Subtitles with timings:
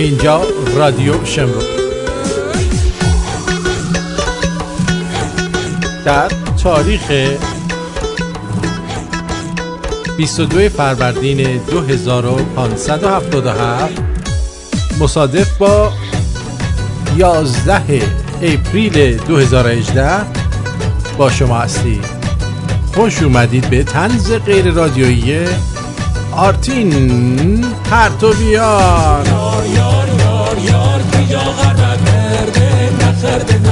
[0.00, 0.42] اینجا
[0.76, 1.62] رادیو شمرو
[6.04, 6.28] در
[6.62, 7.12] تاریخ
[10.16, 14.02] 22 فروردین 2577
[15.00, 15.92] مصادف با
[17.16, 18.02] 11
[18.42, 20.10] اپریل 2018
[21.18, 22.04] با شما هستید.
[22.94, 25.46] خوش اومدید به تنز غیر رادیویی
[26.32, 29.26] آرتین پرتویان
[30.58, 31.00] یار
[31.30, 31.74] یار یار
[33.00, 33.69] یار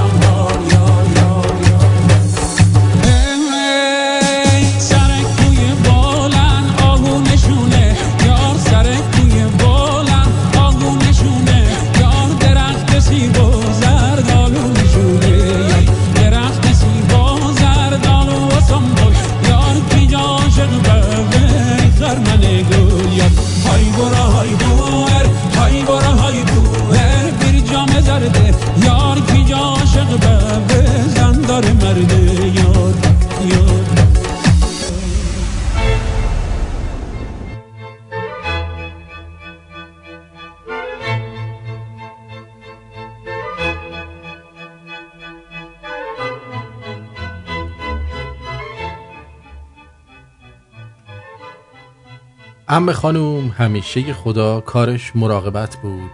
[52.78, 56.10] ام خانوم همیشه خدا کارش مراقبت بود.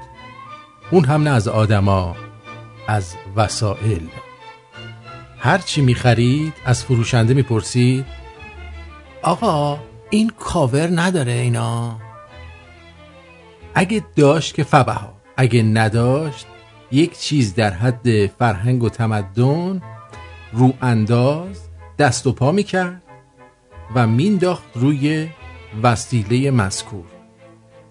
[0.91, 2.17] اون هم نه از آدما
[2.89, 4.07] از وسائل.
[5.39, 8.07] هرچی می‌خرید از فروشنده می‌پرسید
[9.23, 9.79] آقا
[10.11, 11.99] این کاور نداره اینا؟
[13.75, 16.47] اگه داشت که فبها اگه نداشت
[16.93, 19.83] یک چیز در حد فرهنگ و تمدن
[20.53, 21.61] رو انداز
[21.99, 23.03] دست و پا می‌کرد
[23.95, 25.29] و مینداخت روی
[25.83, 27.05] وسیله مذکور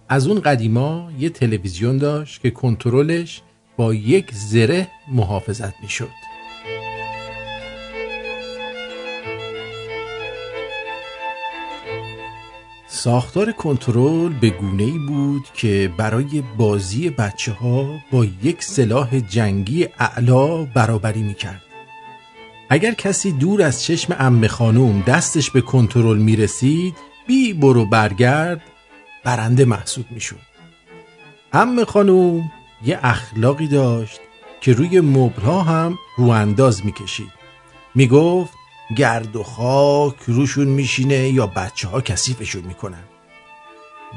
[0.10, 3.42] از اون قدیما یه تلویزیون داشت که کنترلش
[3.78, 6.10] با یک زره محافظت می‌شد.
[12.88, 19.88] ساختار کنترل به گونه ای بود که برای بازی بچه ها با یک سلاح جنگی
[20.00, 21.62] اعلا برابری می‌کرد.
[22.70, 26.96] اگر کسی دور از چشم ام خانوم دستش به کنترل می رسید
[27.28, 28.62] بی برو برگرد
[29.24, 30.40] برنده محسوب می شود.
[31.54, 32.52] ام خانوم
[32.86, 34.20] یه اخلاقی داشت
[34.62, 37.32] که روی مبلها هم رو انداز می کشید.
[37.96, 38.54] می گفت
[38.98, 43.04] گرد و خاک روشون میشینه یا بچه ها کسیفشون می‌کنن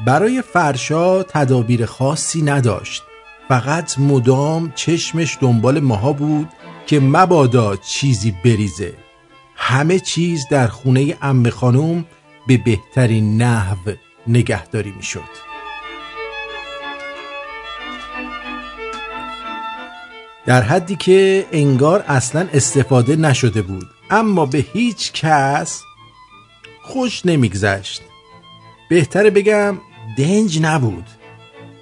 [0.06, 3.02] برای فرشا تدابیر خاصی نداشت
[3.48, 6.48] فقط مدام چشمش دنبال ماها بود
[6.86, 8.94] که مبادا چیزی بریزه
[9.56, 12.04] همه چیز در خونه ام خانوم
[12.46, 13.92] به بهترین نحو
[14.26, 15.46] نگهداری می‌شد.
[20.46, 25.82] در حدی که انگار اصلا استفاده نشده بود اما به هیچ کس
[26.82, 28.02] خوش نمیگذشت.
[28.90, 29.78] بهتره بگم
[30.18, 31.06] دنج نبود.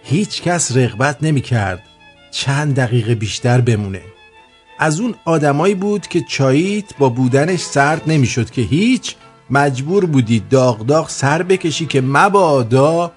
[0.05, 1.83] هیچ کس رغبت نمی‌کرد
[2.31, 4.03] چند دقیقه بیشتر بمونه.
[4.79, 9.17] از اون آدمایی بود که چاییت با بودنش سرد نمی‌شد که هیچ
[9.55, 13.13] مجبور بودی داغ داغ سر بکشی که مبادا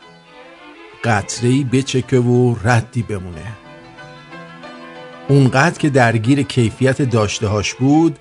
[1.04, 3.52] قطرهی بچکه و ردی بمونه.
[5.28, 8.20] اونقدر که درگیر کیفیت داشتهاش بود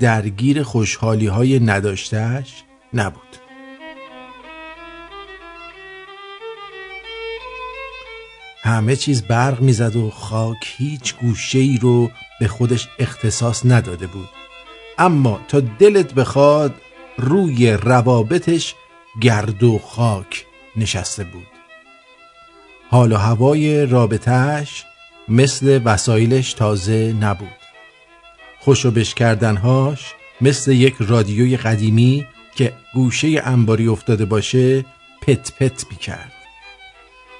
[0.00, 2.64] درگیر خوشحالی های نداشتهش
[2.94, 3.36] نبود.
[8.62, 14.28] همه چیز برق می‌زد و خاک هیچ گوشه ای رو به خودش اختصاص نداده بود.
[14.98, 16.74] اما تا دلت بخواد
[17.18, 18.74] روی روابطش
[19.20, 20.46] گرد و خاک
[20.76, 21.46] نشسته بود.
[22.90, 24.84] حال و هوای رابطهش
[25.28, 27.48] مثل وسایلش تازه نبود.
[28.60, 34.84] خوشو کردنهاش مثل یک رادیوی قدیمی که گوشه انباری افتاده باشه
[35.22, 36.32] پت پت بیکرد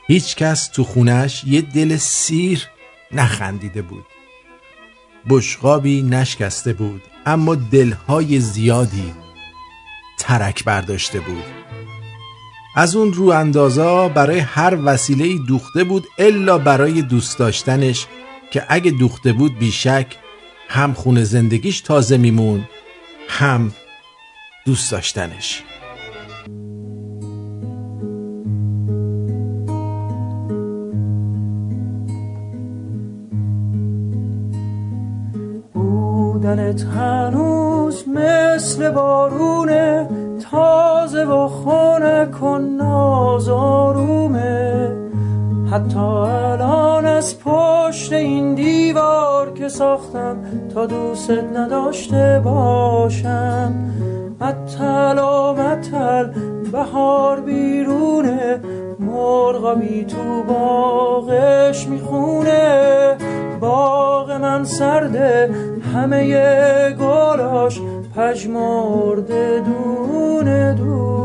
[0.07, 2.67] هیچ کس تو خونش یه دل سیر
[3.13, 4.07] نخندیده بود.
[5.29, 9.13] بشقابی نشکسته بود اما دلهای زیادی
[10.19, 11.45] ترک برداشته بود.
[12.77, 18.07] از اون رو اندازا برای هر وسیله دوخته بود الا برای دوست داشتنش
[18.51, 20.07] که اگه دوخته بود بیشک
[20.69, 22.69] هم خونه زندگیش تازه میمون
[23.29, 23.73] هم
[24.67, 25.63] دوست داشتنش.
[36.39, 40.09] بودنت هنوز مثل بارونه
[40.51, 44.49] تازه و خونه کن نازارومه
[45.73, 50.37] حتی الان از پشت این دیوار که ساختم
[50.75, 53.75] تا دوست نداشته باشم.
[54.41, 56.25] متل و متل
[56.73, 58.61] بهار بیرونه
[59.01, 63.17] مرغابی تو باغش می‌خونه.
[63.61, 65.51] باغ من سرده
[65.95, 67.81] همه گلاش
[68.17, 71.18] پژمرده دونه دونه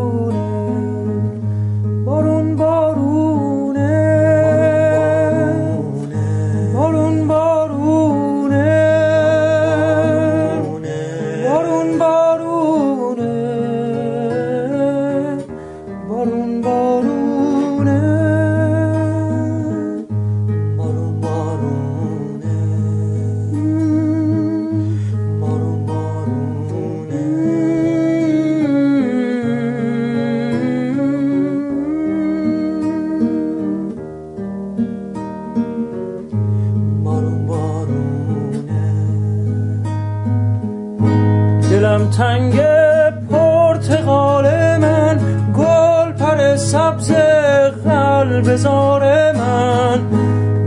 [48.24, 50.00] قلب زار من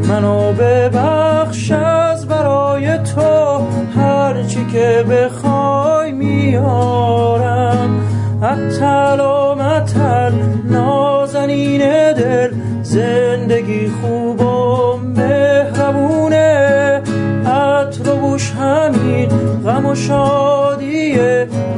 [0.09, 3.61] منو ببخش از برای تو
[3.97, 8.01] هرچی که بخوای میارم.
[8.43, 10.33] اتل و متل
[10.65, 12.51] نازنین دل
[12.83, 17.03] زندگی خوب و مهربونه.
[17.47, 19.29] عطر و بوش همین
[19.67, 21.19] غم و شادی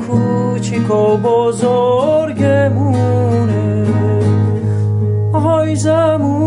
[0.06, 2.87] کوچیک و بزرگمونه
[5.78, 6.37] 着目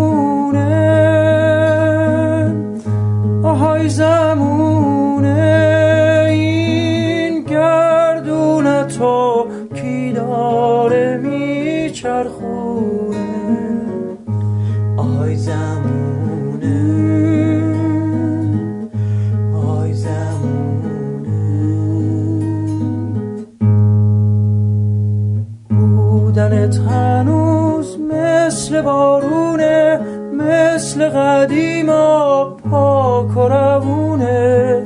[31.11, 34.83] مثل قدیما پاک و روونه.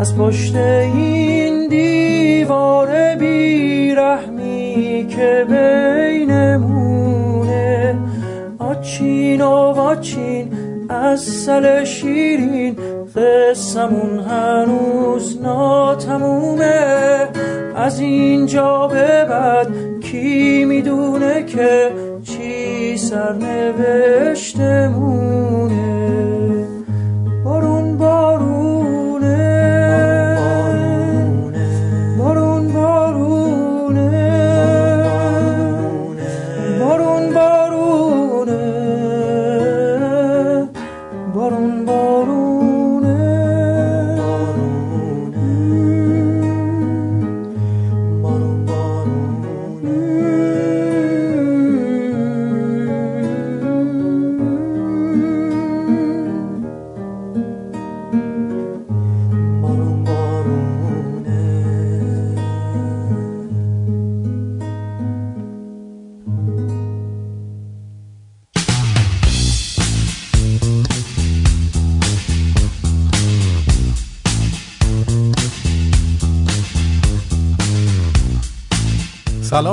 [0.00, 5.46] از پشت این دیوار بیرحمی که
[6.28, 7.98] بینمونه.
[8.58, 10.52] آچین و واچین
[10.90, 12.76] اصل شیرین
[13.16, 17.28] قسمون هنوز ناتمومه.
[17.76, 19.68] از اینجا به بعد
[20.00, 21.90] کی می‌دونه که
[22.24, 25.35] چی سرنوشتمونه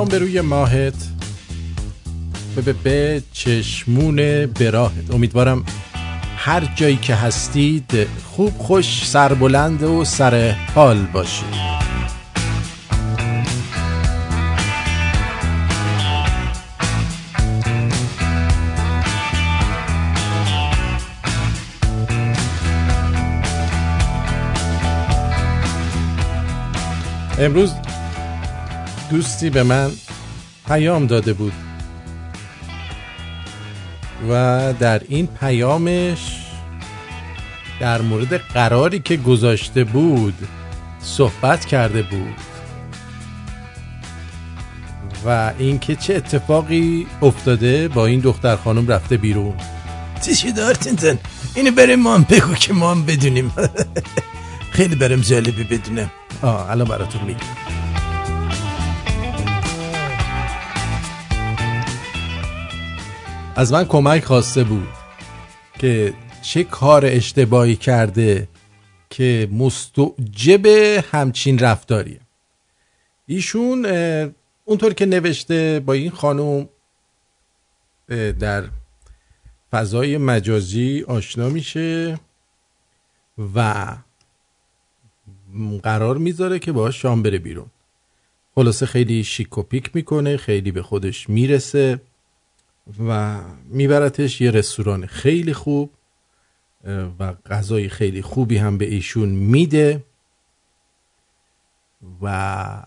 [0.04, 0.94] سلام به روی ماهت.
[2.56, 5.64] به به چشمون براهت امیدوارم
[6.36, 11.74] هر جایی که هستید خوب خوش سربلند و سر حال باشید.
[27.38, 27.72] امروز
[29.10, 29.90] دوستی به من
[30.66, 31.52] پیام داده بود.
[34.30, 36.44] و در این پیامش
[37.80, 40.48] در مورد قراری که گذاشته بود
[41.00, 42.34] صحبت کرده بود.
[45.26, 49.54] و اینکه چه اتفاقی افتاده با این دختر خانم رفته بیرون.
[50.22, 51.18] چی شده آرتینتن
[51.54, 53.52] اینو بریم ما بگو که ما هم بدونیم.
[54.76, 56.10] خیلی برم جالبی بدونم.
[56.42, 57.83] آه الان براتون میگم.
[63.56, 64.88] از من کمک خواسته بود
[65.78, 68.48] که چه کار اشتباهی کرده
[69.10, 70.66] که مستوجب
[71.12, 72.20] همچین رفتاریه.
[73.26, 73.86] ایشون
[74.64, 76.68] اونطور که نوشته با این خانم
[78.40, 78.64] در
[79.70, 82.18] فضای مجازی آشنا میشه
[83.54, 83.86] و
[85.82, 87.66] قرار می‌ذاره که باهاش شام بره بیرون.
[88.54, 92.00] خلاصه خیلی شیک و پیک می‌کنه خیلی به خودش می‌رسه.
[93.06, 95.90] و میبرتش یه رستوران خیلی خوب
[97.18, 100.04] و غذای خیلی خوبی هم به ایشون میده.
[102.22, 102.86] و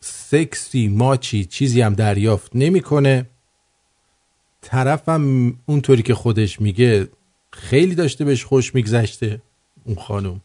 [0.00, 3.26] سکسی ماچی چیزی هم دریافت نمی‌کنه.
[4.60, 7.08] طرفم اونطوری که خودش میگه
[7.52, 9.42] خیلی داشته بهش خوش میگذشته
[9.84, 10.40] اون خانم.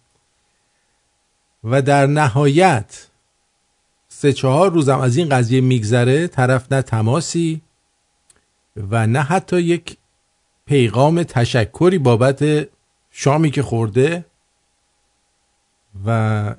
[1.64, 3.08] و در نهایت
[4.08, 7.62] سه چهار روزم از این قضیه میگذره طرف نه تماسی.
[8.78, 9.98] و نه حتی یک
[10.66, 12.68] پیغام تشکری بابت
[13.12, 14.26] شامی که خورده
[16.06, 16.56] و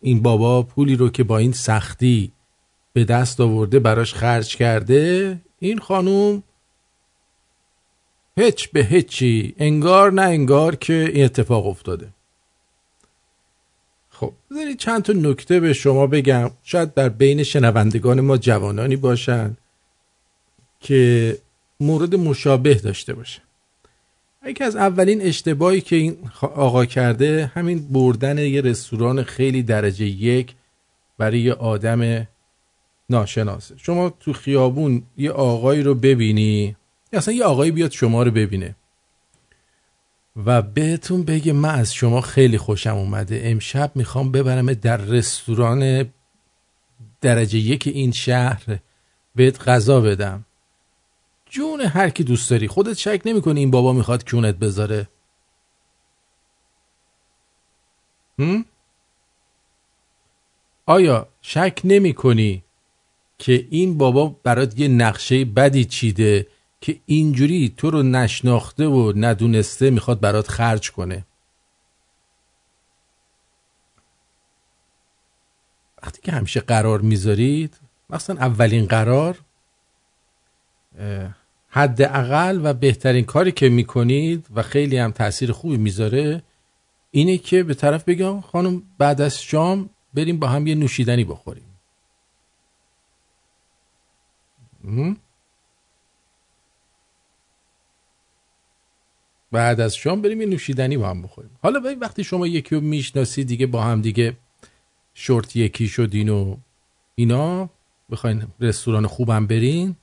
[0.00, 2.32] این بابا پولی رو که با این سختی
[2.92, 6.42] به دست آورده براش خرج کرده این خانوم
[8.36, 12.08] هیچ به هیچی انگار نه انگار که این اتفاق افتاده.
[14.10, 16.50] خب بذارید چند تا نکته به شما بگم.
[16.62, 19.56] شاید در بین شنوندگان ما جوانانی باشن.
[20.84, 21.38] که
[21.80, 23.40] مورد مشابه داشته باشه.
[24.46, 30.54] یکی از اولین اشتباهی که این آقا کرده همین بردن یه رستوران خیلی درجه یک
[31.18, 32.28] برای یه آدم
[33.10, 33.74] ناشناسه.
[33.78, 36.76] شما تو خیابون یه آقایی رو ببینی
[37.12, 38.74] اصلا یه آقایی بیاد شما رو ببینه
[40.46, 46.10] و بهتون بگه من از شما خیلی خوشم اومده امشب می‌خوام ببرم در رستوران
[47.20, 48.78] درجه یک این شهر
[49.34, 50.44] بهت غذا بدم.
[51.54, 52.68] جون هر کی دوست داری.
[52.68, 55.08] خودت شک نمی‌کنی این بابا می‌خواد کونت بذاره؟
[58.38, 58.64] هم؟
[60.86, 62.64] آیا شک نمی کنی
[63.38, 66.46] که این بابا برات یه نقشه بدی چیده
[66.80, 71.26] که اینجوری تو رو نشناخته و ندونسته می‌خواد برات خرج کنه؟
[76.02, 77.80] وقتی که همیشه قرار می‌ذارید
[78.10, 79.38] مثلا اولین قرار
[81.74, 86.42] حداقل و بهترین کاری که می‌کنید و خیلی هم تاثیر خوبی می‌ذاره
[87.10, 91.76] اینه که به طرف بگم خانم بعد از شام بریم با هم یه نوشیدنی بخوریم.
[99.52, 101.50] بعد از شام بریم یه نوشیدنی با هم بخوریم.
[101.62, 104.36] حالا وقتی شما یکی رو می‌شناسی دیگه با هم دیگه
[105.14, 106.56] شورت یکی شدین و
[107.14, 107.70] اینا
[108.10, 109.96] بخواین رستوران خوبم برین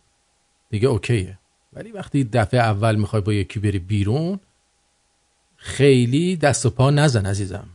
[0.69, 1.40] دیگه اوکیه.
[1.73, 4.39] ولی وقتی دفعه اول می‌خوای با یکی بری بیرون
[5.55, 7.69] خیلی دست و پا نزن عزیزم.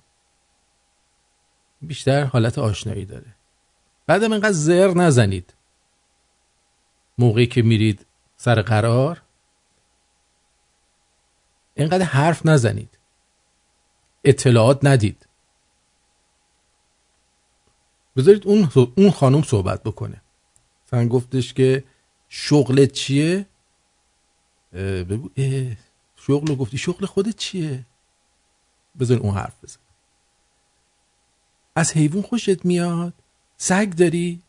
[1.83, 3.35] بیشتر حالت آشنایی داره.
[4.07, 5.55] بعدم اینقدر زر نزنید.
[7.19, 9.23] موقعی که میرید سر قرار
[11.75, 12.99] اینقدر حرف نزنید.
[14.25, 15.27] اطلاعات ندید.
[18.17, 20.23] بذارید اون اون خانم صحبت بکنه.
[20.87, 21.85] مثلا گفتش که
[22.29, 23.47] شغلت چیه؟
[24.77, 25.31] بگو
[26.17, 27.85] شغل گفتی شغل خودت چیه؟
[29.01, 29.81] بذار اون حرف بزن.
[31.77, 33.13] از حیوان خوشت میاد؟
[33.57, 34.43] سگ داری؟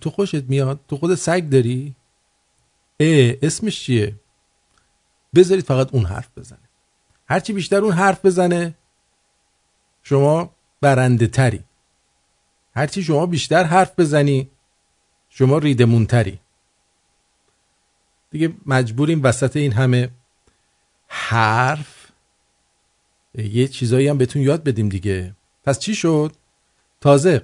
[0.00, 1.94] تو خوشت میاد؟ تو خودت سگ داری؟
[3.00, 4.14] اه اسمش چیه؟
[5.34, 6.68] بذارید فقط اون حرف بزنه.
[7.28, 8.74] هرچی بیشتر اون حرف بزنه
[10.02, 11.64] شما برنده تری.
[12.74, 14.50] هرچی شما بیشتر حرف بزنی
[15.28, 16.38] شما ریدمون تری.
[18.30, 20.08] دیگه مجبوریم وسط این همه
[21.08, 21.98] حرف
[23.34, 25.34] یه چیزایی هم بهتون یاد بدیم دیگه.
[25.64, 26.32] پس چی شد؟
[27.00, 27.42] تازه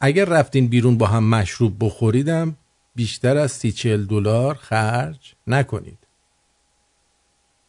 [0.00, 2.56] اگر رفتین بیرون با هم مشروب بخوریدم
[2.94, 5.98] بیشتر از سی چل دلار خرج نکنید.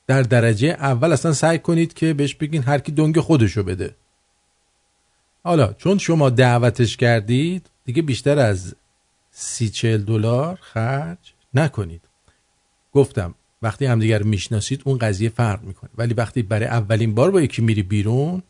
[0.07, 3.95] در درجه اول اصلا سعی کنید که بهش بگین هر کی دنگ خودشو بده.
[5.43, 8.75] حالا چون شما دعوتش کردید دیگه بیشتر از
[9.31, 12.06] سی چل دلار خرج نکنید.
[12.93, 15.89] گفتم وقتی همدیگر می‌شناسید اون قضیه فرق می‌کنه.
[15.97, 18.43] ولی وقتی برای اولین بار با یکی میری بیرون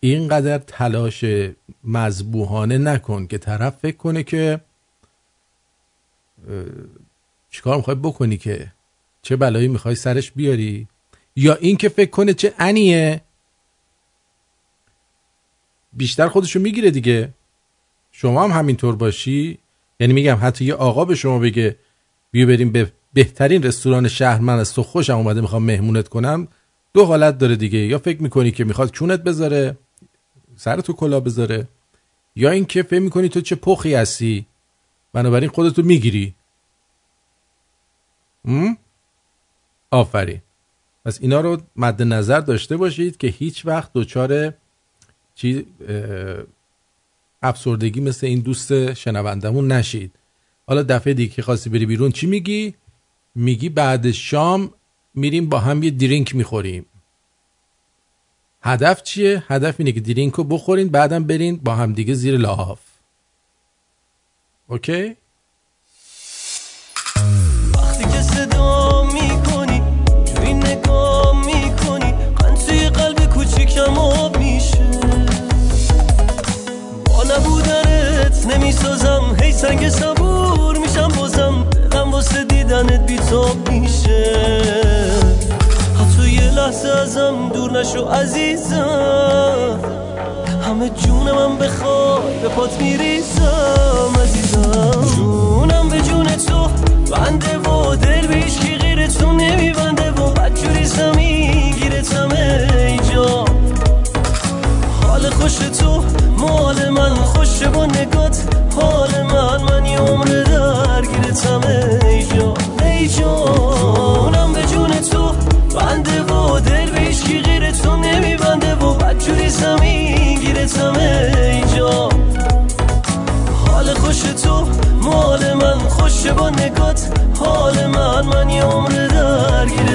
[0.00, 1.24] اینقدر تلاش
[1.84, 4.60] مذبوحانه نکن که طرف فکر کنه که
[7.50, 8.72] چیکار می‌خوای بکنی که؟
[9.22, 10.88] چه بلایی می‌خوای سرش بیاری؟
[11.36, 13.20] یا این که فکر کنه چه انیه؟
[15.92, 17.34] بیشتر خودشو می‌گیره دیگه.
[18.10, 19.58] شما هم همینطور باشی.
[20.00, 21.76] یعنی میگم حتی یه آقا به شما بگه
[22.30, 26.48] بیا بریم به بهترین رستوران شهر من از تو خوشم اومده می‌خوام مهمونت کنم.
[26.94, 27.78] دو حالت داره دیگه.
[27.78, 29.76] یا فکر می‌کنی که می‌خواد کونت بذاره
[30.56, 31.68] سر تو کلا بذاره
[32.36, 34.46] یا اینکه فکر می‌کنی تو چه پخی هستی.
[35.12, 36.34] بنابراین خودتو می‌گیری؟
[39.90, 40.42] آفرین.
[41.04, 44.54] پس اینا رو مد نظر داشته باشید که هیچ وقت دچار
[45.34, 46.42] چی اه،
[47.42, 50.12] افسردگی مثل این دوست شنوندمون نشید.
[50.66, 52.74] حالا دفعه دیگه که خواستی بری بیرون چی میگی؟
[53.34, 54.74] میگی بعد شام
[55.14, 56.86] میریم با هم یه درینک می‌خوریم.
[58.62, 62.80] هدف چیه؟ هدف اینه که درینک رو بخورین بعدم برین با هم دیگه زیر لحاف.
[64.68, 65.16] اوکی؟
[92.68, 93.17] بخوای به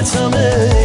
[0.04, 0.83] etme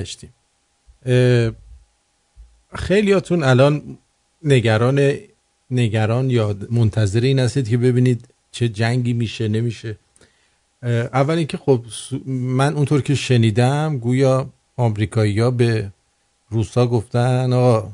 [0.00, 0.30] برگشتیم
[2.74, 3.98] خیلیاتون الان
[4.42, 5.18] نگران
[5.70, 9.96] نگران یا منتظر این هستید که ببینید چه جنگی میشه نمیشه.
[11.12, 11.84] اول اینکه خب
[12.26, 15.92] من اونطور که شنیدم گویا آمریکایی‌ها به
[16.50, 17.92] روسا گفتن آقا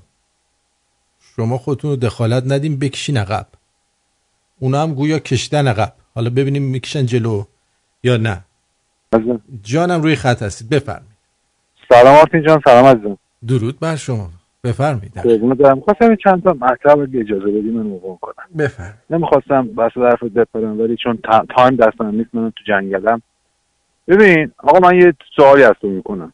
[1.37, 3.47] شما خودتون رو دخالت ندیم بکشین عقب.
[4.59, 5.93] اونا هم گویا کشتن عقب.
[6.15, 7.45] حالا ببینیم می‌کشن جلو
[8.03, 8.45] یا نه.
[9.63, 11.16] جانم روی خط هستید بفرمایید.
[11.89, 13.19] سلام آرتین جان سلام عزیزم.
[13.49, 14.31] درود بر شما.
[14.65, 15.15] بفرمایید.
[15.59, 15.81] برم.
[15.81, 18.45] خواستم چند تا مطلب اجازه بدی من مطرح کنم.
[18.59, 18.97] بفرمایید.
[19.11, 23.23] نمی‌خواستم وسط حرف بپرم ولی چون تا- time دستم نیست من تو جنگلم.
[24.09, 26.33] ببین آقا من یه سوالی از تو می‌کنم.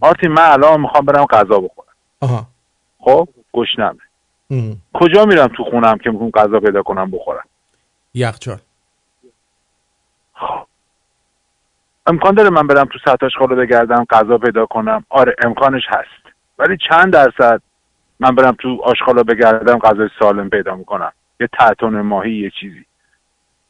[0.00, 1.88] آرتین من الان می‌خوام برم غذا بخورم.
[2.20, 2.46] آها.
[2.98, 3.98] خب؟ گشنمه.
[4.94, 7.44] کجا میرم تو خونم که می‌خوام غذا پیدا کنم بخورم؟
[8.14, 8.58] یخچال
[10.34, 10.66] خب
[12.06, 15.04] امکان داره من برم تو سطح آشغال بگردم غذا پیدا کنم.
[15.08, 16.34] آره امکانش هست.
[16.58, 17.62] ولی چند درصد
[18.20, 21.12] من برم تو آشغالا بگردم غذای سالم پیدا می‌کنم.
[21.40, 22.84] یه تعتون ماهی یه چیزی.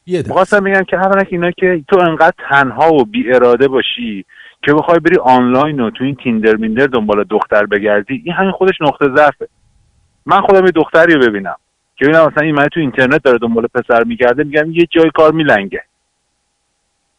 [0.05, 4.25] یه می‌خواستم بگم که که اینا که تو انقدر تنها و بی اراده باشی
[4.63, 8.81] که بخوای بری آنلاین و تو این تیندر میندر دنبال دختر بگردی این همین خودش
[8.81, 9.47] نقطه ضعفه.
[10.25, 11.55] من خودم یه دختری رو ببینم
[11.95, 15.31] که ببینم مثلا این من تو اینترنت داره دنبال پسر میگرده میگم یه جای کار
[15.31, 15.83] میلنگه.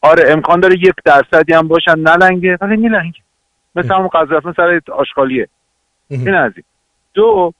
[0.04, 2.58] آره امکان داره یک درصدی هم باشن نلنگه.
[2.60, 3.20] ولی میلنگه.
[3.74, 5.48] مثل همون قذافه سر آشغالیه.
[6.10, 6.64] این از این.
[7.14, 7.52] دو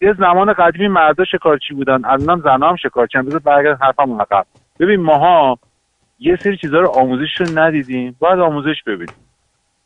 [0.00, 2.04] یه زمان قدیمی مردا شکارچی بودن.
[2.04, 3.26] الان زنا هم شکارچی هم.
[3.26, 4.46] بذار برگرد حرفم عقب.
[4.80, 5.58] ببین ماها
[6.18, 8.16] یه سری چیزا رو آموزش رو ندیدیم.
[8.18, 9.14] باید آموزش ببینیم.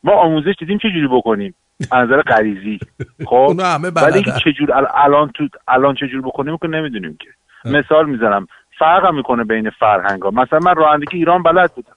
[0.03, 1.55] ما آموزش دیدیم چه جوری بکنیم؟
[1.91, 2.79] از نظر غریزی.
[3.29, 3.53] خب؟
[3.95, 7.27] ولی چجور ال- الان تو الان چجور بکنیم که نمی‌دونیم که.
[7.65, 8.47] مثال می‌زنم.
[8.83, 11.95] فرق می‌کنه بین فرهنگ ها مثلا من رانندگی ایران بلد بودم.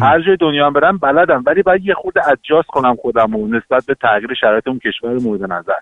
[0.00, 1.42] هر جای دنیا هم برم بلدم.
[1.46, 5.52] ولی باید یه خود ادجاست کنم خودم و نسبت به تغییر شرایط اون کشور مورد
[5.52, 5.72] نظر.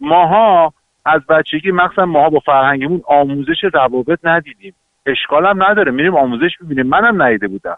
[0.00, 0.72] ماها
[1.06, 4.74] از بچگی مخصوصا ماها با فرهنگمون آموزش روابط ندیدیم.
[5.06, 5.92] اشکال هم نداره.
[5.92, 7.76] میریم آموزش ببینیم منم ندیده بودم.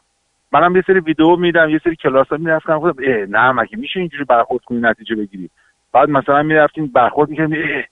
[0.52, 2.78] منم یه سری ویدیو میدم یه سری کلاس ها می‌رفتم.
[2.78, 5.50] خودم نه مگه میشه اینجوری برخورد کنی نتیجه بگیری؟
[5.92, 7.84] بعد مثلا می‌رفتیم برخورد می‌کردیم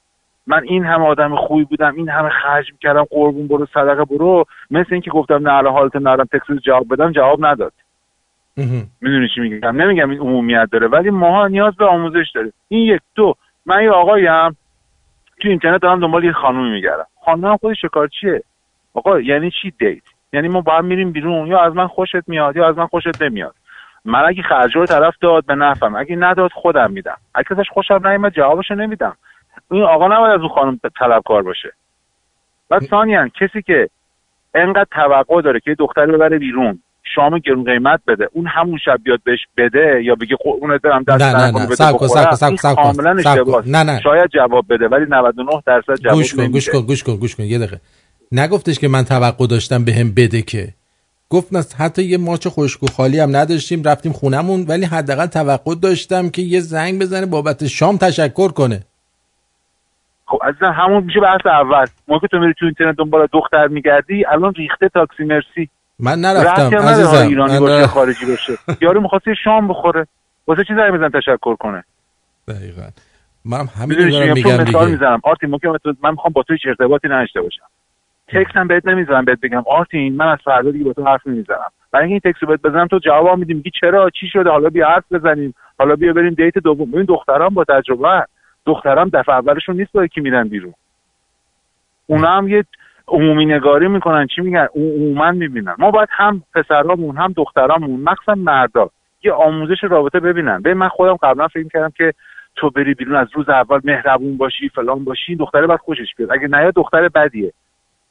[0.46, 4.44] من این همه آدم خوبی بودم این همه خرج می‌کردم قربون برو صدقه برو.
[4.70, 7.72] مثل اینکه گفتم نه الان حالت نرم تکس جواب بدم جواب نداد.
[9.00, 13.00] می‌دونی چی میگم؟ نمیگم این عمومیت داره ولی ماها نیاز به آموزش داره این یک
[13.14, 13.34] دو.
[13.66, 14.56] من یه آقایم
[15.40, 17.06] تو اینترنت دارم دنبال یه خانومی میگردم.
[17.24, 18.42] خانم خودش شکار چیه؟
[18.94, 22.68] آقا یعنی چی دیت؟ یعنی ما باید میریم بیرون یا از من خوشت میاد یا
[22.68, 23.54] از من خوشت نمیاد.
[24.04, 27.16] من اگه خرج رو طرف داد به نفهم اگه نداد خودم میدم.
[27.34, 29.16] اگه ازش خوشم نیومد جوابشو نمیدم.
[29.70, 31.72] این آقا نباید از اون خانم طلبکار باشه.
[32.68, 33.88] بعد ثانیا کسی که
[34.54, 36.82] انقدر توقع داره که دختری ببره بیرون
[37.14, 41.22] شام گرون قیمت بده اون همون شب بیاد بهش بده یا بگه قربونت برم دست
[41.22, 41.74] نه نه نه.
[41.74, 42.06] سب کن
[42.56, 42.74] سب
[43.44, 44.00] کن نه نه.
[44.00, 47.42] شاید جواب بده ولی 99 درصد جواب گوش کن گوش کن گوش کن گوش کن
[47.42, 47.80] یه دقیقه.
[48.32, 50.68] نگفتش که من توقع داشتم به هم بده که.
[51.30, 56.30] گفت حتی یه ماچ خشک و خالی هم نداشتیم رفتیم خونمون ولی حداقل توقع داشتم
[56.30, 58.80] که یه زنگ بزنه بابت شام تشکر کنه.
[60.26, 61.86] خب عزیزم همون میشه بحث اول.
[62.08, 65.68] موقع تو میری تو اینترنت دنبال دختر میگردی الان ریخته تاکسی مرسی.
[65.98, 67.26] من نرفتم عزیزم.
[67.26, 68.52] ایرانی باشه خارجی باشه.
[68.80, 70.06] یارو می‌خواسته شام بخوره.
[70.46, 71.84] واسه چی زنگ بزن تشکر کنه؟
[72.48, 72.88] دقیقاً.
[73.44, 74.84] من همین دارم میگم دیگه.
[74.84, 75.20] می‌زنم.
[75.24, 77.62] آرتین ممکن من می‌خوام با تو هیچ ارتباطی نداشته باشم.
[78.28, 79.62] تکس هم بهت نمی‌زنم بهت بگم.
[79.66, 81.70] آرتین من از فردا دیگه با تو حرف نمی‌زنم.
[81.90, 84.68] برای اینکه این تکس رو بهت بزنم تو جواب میدی میگی چرا؟ چی شده؟ حالا
[84.68, 85.54] بیا حرف بزنیم.
[85.78, 86.90] حالا بیا بریم دیت دوم.
[86.90, 88.26] ببین دخترام با تجربه
[88.66, 90.74] دخترام دفعه اولشون نیست با کی میرن بیرون.
[92.06, 92.64] اونا هم یه
[93.08, 94.26] عمومی نگاری می‌کنن.
[94.26, 95.74] چی میگن؟ عموما می‌بینن.
[95.78, 98.90] ما باید هم پسرامون هم دخترامون مخصوصا مردا
[99.24, 100.62] یه آموزش رابطه ببینن.
[100.62, 102.12] به من خودم قبلا فکر کردم که
[102.56, 106.32] تو بری بیرون از روز اول مهربون باشی فلان باشی دختره باید خوشش بیاد.
[106.32, 107.52] اگه نه دختر بدیه.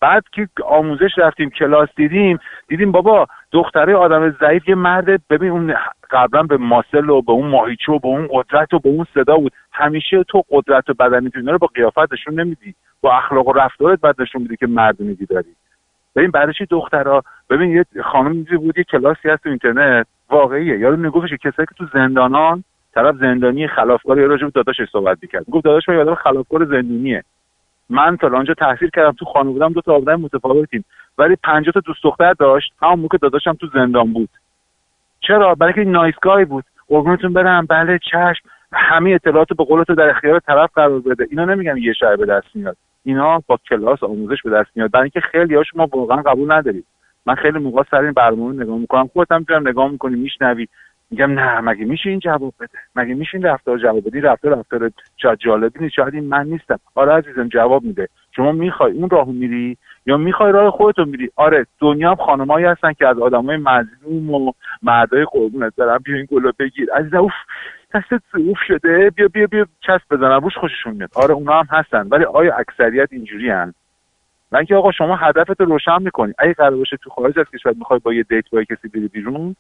[0.02, 5.76] بعد که آموزش رفتیم کلاس دیدیم دیدیم بابا دختره آدم ضعیف یه مرد ببین اون
[6.12, 9.38] قبلا به ماسل و به اون ماهیچو و به اون قدرت و به اون صدا
[9.38, 9.52] بود.
[9.72, 12.76] همیشه تو قدرت و بدنی تو رو با قیافت نشون نمیدی.
[13.02, 15.56] با اخلاق و رفتارت بعد نشون میدی که مردونگی داری.
[16.16, 20.08] ببین برای چی دخترها ببین یه خانم بود یه کلاسی هست تو اینترنت.
[20.30, 20.80] واقعیه.
[20.80, 25.46] یارو میگفتش کسایی که تو زندانان طرف زندانی خلافکار یا راجع به داداشش صحبت می‌کرد.
[25.52, 27.24] گفت داداش من یادم خلافکار زندونیه
[27.90, 30.86] من تا آنجا تحصیل کردم تو خانه بودم دو تا آدم متفاوتیم.
[31.18, 34.30] ولی 50 تا دوست دختر داشت همون موقع داداشم تو زندان بود.
[35.20, 36.64] چرا؟ برای اینکه نایسگاهی بود.
[36.88, 37.66] قربونتون برم.
[37.66, 38.50] بله چشم.
[38.74, 41.28] همه اطلاعات به قول تو در اختیار طرف قرار بده.
[41.30, 42.78] اینا نمیگم یه شهر به دست میاد.
[43.04, 44.92] اینا با کلاس آموزش به دست میاد.
[44.92, 46.84] برای اینکه خیلی هاش ما واقعا قبول نداریم.
[47.26, 49.08] من خیلی موقع سر این برنامه نگاه می‌کنم.
[49.08, 50.68] خودت هم نگاه می‌کنی میشنوی.
[51.16, 54.92] میگم نه مگه میشه این جواب بده؟ مگه میشه این رفتار جواب بدی؟ رفتار رفتار
[55.18, 56.80] شاید جالبی نیست شاید این من نیستم.
[56.96, 58.08] آره عزیزم جواب میده.
[58.36, 62.94] شما می‌خوای اون راهو میری؟ یا می‌خوای راه خودتو میری؟ آره دنیا هم خانمایی هستن
[62.94, 64.52] که از آدمای مظلوم و
[64.84, 66.92] مردای قربونت دارن بیا این گلو بگیر.
[66.94, 67.32] عزیزم اوف
[67.94, 69.10] دستت اوف شده.
[69.10, 70.40] بیا بیا بیا چسب بزنم.
[70.44, 71.10] روش خوششون میاد.
[71.16, 73.74] آره اونا هم هستن ولی آیا اکثریت اینجوری هن؟
[74.52, 76.34] من که آقا شما هدفت رو روشن می‌کنی.
[76.38, 79.56] اگه قرار باشه تو خارج از کشور می‌خوای با یه date با کسی بری بیرون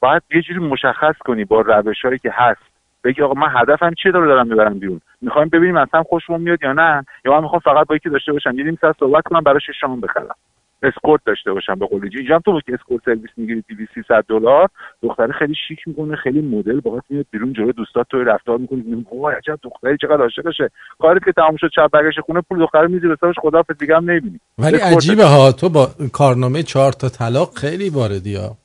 [0.00, 2.60] باید یه جوری مشخص کنی با روش هایی که هست.
[3.04, 6.72] بگی آقا من هدفم چیه رو دارم می‌برم بیرون؟ می‌خوایم ببینیم اصلا خوشمون میاد یا
[6.72, 9.62] نه؟ یا من می‌خوام فقط با یکی داشته باشم یه نیم ساعت صحبت کنم براش
[9.80, 10.34] شام بخرم.
[10.82, 14.68] escort داشته باشم به قول اینجا تو که escort service می‌گیری 200 300 دلار.
[15.02, 18.80] دختره خیلی شیک می‌کنه خیلی مدل باهات میاد بیرون جلوی دوستات تو رفتار می‌کنی.
[18.80, 22.86] میگم وای عجب دختری چقدر عاشقشه کاری که تمام شد چپ برگشت خونه پول دختر
[22.86, 24.40] میذی حسابش خدافظ دیگه هم نمی‌بینی.
[24.58, 28.56] ولی عجیبه ها تو با کارنامه 4 تا طلاق خیلی واردی ها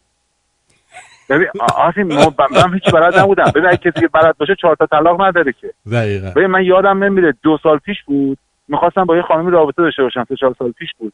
[1.34, 3.52] ببین آسیم من هیچ بلد نبودم.
[3.56, 5.74] ببین اگه کسی که بلد باشه چهار تا طلاق نداره که.
[5.92, 6.30] دقیقاً.
[6.36, 10.26] ببین من یادم نمیره دو سال پیش بود می‌خواستم با یه خانمی رابطه داشته باشم
[10.30, 11.14] سه چهار سال پیش بود.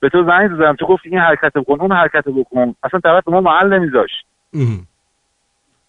[0.00, 2.74] به تو زنگ زدم تو گفت این حرکت بکن اون حرکت بکن.
[2.82, 4.26] اصلا طرف ما محل نمیذاشت.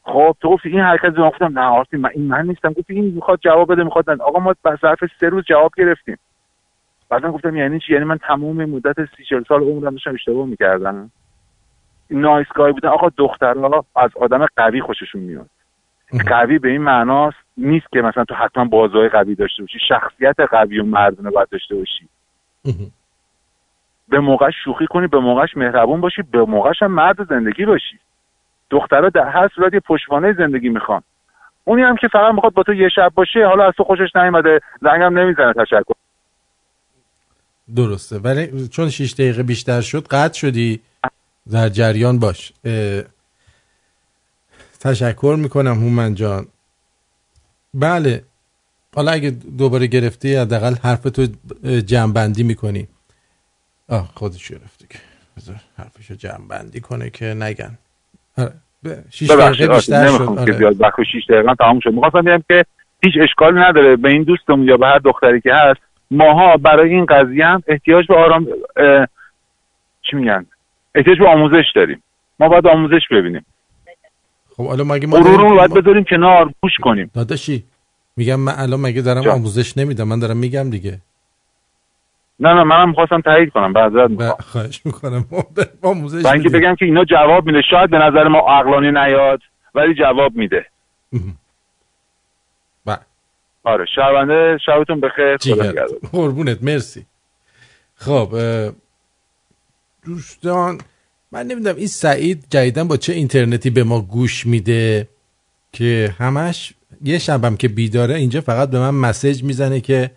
[0.03, 2.73] خب تو گفت این حرکت زدم گفتم نه آرتین من این من نیستم.
[2.73, 6.17] گفت این می‌خواد جواب بده می‌خواد آقا ما به ظرف سه روز جواب گرفتیم.
[7.09, 11.11] بعدا گفتم یعنی چی؟ یعنی من تمام مدت سی چل سال عمرم داشتم اشتباه می‌کردم.
[12.11, 12.89] نایسگاهی بودن.
[12.89, 15.49] آقا دخترها از آدم قوی خوششون میاد.
[16.27, 20.79] قوی به این معناست نیست که مثلا تو حتما بازوهای قوی داشته باشی شخصیت قوی
[20.79, 22.07] و مردونه باید داشته باشی.
[24.09, 27.99] به موقعش شوخی کنی به موقعش مهربون باشی به موقعش هم مرد زندگی باشی.
[28.69, 31.01] دخترها در هر صورت یه پشتوانه زندگی می‌خوان.
[31.63, 34.59] اونی هم که فقط می‌خواد با تو یه شب باشه حالا از تو خوشش نیومده
[34.81, 35.93] زنگم نمی‌زنه تشکر.
[37.75, 38.17] درسته.
[38.17, 40.81] ولی چون 6 دقیقه بیشتر شد قطع شدی.
[41.51, 42.53] در جریان باش.
[44.79, 46.47] تشکر می‌کنم هومن جان.
[47.73, 48.23] بله.
[48.95, 51.27] حالا اگه دوباره گرفتی حداقل حرف تو
[51.79, 52.87] جمع می‌کنی.
[53.89, 54.99] آه خودش گرفته که.
[55.37, 57.77] بذار حرفشو جمع بندی کنه که نگن.
[58.37, 58.53] آره.
[59.09, 60.45] شیش دقیقه بیشتر شد.
[60.45, 61.93] که زیاد وقت 6 دقیقه تمام شد.
[61.93, 62.65] می‌خواستم بگم که
[63.03, 63.95] هیچ اشکالی نداره.
[63.95, 65.79] به این دوستم یا به هر دختری که هست
[66.11, 68.47] ماها برای این قضیه هم احتیاج به آرام
[70.01, 70.45] چی میگن؟
[70.99, 72.03] احتیاج به آموزش داریم.
[72.39, 73.45] ما باید آموزش ببینیم.
[74.57, 77.11] خب حالا مگه ما رو باید بذاریم کنار گوش کنیم.
[77.13, 77.63] داداشی
[78.17, 79.33] میگم من الان مگه دارم جا.
[79.33, 80.99] آموزش نمیدم؟ من دارم میگم دیگه.
[82.39, 83.73] نه نه منم می‌خواستم تایید کنم.
[83.73, 84.35] بعد می‌خوام.
[84.39, 85.25] خواهش می‌کنم.
[85.83, 89.41] آموزش با اینکه بگم که اینا جواب میده شاید به نظر ما عقلانی نیاد
[89.75, 90.65] ولی جواب میده.
[92.85, 92.99] بله.
[93.63, 95.37] آره شبنده شبتون بخیر.
[96.11, 97.05] قربونت مرسی.
[97.95, 98.29] خب
[100.05, 100.81] دوستان
[101.31, 105.07] من نمی‌دونم این سعید جدیدن با چه اینترنتی به ما گوش میده
[105.73, 110.11] که همش یه شبم که بیداره اینجا فقط به من مسیج می‌زنه که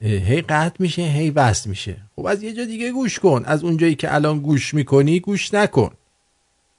[0.00, 1.96] هی قطع میشه هی وصل میشه.
[2.16, 3.42] خب از یه جا دیگه گوش کن.
[3.46, 5.90] از اونجایی که الان گوش می‌کنی گوش نکن.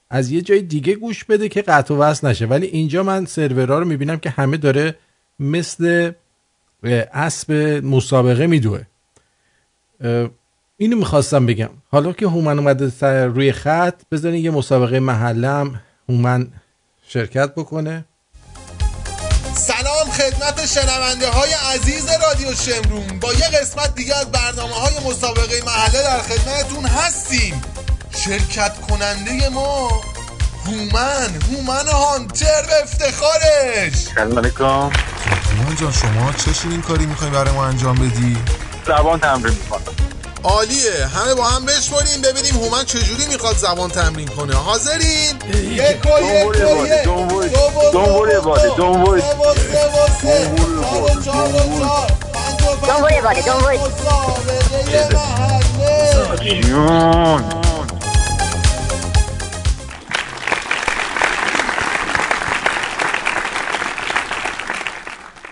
[0.10, 2.45] از یه جای دیگه گوش بده که قطع و وصل نشه.
[2.45, 4.95] ولی اینجا من سرورها رو می‌بینم که همه داره
[5.39, 6.12] مثل
[7.13, 7.51] اسب
[7.83, 8.81] مسابقه میدوه.
[10.79, 11.69] اینو می‌خواستم بگم.
[11.91, 16.47] حالا که هومن اومده روی خط بذارین یه مسابقه محلم هومن
[17.07, 18.05] شرکت بکنه.
[19.53, 23.19] سلام خدمت شنونده های عزیز رادیو شمرون.
[23.19, 27.61] با یه قسمت دیگه از برنامه های مسابقه محله در خدمتتون هستیم.
[28.11, 30.01] شرکت کننده ما
[30.65, 33.93] هومن هومن هانتر به افتخارش.
[33.93, 34.63] سلام علیکم.
[34.63, 38.37] هومن جان شما چه این کاری می‌خوای برای ما انجام بدی؟
[38.87, 39.81] زبان تمرین می‌کنم.
[40.47, 41.07] عالیه.
[41.07, 44.55] همه با هم بشماریم ببینیم هومن چجوری می‌خواد زبان تمرین کنه.
[44.55, 47.12] حاضرین؟ یک و یک و یک دو
[47.99, 49.17] و باده دو و
[56.62, 57.43] جون.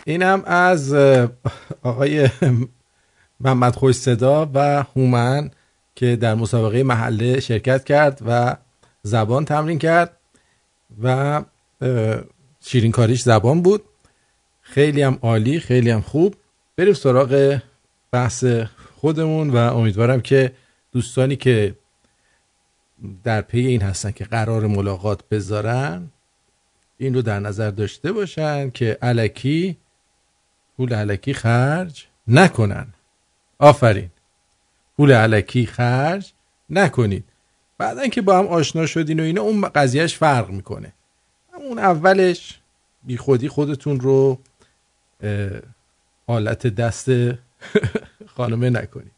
[0.06, 0.94] اینم از
[1.84, 2.30] آقای
[3.40, 5.52] محمد خوش صدا و هومن
[5.96, 8.56] که در مسابقه محله شرکت کرد و
[9.04, 10.18] زبان تمرین کرد
[11.04, 11.44] و
[12.60, 13.84] شیرین کاریش زبان بود.
[14.62, 16.36] خیلی هم عالی خیلی هم خوب.
[16.78, 17.60] بریم سراغ
[18.12, 18.46] بحث
[18.96, 20.52] خودمون و امیدوارم که
[20.92, 21.76] دوستانی که
[23.24, 26.12] در پی این هستن که قرار ملاقات بذارن
[26.98, 29.78] این رو در نظر داشته باشن که علکی
[30.78, 32.95] پول علکی خرج نکنن.
[33.60, 34.10] آفرین.
[34.98, 36.34] پول علکی خرج
[36.70, 37.24] نکنید.
[37.78, 40.94] بعدا که با هم آشنا شدین و اینا اون قضیهش فرق می‌کنه.
[41.58, 42.60] اون اولش
[43.04, 44.40] بی خودی خودتون رو
[46.28, 47.10] حالت دست
[48.36, 49.12] خانمه نکنید.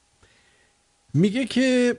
[1.13, 1.97] میگه که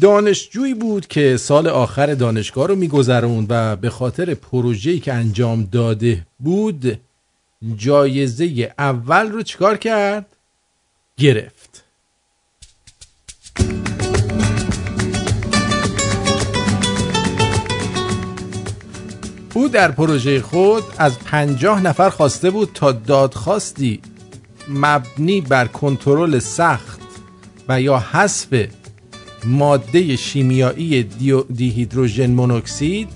[0.00, 6.26] دانشجویی بود که سال آخر دانشگاه رو میگذروند و به خاطر پروژه‌ای که انجام داده
[6.38, 7.00] بود
[7.76, 10.26] جایزه اول رو چیکار کرد؟
[11.16, 11.59] گرفت.
[19.60, 24.00] او در پروژه خود از پنجاه نفر خواسته بود تا دادخواستی
[24.68, 27.00] مبنی بر کنترل سخت
[27.68, 28.66] و یا حذف
[29.44, 31.02] ماده شیمیایی
[31.54, 33.08] دیهیدروژن مونوکسید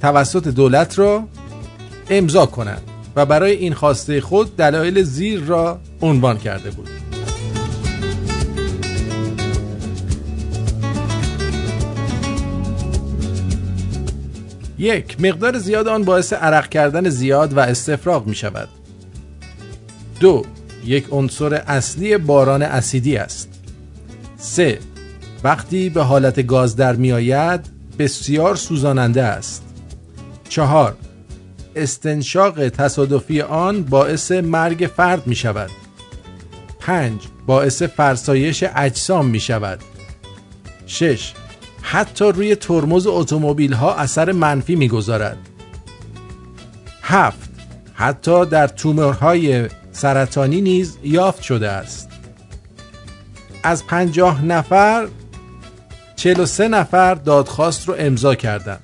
[0.00, 1.24] توسط دولت را
[2.10, 2.82] امضا کنند
[3.16, 6.95] و برای این خواسته خود دلایل زیر را عنوان کرده بود.
[14.86, 18.68] یک مقدار زیاد آن باعث عرق کردن زیاد و استفراغ می شود
[20.20, 20.44] دو
[20.84, 23.48] یک عنصر اصلی باران اسیدی است
[24.36, 24.78] سه
[25.44, 27.60] وقتی به حالت گاز در می آید
[27.98, 29.62] بسیار سوزاننده است
[30.48, 30.96] چهار
[31.76, 35.70] استنشاق تصادفی آن باعث مرگ فرد می شود
[36.80, 37.20] 5.
[37.46, 39.78] باعث فرسایش اجسام می شود
[40.86, 41.32] 6.
[41.88, 45.38] حتی روی ترمز اتومبیل ها اثر منفی می گذارد
[47.02, 47.50] 7.
[47.94, 52.08] حتی در تومورهای سرطانی نیز یافت شده است.
[53.62, 55.08] از پنجاه نفر
[56.16, 58.80] 43 نفر دادخواست رو امضا کردند.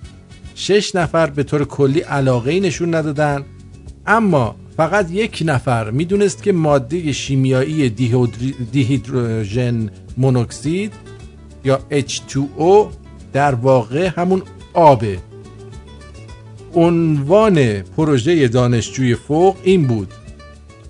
[0.54, 3.44] شش نفر به طور کلی علاقه نشون ندادن
[4.06, 7.90] اما فقط یک نفر می‌دونست که ماده شیمیایی
[8.72, 11.11] دیهیدروژن مونوکسید
[11.64, 12.86] یا H2O
[13.32, 14.42] در واقع همون
[14.74, 15.18] آبه
[16.74, 20.12] عنوان پروژه دانشجوی فوق این بود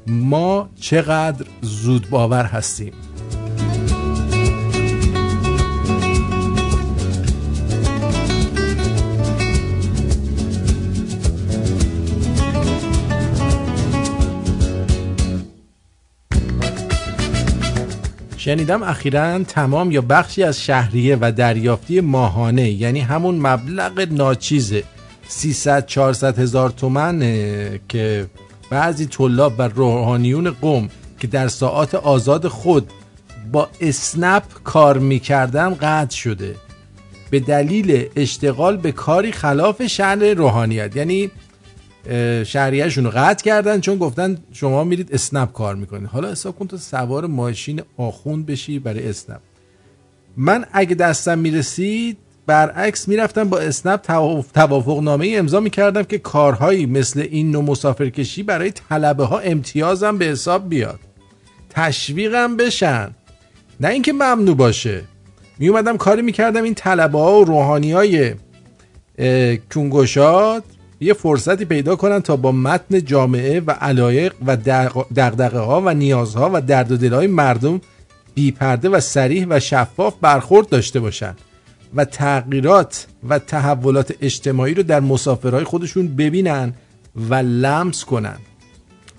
[0.07, 2.93] ما چقدر زود باور هستیم؟
[18.45, 24.85] شنیدم اخیرا تمام یا بخشی از شهریه و دریافتی ماهانه یعنی همون مبلغ ناچیزه
[25.29, 27.21] 300 400 هزار تومن
[27.89, 28.27] که
[28.71, 30.89] بعضی طلاب و روحانیون قوم
[31.21, 32.91] که در ساعات آزاد خود
[33.53, 36.55] با اسنپ کار می‌کردن قطع شده.
[37.31, 40.97] به دلیل اشتغال به کاری خلاف شأن روحانیت.
[40.97, 41.31] یعنی
[42.47, 46.09] شهریهشون رو قطع کردن چون گفتن شما میرید اسنپ کار می‌کنید.
[46.09, 49.41] حالا حساب کن تو سوار ماشین آخوند بشی برای اسنپ.
[50.37, 54.01] من اگه دستم می‌رسید برعکس می‌رفتم با اسنپ
[54.55, 60.25] توافق نامه امضا می‌کردم که کارهایی مثل این نوع مسافرکشی برای طلبه ها امتیازم به
[60.25, 61.01] حساب بیاد.
[61.71, 63.11] تشویقم بشن.
[63.81, 65.03] نه اینکه ممنوع باشه.
[65.59, 68.35] می اومدم کاری می‌کردم این طلبه ها و روحانی های
[69.75, 70.65] کنگوشات
[71.03, 74.57] یه فرصتی پیدا کنن تا با متن جامعه و علایق و
[75.17, 77.81] دقدقه ها و نیازها و درد و دلهای مردم
[78.35, 81.35] بیپرده و سریح و شفاف برخورد داشته باشن
[81.95, 86.73] و تغییرات و تحولات اجتماعی رو در مسافرهای خودشون ببینن
[87.31, 88.37] و لمس کنن.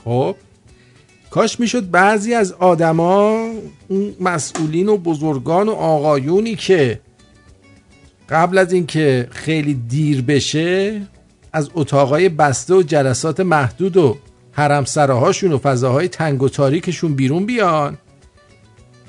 [0.04, 0.36] خب
[1.30, 3.48] کاش می‌شد بعضی از آدما
[3.88, 7.00] اون مسئولین و بزرگان و آقایونی که
[8.30, 11.02] قبل از اینکه خیلی دیر بشه
[11.54, 14.18] از اتاقای بسته و جلسات محدود و
[14.52, 17.98] حرم سراهاشون و فضاهای تنگ و تاریکشون بیرون بیان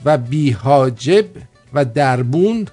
[0.04, 1.26] و بیهاجب
[1.74, 2.66] و دربون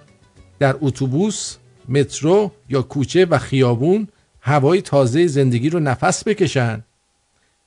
[0.60, 1.55] در اتوبوس
[1.89, 4.07] مترو یا کوچه و خیابون
[4.41, 6.84] هوای تازه زندگی رو نفس بکشن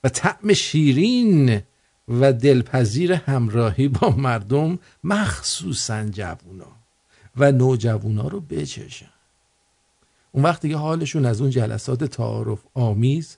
[0.03, 1.61] و طعم شیرین
[2.07, 6.67] و دلپذیر همراهی با مردم مخصوصا جوونا
[7.37, 9.14] و نوجوونا رو بچشن.
[10.35, 13.37] اون وقت دیگه حالشون از اون جلسات تعارف آمیز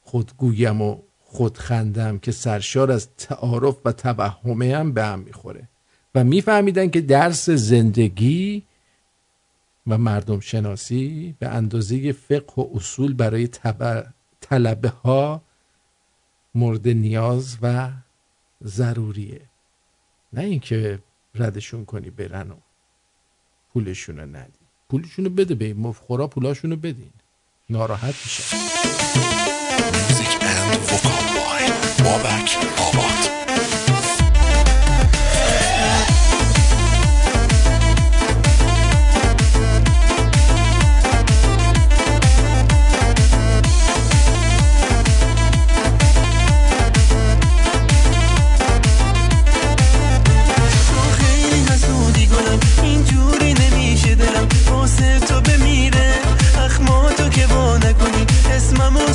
[0.00, 5.68] خودگویم و خودخندم که سرشار از تعارف و توهمه هم به هم می‌خوره.
[6.14, 8.62] و میفهمیدن که درس زندگی
[9.86, 13.48] و مردم شناسی به اندازه فقه و اصول برای
[14.40, 15.42] طلبه ها
[16.54, 17.90] مورد نیاز و
[18.64, 19.40] ضروریه.
[20.32, 20.98] نه اینکه
[21.34, 22.56] ردشون کنی برن و
[23.72, 24.55] پولشون رو ندی.
[24.88, 27.10] پولشون رو بده به مفخورا پولاشون رو بدین.
[27.70, 28.56] ناراحت میشه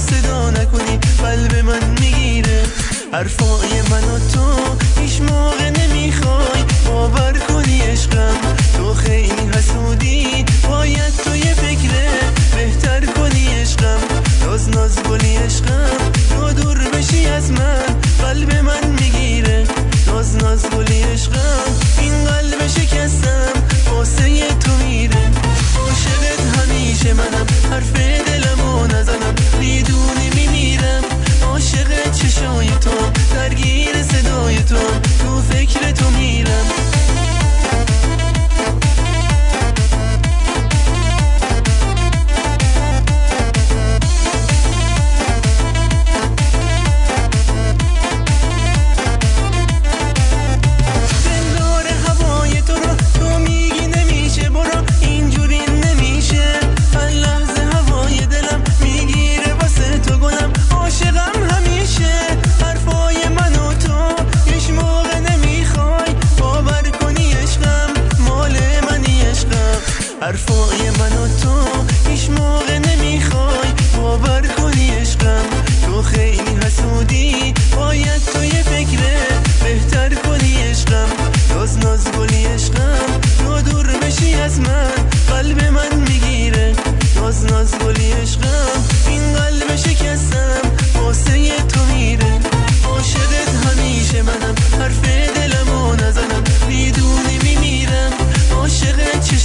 [0.02, 0.32] آباد
[3.14, 8.38] حرفای من و تو هیچ موقع نمی‌خوای باور کنی عشقم.
[8.78, 12.10] تو خیلی حسودی باید تو یه فکره
[12.56, 14.00] بهتر کنی عشقم.
[14.46, 17.84] ناز ناز گلی عشقم تو دور بشی از من.
[18.22, 19.81] قلب من می‌گیره.
[20.12, 21.72] ناز ناز گلی عشقم.
[22.02, 23.54] این قلب شکستم
[23.92, 25.32] واسه تو میره.
[25.80, 27.94] عاشقت همیشه منم حرف
[28.28, 29.36] دلمو نزنم.
[29.60, 31.04] می‌دونی میمیرم.
[31.44, 32.92] عاشق چشای تو
[33.34, 34.76] درگیر صدای تو.
[35.20, 36.66] تو فکر تو میرم.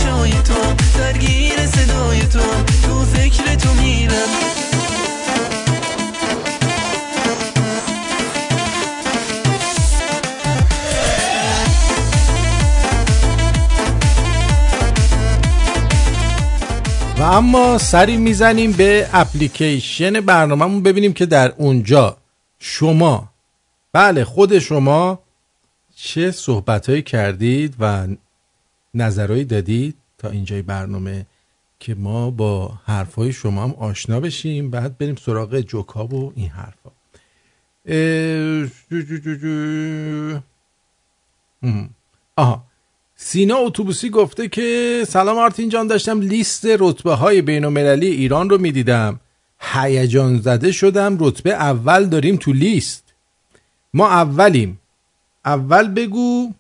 [0.07, 2.39] جای تو درگیر صدای تو
[2.87, 4.13] تو فکر تو میرم.
[17.19, 22.17] و اما سری می‌زنیم به اپلیکیشن برنامهمون ببینیم که در اونجا
[22.59, 23.29] شما
[23.93, 25.19] بله خود شما
[25.97, 28.07] چه صحبت کردید و
[28.97, 31.27] نظرهایی دادید تا اینجای برنامه
[31.81, 36.91] که ما با حرفهای شما هم آشنا بشیم بعد بریم سراغ جوکاب و این حرفا.
[42.37, 42.65] آها.
[43.17, 49.21] سینا اتوبوسی گفته که سلام آرتین جان داشتم لیست رتبه های بین ایران رو می‌دیدم.
[49.61, 53.15] هیجان زده شدم رتبه اول داریم تو لیست.
[53.95, 54.81] ما اولیم.
[55.45, 56.53] اول بگو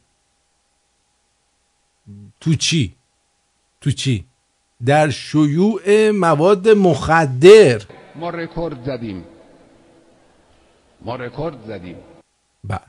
[2.40, 2.94] تو چی؟
[3.80, 4.24] تو چی؟
[4.86, 7.82] در شیوع مواد مخدر.
[8.14, 9.24] ما رکورد زدیم.
[11.02, 11.96] ما رکورد زدیم.
[12.64, 12.80] بله.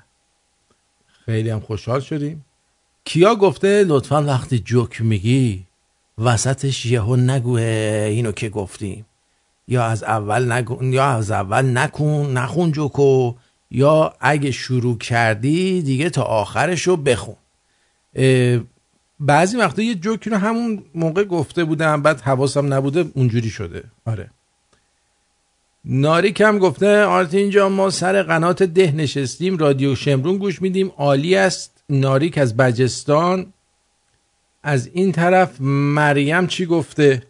[1.26, 2.46] خیلی هم خوشحال شدیم.
[3.06, 5.64] کیا گفته لطفا وقتی جوک میگی
[6.18, 7.62] وسطش یهو نگوه
[8.10, 9.06] اینو که گفتیم.
[9.68, 10.84] یا از اول نگو...
[10.84, 13.34] یا از اول نکن نخون جوکو.
[13.72, 17.36] یا اگه شروع کردی دیگه تا آخرش رو بخون
[19.20, 23.84] بعضی وقتا یه جوکی رو همون موقع گفته بودم بعد حواسم نبوده اونجوری شده.
[24.06, 24.30] آره.
[25.86, 30.92] ناریک هم گفته آرتین جان ما سر قنات ده نشستیم رادیو شمرون گوش میدیم.
[30.98, 31.84] عالی است.
[31.90, 33.54] ناریک از بجستان.
[34.64, 37.24] از این طرف مریم چی گفته؟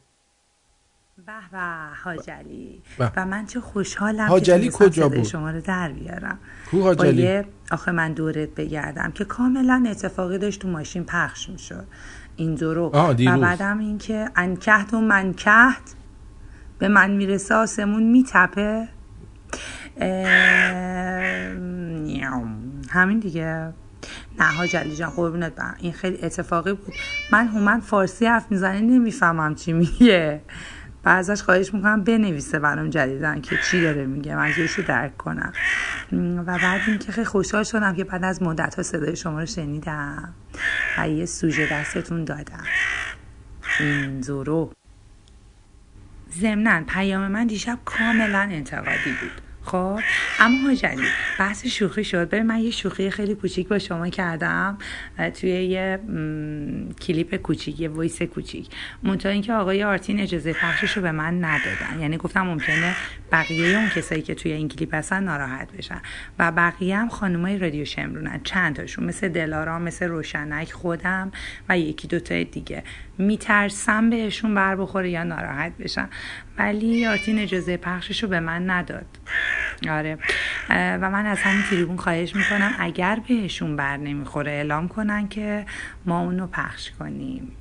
[1.25, 1.59] به به
[2.03, 2.81] حاجلی.
[2.99, 6.39] و من چه خوشحالم حاجلی کجا بود؟ شما رو در بیارم.
[6.71, 7.41] کو حاجلی
[7.71, 11.87] آخه من دورت بگردم که کاملا اتفاقی داشت تو ماشین پخش می‌شد.
[12.35, 12.91] این دورو.
[12.93, 15.95] و بعدم اینکه انکهت و منکهت
[16.79, 18.87] به من می‌رسه آسمون میتپه.
[22.89, 23.73] همین دیگه.
[24.39, 25.75] نه حاجلی جان قربونت برم.
[25.79, 26.93] این خیلی اتفاقی بود.
[27.31, 30.41] من هومن فارسی حرف می‌زنه نمی‌فهمم چی میگه.
[31.07, 34.35] ازش خواهش می‌کنم بنویسه برام جدیدن که چی داره میگه.
[34.35, 35.53] منظورش رو درک کنم.
[36.47, 40.33] و بعد اینکه خیلی خوشحال شدم که بعد از مدت ها صدای شما رو شنیدم
[40.97, 42.63] و یه سوژه دستتون دادم.
[43.79, 44.71] این زورو.
[46.39, 49.46] ضمنا پیام من دیشب کاملا انتقادی بود.
[49.67, 49.99] خب
[50.39, 51.07] اما حاجلی
[51.39, 52.29] بحث شوخی شد.
[52.29, 54.77] ببین من یه شوخی خیلی کوچیک با شما کردم
[55.33, 55.99] توی یه
[57.01, 58.67] کلیپ کوچیک یه voice کوچیک.
[59.03, 61.99] منتها اینکه آقای آرتین اجازه پخشش رو به من ندادن.
[62.01, 62.95] یعنی گفتم ممکنه
[63.31, 66.01] بقیه اون کسایی که توی این کلیپ هستن ناراحت بشن.
[66.39, 68.41] و بقیه هم خانمای رادیو شمرون‌ان.
[68.43, 69.05] چند تاشون.
[69.05, 71.31] مثل دلارا مثل روشنک خودم
[71.69, 72.83] و یکی دوتا دیگه.
[73.17, 76.09] میترسم بهشون بر بخوره یا ناراحت بشن
[76.57, 79.05] ولی آرتین اجازه پخشش رو به من نداد.
[79.89, 80.17] آره.
[80.69, 85.65] و من از همین تریبون خواهش می‌کنم اگر بهشون بر نمی‌خوره اعلام کنن که
[86.05, 87.51] ما اونو پخش کنیم.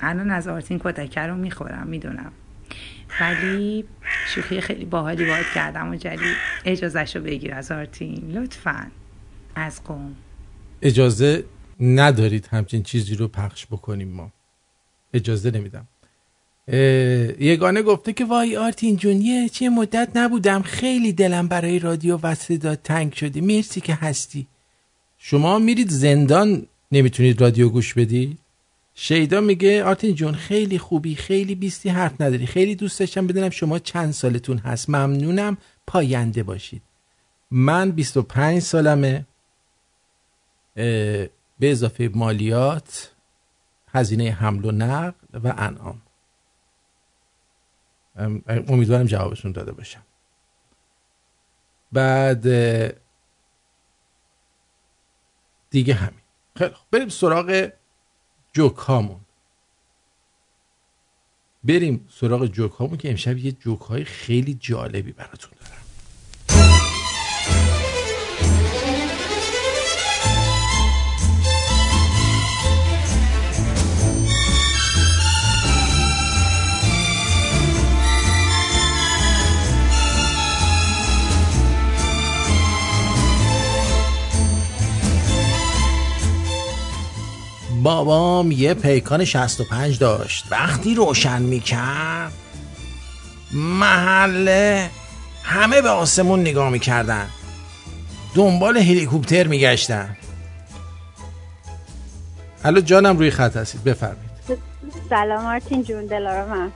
[0.00, 2.32] الان از آرتین کتکه رو می‌خورم می‌دونم.
[3.20, 3.84] ولی
[4.26, 6.32] شوخی خیلی باحالی باید کردم و جلی
[6.64, 8.30] اجازه رو بگیر از آرتین.
[8.30, 8.86] لطفا.
[9.54, 10.14] از قوم.
[10.82, 11.44] اجازه
[11.80, 14.32] ندارید همچین چیزی رو پخش بکنیم ما.
[15.14, 15.88] اجازه نمیدم.
[17.38, 20.62] یگانه گفته که وای آرتین جون یه چه مدت نبودم.
[20.62, 24.46] خیلی دلم برای رادیو و صدا تنگ شده مرسی که هستی.
[25.18, 28.38] شما میرید زندان نمی‌تونید رادیو گوش بدی؟
[28.94, 32.46] شیدا میگه آرتین جون خیلی خوبی خیلی بیستی حرف نداری.
[32.46, 34.90] خیلی دوست داشتم بدونم شما چند سالتون هست.
[34.90, 35.56] ممنونم.
[35.86, 36.82] پاینده باشید.
[37.50, 39.26] من 25 سالمه.
[40.74, 43.10] به اضافه مالیات
[43.92, 46.02] هزینه حمل و نقل و انعام.
[48.46, 50.02] امیدوارم جوابشون داده باشم.
[51.92, 52.46] بعد
[55.70, 56.20] دیگه همین.
[56.56, 57.72] خیلی بریم سراغ
[58.52, 59.20] جوک هامون.
[61.64, 65.81] بریم سراغ جوک هامون که امشب یه جوک های خیلی جالبی براتون دارم.
[87.82, 90.44] بابام یه پیکان 65 داشت.
[90.50, 92.32] وقتی روشن می‌کرد
[93.52, 94.90] محله
[95.44, 97.26] همه به آسمون نگاه می‌کردن.
[98.34, 100.16] دنبال هلیکوپتر میگشتن.
[102.64, 104.32] حالا جانم روی خط هستید بفرمید
[105.10, 106.72] سلام آرتین جون دلارم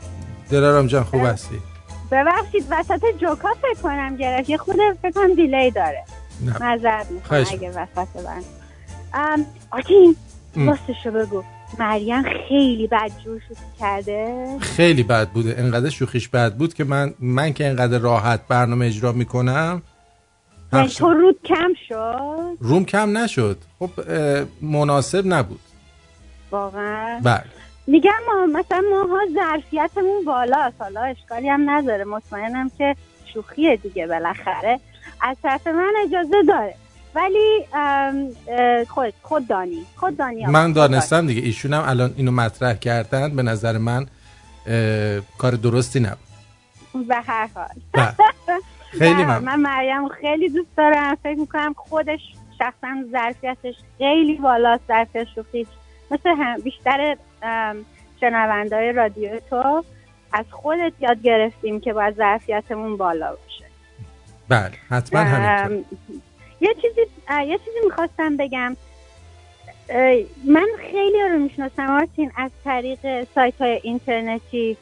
[0.50, 1.58] دلارم جان خوب هستی؟
[2.10, 4.50] ببخشید وسط جوکا فکر کنم گرفت.
[4.50, 6.04] یه خود فکر کنم دیلی داره.
[6.60, 10.16] مذرد می‌خوام اگه وسط من آرتین
[10.56, 11.42] راستش رو بگو.
[11.78, 14.46] مریم خیلی بدجور شوخی کرده.
[14.60, 15.54] خیلی بد بوده.
[15.58, 19.82] انقدر شوخیش بد بود که من من که انقدر راحت برنامه اجرا می‌کنم
[20.72, 22.56] یعنی تو رود کم شد.
[22.60, 23.58] روم کم نشد.
[23.78, 23.90] خب
[24.62, 25.60] مناسب نبود.
[26.50, 27.20] واقعا.
[27.22, 27.44] بله.
[27.86, 32.04] میگم ما مثلا ماها ظرفیتمون بالا حالا اشکالی هم نداره.
[32.04, 32.96] مطمئنم که
[33.34, 34.80] شوخیه دیگه بالاخره.
[35.20, 36.74] از طرف من اجازه داره.
[37.16, 37.66] ولی
[38.88, 39.86] خود خود دانی.
[39.96, 40.72] خود دانی من.
[40.72, 41.42] دانستم دیگه.
[41.42, 43.36] ایشون هم الان اینو مطرح کردن.
[43.36, 44.06] به نظر من
[45.38, 46.18] کار درستی نبود.
[47.08, 47.66] به هر حال.
[47.92, 48.14] بله.
[48.98, 51.14] خیلی من من مریم خیلی دوست دارم.
[51.14, 52.20] فکر می‌کنم خودش
[52.58, 55.66] شخصا ظرفیتش خیلی بالاست ظرفیت شوخیش
[56.10, 57.16] مثل هم بیشتر
[58.20, 59.84] شنوندهای رادیو تو
[60.32, 63.64] از خودت یاد گرفتیم که باید ظرفیتمون بالا باشه.
[64.48, 64.72] بله.
[64.88, 65.96] حتما همینطور.
[66.60, 67.00] یه چیزی
[67.48, 68.76] یه چیزی می‌خواستم بگم.
[70.44, 72.98] من خیلی رو می‌شناسم آرتین از طریق
[73.34, 74.76] سایت های اینترنتی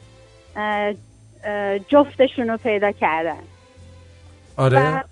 [1.87, 3.37] جفتشون رو پیدا کردن.
[4.57, 5.03] آره؟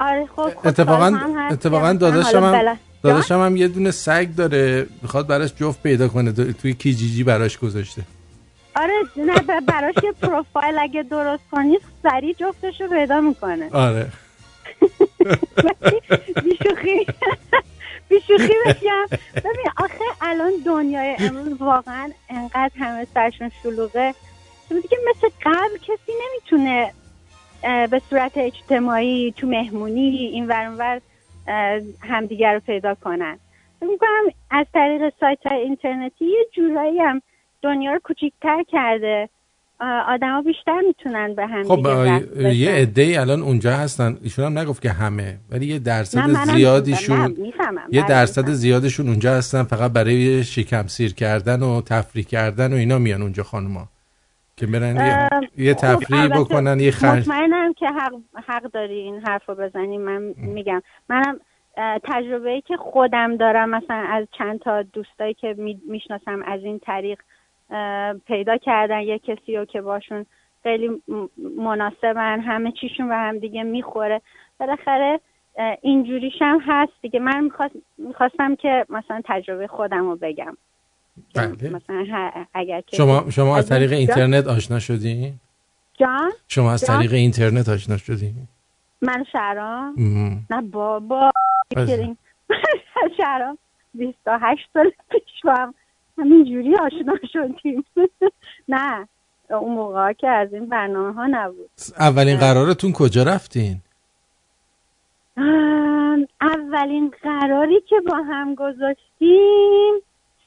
[0.00, 5.54] آره خب خب اتفاقاً- اتفاقاً داداشم هم- داداشم هم یه دونه سگ داره می‌خواد براش
[5.54, 6.32] جفت پیدا کنه.
[6.32, 8.02] توی کیجیجی براش گذاشته.
[8.76, 13.68] آره نه براش یه پروفایل اگه درست کنی سریع جفتش رو پیدا می‌کنه.
[13.72, 14.06] آره.
[16.44, 17.06] بیشوخی
[18.08, 19.06] بیشوخی بگم.
[19.36, 24.14] ببین آخه الان دنیای امروز واقعا انقدر همه سرشون شلوغه.
[24.68, 26.92] دیگه مثل قبل کسی نمی‌تونه
[27.62, 31.00] به صورت اجتماعی تو مهمونی این ور اون ور
[31.48, 33.38] اه، همدیگر رو پیدا کنن.
[33.80, 37.22] می‌کنم از طریق سایت های اینترنتی یه جورایی هم
[37.62, 39.28] دنیا رو کوچیکتر کرده.
[39.80, 41.86] آدما بیشتر می‌تونن به هم خب.
[42.52, 47.36] یه عده اونجا اونجا هستن ایشون هم نگفت که همه ولی یه درصد زیادیشون.
[47.92, 48.48] یه بله، درصد.
[48.48, 53.42] زیادشون اونجا هستن فقط برای شکم سیر کردن و تفریح کردن و اینا میان اونجا
[53.42, 53.88] خانوما
[54.56, 55.28] که برن یه,
[55.66, 58.12] یه خب، تفریح بکنن یه خرج مطمئنم که حق,
[58.48, 61.40] حق داری این حرف رو بزنی من میگم منم
[62.04, 66.78] تجربه ای که خودم دارم مثلا از چند تا دوستایی که می- می‌شناسم از این
[66.78, 67.18] طریق
[68.26, 70.26] پیدا کردن یه کسی رو که باشون
[70.62, 71.02] خیلی
[71.56, 74.20] مناسبن همه چیشون به هم دیگه می‌خوره
[74.60, 75.20] بالاخره
[75.82, 80.56] اینجوریش هم هست دیگه من میخواست- می‌خواستم که مثلا تجربه خودم رو بگم
[81.34, 81.70] بله.
[81.70, 85.32] مثلا اگر که شما شما از طریق اینترنت آشنا شدین
[86.00, 88.34] جان شما از جان؟ طریق اینترنت آشنا شدین
[89.02, 89.94] من شهرام.
[90.50, 91.30] نه بابا.
[93.16, 93.58] شهرام
[93.94, 95.74] 28 سال پیش با هم
[96.18, 97.84] همینجوری آشنا شدیم.
[98.68, 99.08] نه
[99.50, 101.70] اون موقع که از این برنامه ها نبود.
[101.98, 103.80] اولین قرارتون کجا رفتین؟
[106.40, 109.94] اولین قراری که با هم گذاشتیم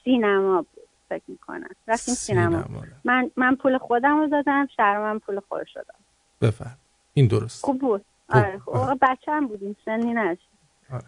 [0.04, 1.70] سینما بود فکر می‌کنم.
[1.88, 2.82] رفتیم سینما, سینما.
[3.04, 6.00] من من پول خودم رو دادم شهرام من پول خودش رو دادم
[6.42, 6.78] بفرم.
[7.14, 7.66] این درست.
[7.66, 8.06] خوب بود.
[8.66, 8.76] خوب.
[8.76, 10.40] آره بچه هم بودیم سنی نشد.
[10.94, 11.06] آره.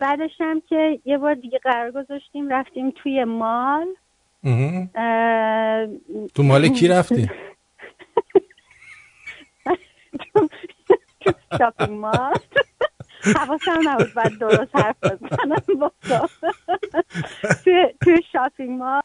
[0.00, 3.86] بعدش هم که یه بار دیگه قرار گذاشتیم رفتیم توی مال.
[6.34, 7.30] تو مال کی رفتین
[10.34, 10.48] تو
[11.58, 12.34] شاپینگ مال.
[13.36, 16.28] حواسم نبود باید درست حرف بزنم با تو.
[18.32, 19.02] شاپینگ مال.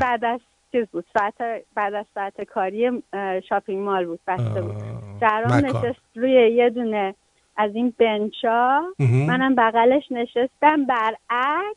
[0.00, 0.40] بعد از
[0.72, 1.34] چیز بود ساعت
[1.74, 3.02] بعد از ساعت کاری
[3.48, 4.76] shopping mall بود بسته بود.
[5.22, 5.64] مکان.
[5.64, 7.14] نشست روی یه دونه
[7.60, 8.82] از این bench ا.
[8.98, 11.76] منم بغلش نشستم برعکس.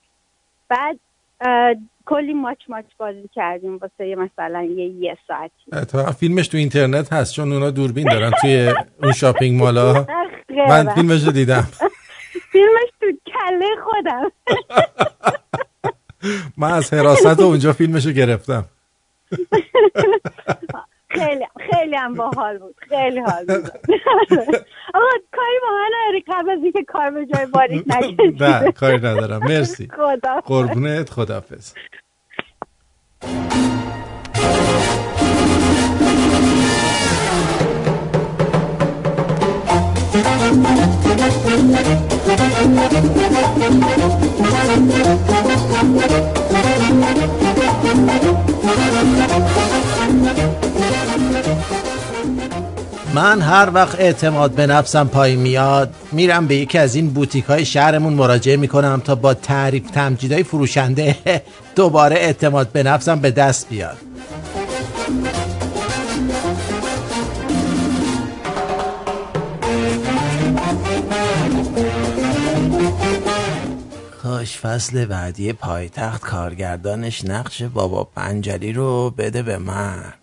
[0.69, 0.99] بعد
[2.05, 5.53] کلی ماچ ماچ بازی کردیم واسه یه مثلا یه یه ساعتی.
[5.73, 8.73] اتفاقا فیلمش تو اینترنت هست چون اونا دوربین دارن توی
[9.03, 10.05] اون shopping mall ا.
[10.69, 11.67] من فیلمش رو دیدم.
[12.51, 14.31] فیلمش تو کله خودم.
[16.57, 18.65] من از حراست اونجا فیلمش رو گرفتم.
[21.13, 22.75] خیلی خیلی هم باحال بود.
[22.89, 23.69] خیلی حال بود.
[24.95, 26.23] آقا کاری با من نداری.
[26.27, 29.41] قبل از اینکه کار به جای باریک نکشی نه کاری ندارم.
[29.43, 29.87] مرسی.
[29.97, 31.73] خدا قربونت خدافز
[53.13, 57.65] من هر وقت اعتماد به نفسم پایین میاد میرم به یکی از این بوتیک های
[57.65, 61.15] شهرمون مراجعه می‌کنم تا با تعریف تمجیدهای فروشنده
[61.75, 63.97] دوباره اعتماد به نفسم به دست بیاد.
[74.21, 80.22] خوش فصل بعدی پایتخت کارگردانش نقش بابا پنجلی رو بده به من.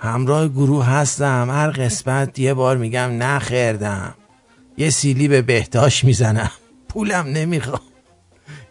[0.00, 4.14] همراه گروه هستم هر قسمت یه بار میگم نخردم
[4.76, 6.50] یه سیلی به بهداشت می‌زنم.
[6.88, 7.80] پولم نمی‌خوام.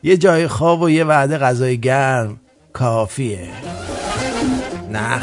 [0.04, 2.40] یه جای خواب و یه وعده غذای گرم.
[2.74, 3.50] کافیه.
[4.92, 5.20] نه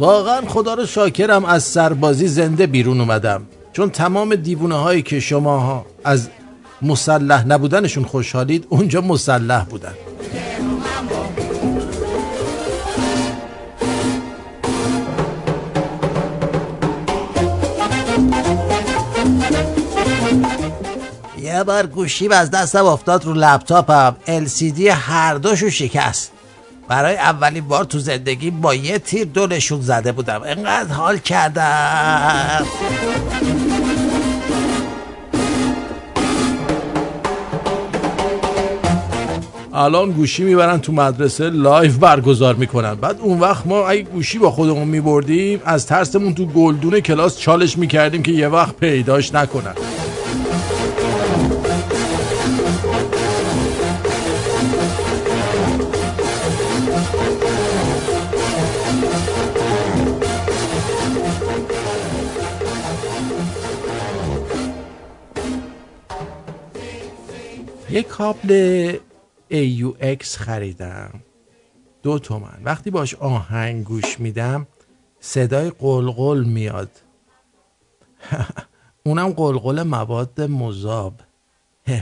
[0.00, 3.42] واقعا خدا رو شاکرم از سربازی زنده بیرون اومدم.
[3.72, 6.28] چون تمام دیوونه هایی که شما از
[6.82, 9.94] مسلح نبودنشون خوشحالید اونجا مسلح بودن.
[21.42, 24.16] یه بار گوشیم از دستم افتاد رو لپتاپم.
[24.26, 26.32] LCD هر دوشو شکست.
[26.90, 30.40] برای اولین بار تو زندگی با یه تیر دو نشون زده بودم.
[30.46, 32.66] انقدر حال کردم.
[39.74, 42.94] الان گوشی می‌برن تو مدرسه live برگزار می‌کنن.
[42.94, 47.78] بعد اون وقت ما اگه گوشی با خودمون میبردیم از ترسمون تو گلدون کلاس چالش
[47.78, 49.74] می‌کردیم که یه وقت پیداش نکنن.
[67.90, 68.96] یه کابل
[69.50, 71.10] AUX خریدم.
[72.02, 72.60] دو تومن.
[72.64, 74.66] وقتی باش آهنگ گوش میدم
[75.20, 76.90] صدای قلقل میاد.
[79.06, 81.14] اونم قلقل مواد مذاب.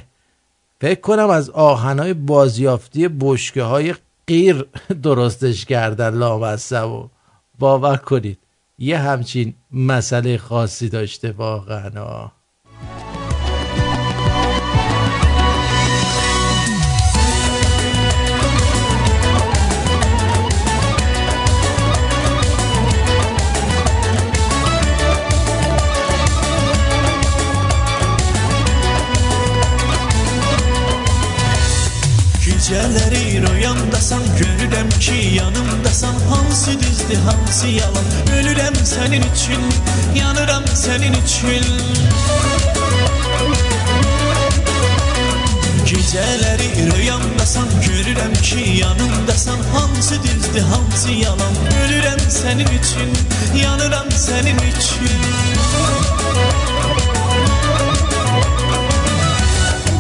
[0.81, 3.95] فکر کنم از آهنهای بازیافتی بشکه های
[4.27, 4.67] قیر
[5.03, 7.09] درستش کردن لامصب و
[7.59, 8.39] باور کنید
[8.79, 12.31] یه همچین مسئله خاصی داشته واقعا.
[32.69, 36.15] Gecələri rüyamdasan görürəm ki yanımdasan.
[36.31, 38.09] Hansı düzdür, hansı yalan.
[38.39, 39.65] Ölürəm sənin üçün,
[40.15, 41.65] yanıram sənin üçün
[45.89, 49.59] Gecələri rüyamdasan görürəm ki yanımdasan.
[49.73, 51.55] Hansı düzdür, hansı yalan.
[51.85, 53.11] Ölürəm sənin üçün,
[53.65, 55.21] yanıram sənin üçün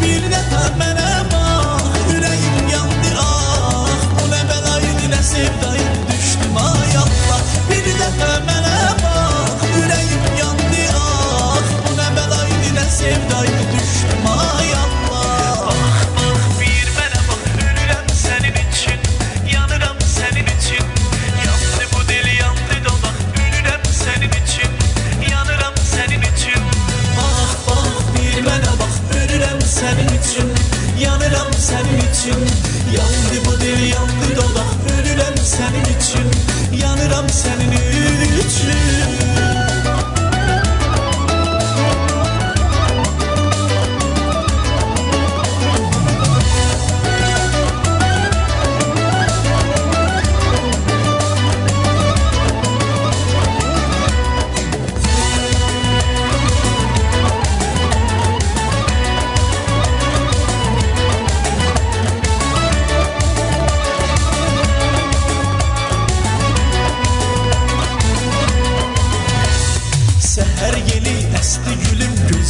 [0.03, 1.08] Bir dəfə mənə
[5.23, 7.41] sevdayım düşdüm ay Allah
[7.71, 11.59] Bir dəfə mənə bax Ürəyim yandı ah.
[11.85, 18.59] Bu nə bəlaydı nə sevdayım düşdüm ay Allah Bax bax bir mənə bax Ölürəm sənin
[18.63, 19.01] üçün
[19.55, 20.87] Yanıram sənin üçün
[21.47, 24.73] Yandı bu dil yandı dodaq Ölürəm sənin üçün
[25.33, 26.63] Yanıram sənin üçün
[27.19, 30.53] Bax bax bir mənə bax Ölürəm sənin üçün
[31.05, 36.29] Yanıram sənin üçün Yandı bu dil yandı dodaq Ölürəm sənin üçün
[36.81, 37.73] Yanıram sənin
[38.45, 39.68] üçün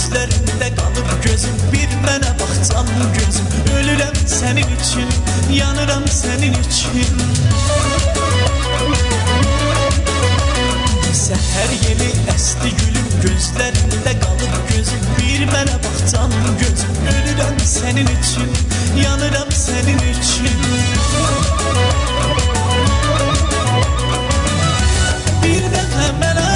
[0.09, 1.51] gözlerinde kalır gözüm.
[1.73, 2.87] Bir mənə baxsan
[3.19, 3.47] gözüm.
[3.79, 5.09] Ölürəm sənin için
[5.53, 7.17] Yanıram sənin için.
[11.13, 15.05] Səhər yeli əsti gülüm Gözlərində qalır gözüm.
[15.19, 16.93] Bir mənə baxsan gözüm.
[17.15, 18.51] Ölürəm sənin için
[19.05, 20.61] Yanıram sənin için.
[25.43, 26.48] Bir dəfə mənə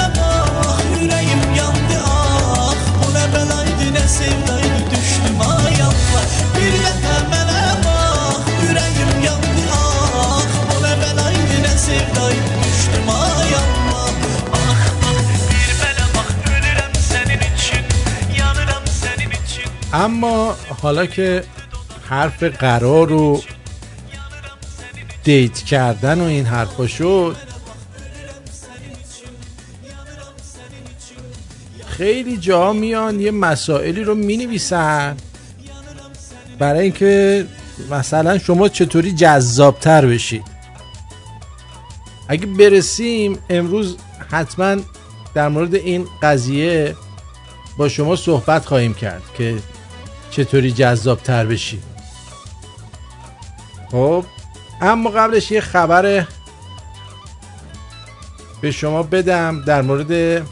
[19.92, 21.44] اما حالا که
[22.08, 23.42] حرف قرار و
[25.24, 27.36] دیت کردن و این حرفا شد
[32.02, 35.16] خیلی جا میان یه مسائلی رو می نویسن
[36.58, 37.46] برای اینکه
[37.90, 40.44] مثلا شما چطوری جذابتر بشید
[42.28, 43.96] اگه برسیم امروز
[44.30, 44.76] حتما
[45.34, 46.96] در مورد این قضیه
[47.76, 49.56] با شما صحبت خواهیم کرد که
[50.30, 51.82] چطوری جذابتر بشید
[53.90, 54.24] خب
[54.80, 56.26] اما قبلش یه خبر
[58.60, 60.42] به شما بدم در مورد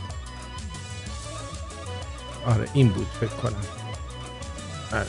[2.47, 3.53] آره این بود فکر کنم.
[4.93, 5.07] آره.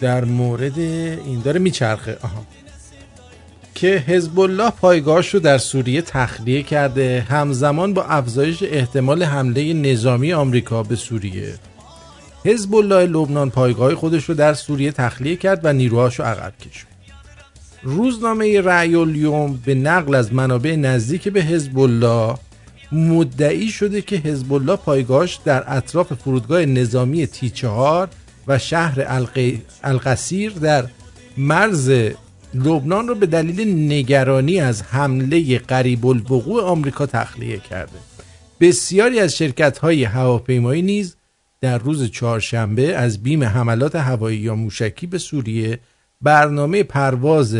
[0.00, 2.18] در مورد این داره میچرخه.
[2.22, 2.46] آها.
[3.74, 10.32] که حزب الله پایگاهش رو در سوریه تخلیه کرده همزمان با افزایش احتمال حمله نظامی
[10.32, 11.54] آمریکا به سوریه.
[12.44, 16.86] حزب الله لبنان پایگاه خودش رو در سوریه تخلیه کرد و نیروهاش رو عقب کشید.
[17.82, 18.96] روزنامه رأی
[19.64, 22.34] به نقل از منابع نزدیک به حزب الله
[22.92, 28.08] مدعی شده که حزب الله پایگاهش در اطراف فرودگاه نظامی تی 4
[28.46, 29.24] و شهر
[29.82, 30.84] القصیر در
[31.38, 31.90] مرز
[32.54, 37.98] لبنان رو به دلیل نگرانی از حمله قریب الوقوع آمریکا تخلیه کرده.
[38.60, 41.16] بسیاری از شرکت های هواپیمایی نیز
[41.60, 45.78] در روز چهارشنبه از بیم حملات هوایی یا موشکی به سوریه
[46.20, 47.56] برنامه پرواز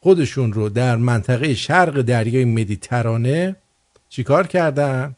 [0.00, 3.56] خودشون رو در منطقه شرق دریای مدیترانه
[4.14, 5.16] چیکار کردن؟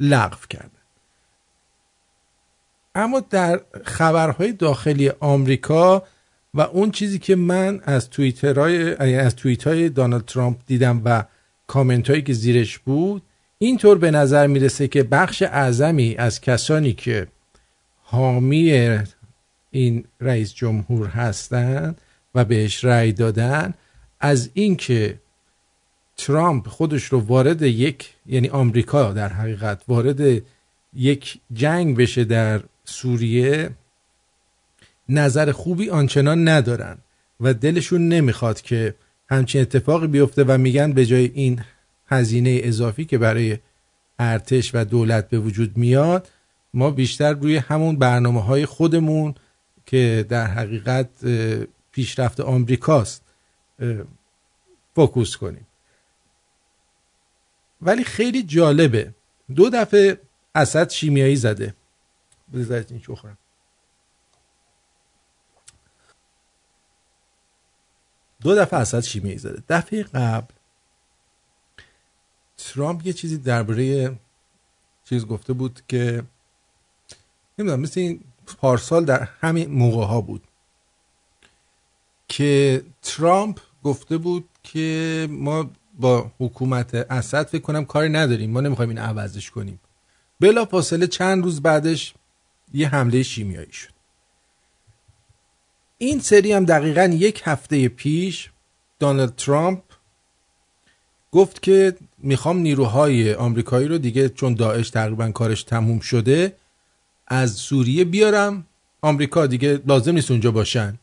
[0.00, 0.82] لغو کردن
[2.94, 6.02] اما در خبرهای داخلی آمریکا
[6.54, 11.24] و اون چیزی که من از توییترهای از توییت های دانالد ترامپ دیدم و
[11.66, 13.22] کامنت هایی که زیرش بود
[13.58, 17.26] اینطور به نظر می‌رسه که بخش اعظمی از کسانی که
[18.02, 18.98] حامی
[19.70, 22.00] این رئیس جمهور هستند
[22.34, 23.74] و بهش رأی دادن
[24.20, 25.18] از اینکه
[26.26, 30.42] ترامپ خودش رو وارد یک یعنی آمریکا در حقیقت وارد
[30.94, 33.70] یک جنگ بشه در سوریه
[35.08, 36.98] نظر خوبی آنچنان ندارن
[37.40, 38.94] و دلشون نمی‌خواد که
[39.28, 41.60] همچین اتفاقی بیفته و میگن به جای این
[42.06, 43.58] هزینه اضافی که برای
[44.18, 46.28] ارتش و دولت به وجود میاد
[46.74, 49.34] ما بیشتر روی همون برنامه های خودمون
[49.86, 51.08] که در حقیقت
[51.92, 53.22] پیشرفت آمریکاست
[54.94, 55.66] فوکوس کنیم.
[57.82, 59.14] ولی خیلی جالبه.
[59.54, 60.20] دو دفعه
[60.54, 61.74] اسد شیمیایی زده.
[62.54, 63.38] بذارید این چخورم
[68.40, 69.62] دو دفعه اسد شیمیایی زده.
[69.68, 70.54] دفعه قبل
[72.56, 74.14] ترامپ یه چیزی درباره
[75.04, 76.22] چیز گفته بود که
[77.58, 78.20] نمی‌دونم مثل این
[78.58, 80.42] پارسال در همین موقع ها بود
[82.28, 88.50] که ترامپ گفته بود که ما با حکومت اسد فکر کنم کاری نداریم.
[88.50, 89.80] ما نمی‌خوایم این عوضش کنیم.
[90.40, 92.14] بلا فاصله چند روز بعدش
[92.74, 93.92] یه حمله شیمیایی شد.
[95.98, 98.50] این سری هم دقیقا یک هفته پیش
[98.98, 99.82] دونالد ترامپ
[101.32, 106.56] گفت که می‌خوام نیروهای آمریکایی رو دیگه چون داعش تقریبا کارش تموم شده
[107.26, 108.66] از سوریه بیارم.
[109.02, 110.98] آمریکا دیگه لازم نیست اونجا باشن.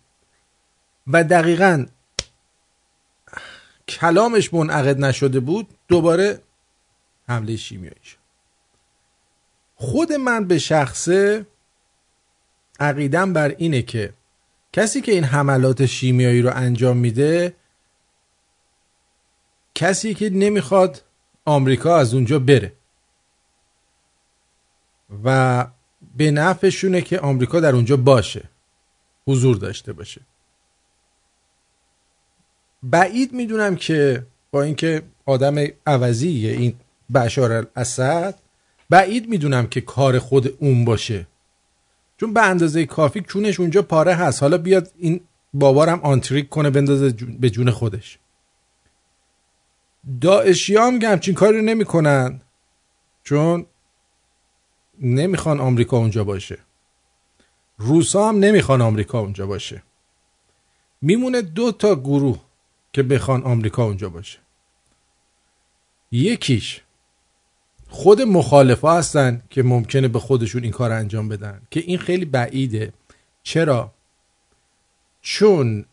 [1.08, 1.86] و دقیقا
[3.90, 6.42] کلامش منعقد نشده بود دوباره
[7.28, 8.18] حمله شیمیایی شد.
[9.76, 11.46] خود من به شخصه
[12.80, 14.14] عقیدم بر اینه که
[14.74, 17.56] کسی که این حملات شیمیایی رو انجام میده
[19.76, 21.02] کسی که نمی‌خواد
[21.46, 22.74] آمریکا از اونجا بره.
[25.24, 25.68] و
[26.18, 28.50] به نفعشونه که آمریکا در اونجا باشه
[29.28, 30.22] حضور داشته باشه.
[32.84, 35.56] بعید می‌دونم که با اینکه آدم
[35.88, 36.74] عوضیه این
[37.14, 38.36] بشار الاسد
[38.90, 41.28] بعید می‌دونم که کار خود اون باشه.
[42.18, 44.44] چون به اندازه کافی چونش اونجا پاره هست.
[44.44, 45.22] حالا بیاد این
[45.54, 47.10] بابارم آنتریک کنه بندازه
[47.40, 48.20] به جون خودش.
[50.22, 52.42] داعشی هم همچین کاری رو نمی‌کنن
[53.24, 53.66] چون
[55.00, 56.58] نمی‌خوان آمریکا اونجا باشه.
[57.78, 59.84] روسا هم نمی‌خوان آمریکا اونجا باشه.
[61.02, 62.49] میمونه دو تا گروه.
[62.94, 64.40] که بخوان آمریکا اونجا باشه.
[66.12, 66.82] یکیش
[67.90, 72.94] خود مخالفا هستن که ممکنه به خودشون این کار انجام بدن که این خیلی بعیده.
[73.44, 73.92] چرا؟
[75.22, 75.86] چون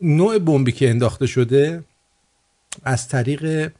[0.00, 1.84] نوع بمبی که انداخته شده
[2.84, 3.72] از طریق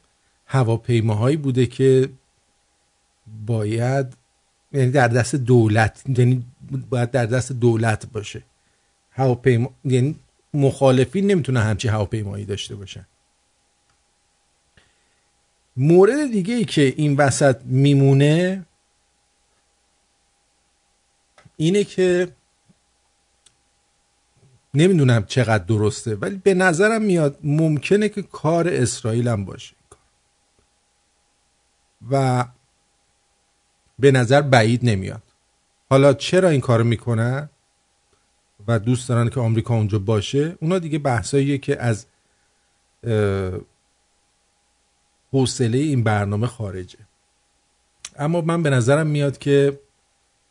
[0.45, 2.09] هواپیماهایی بوده که
[3.45, 4.13] باید
[4.71, 6.45] یعنی در دست دولت یعنی
[6.89, 8.43] باید در دست دولت باشه.
[9.11, 10.15] هواپیما یعنی
[10.53, 13.05] مخالفین نمی‌تونه همچی هواپیمایی داشته باشن.
[15.77, 18.65] مورد دیگه ای که این وسط میمونه
[21.57, 22.35] اینه که
[24.73, 29.75] نمی‌دونم چقدر درسته ولی به نظرم میاد ممکنه که کار اسرائیل هم باشه
[32.11, 32.45] و
[33.99, 35.23] به نظر بعید نمیاد.
[35.89, 37.49] حالا چرا این کارو می‌کنن؟
[38.67, 42.05] و دوست دارن که آمریکا اونجا باشه اونا دیگه بحثاییه که از
[45.31, 46.99] حوصله این برنامه خارجه.
[48.15, 49.79] اما من به نظرم میاد که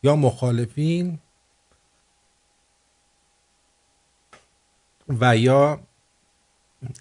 [0.03, 1.19] یا مخالفین
[5.09, 5.79] و یا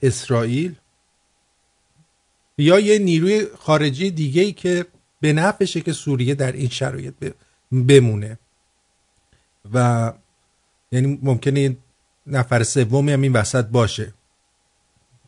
[0.03, 0.75] اسرائیل
[2.59, 4.87] یا یه نیروی خارجی دیگه ای که
[5.21, 7.15] به نفشه که سوریه در این شرایط
[7.73, 8.39] بمونه.
[9.75, 10.13] و
[10.93, 11.77] یعنی ممکنه
[12.27, 14.15] نفر سومی هم این وسط باشه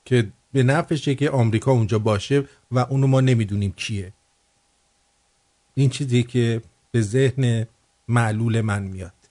[0.05, 4.13] که به نفشه که آمریکا اونجا باشه و اونو ما نمی‌دونیم کیه.
[5.75, 7.67] این چیزی که به ذهن
[8.09, 9.22] معلول من میاد.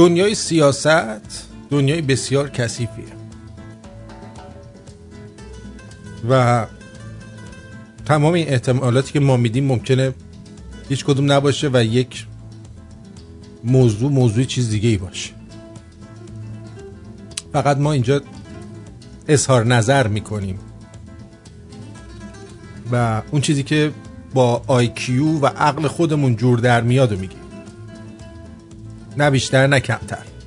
[0.00, 3.04] دنیای سیاست دنیای بسیار کثیفیه.
[6.30, 6.66] و
[8.06, 10.14] تمام این احتمالاتی که ما میدیم ممکنه
[10.88, 12.26] هیچ کدوم نباشه و یک
[13.64, 15.30] موضوع موضوع چیز دیگه ای باشه.
[17.52, 18.20] فقط ما اینجا
[19.28, 20.58] اظهار نظر می‌کنیم.
[22.92, 23.92] و اون چیزی که
[24.34, 27.39] با آیکیو و عقل خودمون جور در میاد و میگیم.
[29.16, 30.39] نه بیشتر نه کمتر.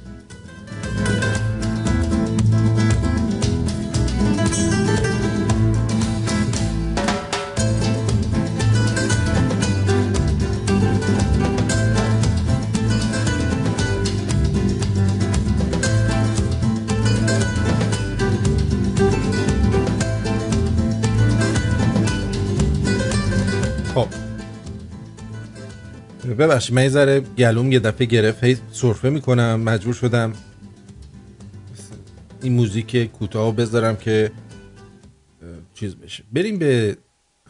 [26.48, 30.34] ببخشید من یه ذره گلوم یه دفعه گرفت هی سرفه می‌کنم مجبور شدم
[32.42, 34.32] این موزیک کوتاه بذارم که
[35.74, 36.24] چیز بشه.
[36.34, 36.98] بریم به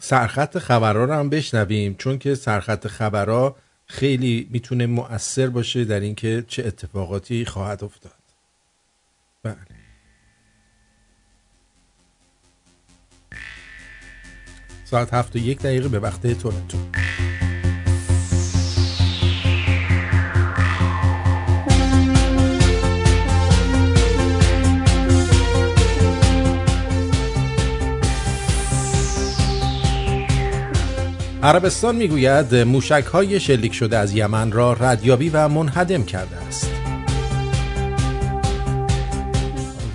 [0.00, 6.44] سرخط خبرها رو هم بشنویم چون که سرخط خبرها خیلی می‌تونه مؤثر باشه در اینکه
[6.48, 8.12] چه اتفاقاتی خواهد افتاد.
[9.42, 9.56] بله.
[14.84, 16.78] ساعت هفت و یک دقیقه به وقت تورنتو.
[31.44, 36.70] عربستان می‌گوید موشک های شلیک شده از یمن را ردیابی و منهدم کرده است.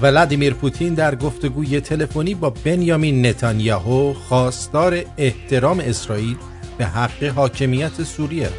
[0.02, 6.38] ولادیمیر پوتین در گفتگوی تلفنی با بنیامین نتانیاهو خواستار احترام اسرائیل
[6.78, 8.50] به حق حاکمیت سوریه.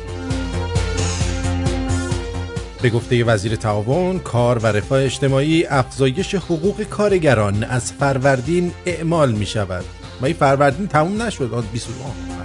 [2.82, 9.46] به گفته وزیر تعاون کار و رفاه اجتماعی افزایش حقوق کارگران از فروردین اعمال می
[9.46, 9.84] شود
[10.20, 12.39] و این فروردین تموم نشد 29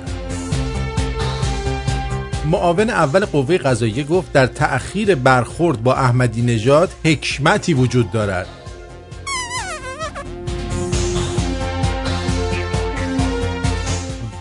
[2.45, 8.47] معاون اول قوه قضاییه گفت در تأخیر برخورد با احمدی نژاد حکمتی وجود دارد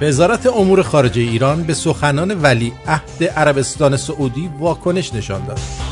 [0.00, 5.84] وزارت امور خارجه ایران به سخنان ولی عهد عربستان سعودی واکنش نشان داد.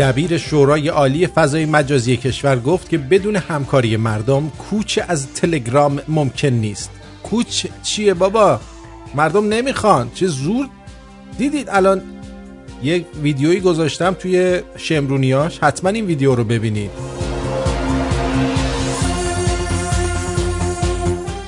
[0.00, 6.48] دبیر شورای عالی فضای مجازی کشور گفت که بدون همکاری مردم کوچ از تلگرام ممکن
[6.48, 6.90] نیست.
[7.22, 8.60] کوچ چیه بابا؟
[9.14, 10.10] مردم نمی‌خوان.
[10.14, 10.68] چه زور؟
[11.38, 12.02] دیدید الان
[12.82, 15.58] یک ویدیویی گذاشتم توی شمرونیاش.
[15.58, 16.90] حتما این ویدیو رو ببینید.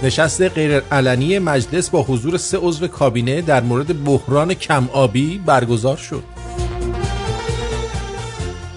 [0.02, 5.96] نشست غیر علنی مجلس با حضور سه عضو کابینه در مورد بحران کم آبی برگزار
[5.96, 6.31] شد.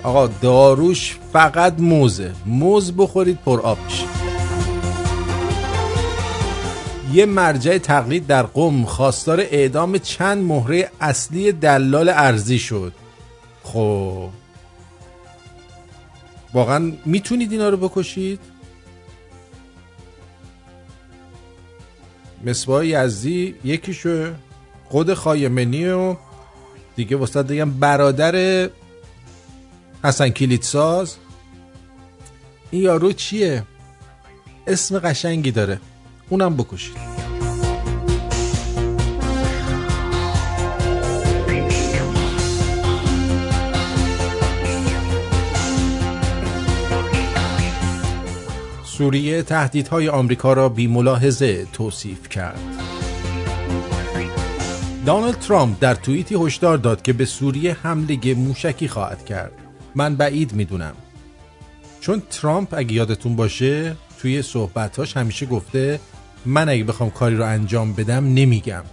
[0.06, 2.34] آقا داروش فقط موزه.
[2.46, 3.78] موز بخورید پر آب
[7.14, 12.94] یه مرجع تقلید در قم خواستار اعدام چند مهره اصلی دلال ارزی شد.
[13.64, 14.30] خب.
[16.54, 18.40] واقعا می‌تونید اینا رو بکشید؟
[22.46, 24.34] مصباح یزدی یکیشو
[24.90, 26.16] خود خایمنی و
[26.96, 28.70] دیگه وسط دیگه برادر
[30.06, 31.16] حسن کلیت ساز
[32.72, 33.64] این یارو چیه
[34.68, 35.80] اسم قشنگی داره
[36.30, 36.98] اونم بکشید
[48.84, 52.60] سوریه تهدیدهای آمریکا را بی ملاحظه توصیف کرد.
[55.06, 59.65] دانالد ترامپ در توییتی هشدار داد که به سوریه حمله موشکی خواهد کرد.
[59.96, 60.94] من بعید می‌دونم.
[62.02, 66.00] چون ترامپ اگه یادتون باشه توی صحبتاش همیشه گفته
[66.46, 68.84] من اگه بخوام کاری رو انجام بدم نمیگم.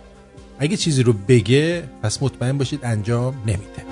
[0.59, 3.83] اگه چیزی رو بگه پس مطمئن باشید انجام نمیده.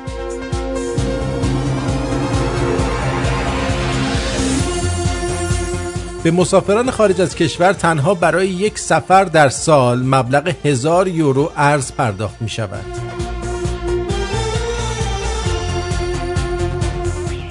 [6.23, 11.93] به مسافران خارج از کشور تنها برای یک سفر در سال مبلغ هزار یورو ارز
[11.93, 13.10] پرداخت می شود.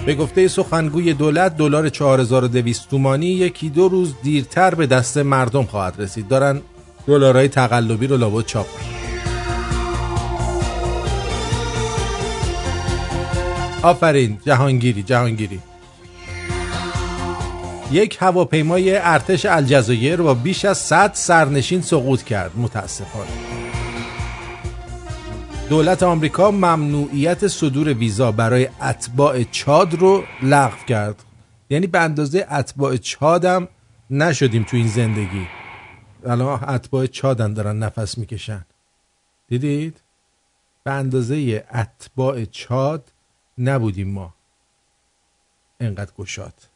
[0.10, 5.96] به گفته سخنگوی دولت دلار 4200 تومانی یکی دو روز دیرتر به دست مردم خواهد
[6.02, 6.28] رسید.
[6.28, 6.62] دارن
[7.08, 8.68] دلارهای تقلبی رو لابد چاپ
[13.84, 15.60] آفرین جهانگیری جهانگیری.
[17.92, 22.52] یک هواپیمای ارتش الجزایر با بیش از 100 سرنشین سقوط کرد.
[22.58, 23.69] متاسفانه.
[25.70, 31.24] دولت آمریکا ممنوعیت صدور ویزا برای اتباع چاد رو لغو کرد.
[31.70, 33.68] یعنی به اندازه اتباع چادم
[34.10, 35.48] نشدیم تو این زندگی.
[36.26, 38.66] الان اتباع چادم دارن نفس می‌کشن.
[39.48, 40.02] دیدید؟
[40.84, 43.12] به اندازه اتباع چاد
[43.58, 44.34] نبودیم ما.
[45.80, 46.69] انقدر گشاد.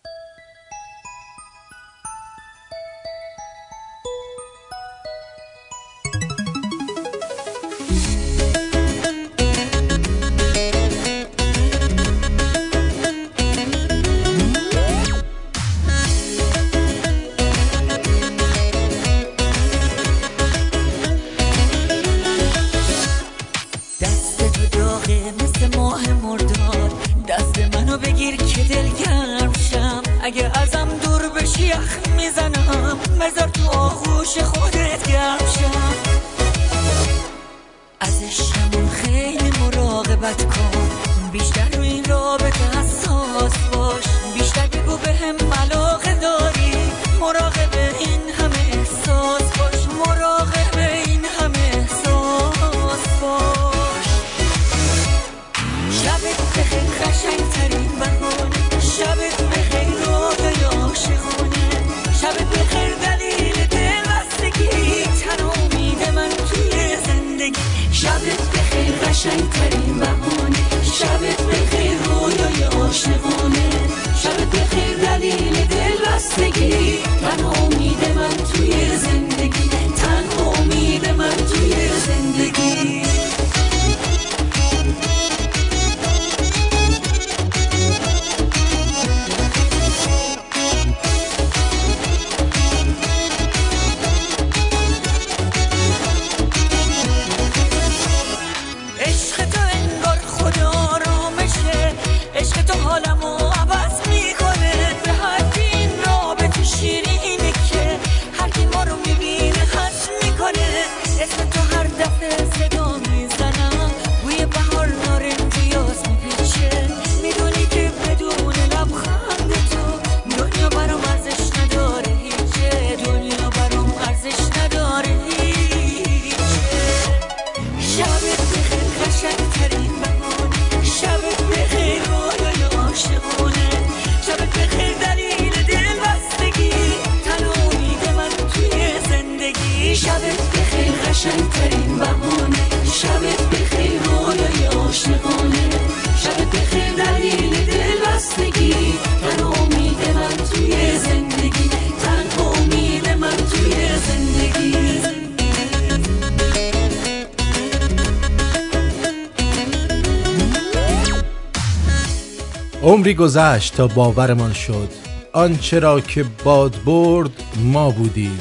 [163.13, 164.89] عمری گذشت تا باورمان شد.
[165.33, 168.39] آنچه را که باد برد ما بودیم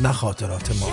[0.00, 0.88] نه خاطرات ما.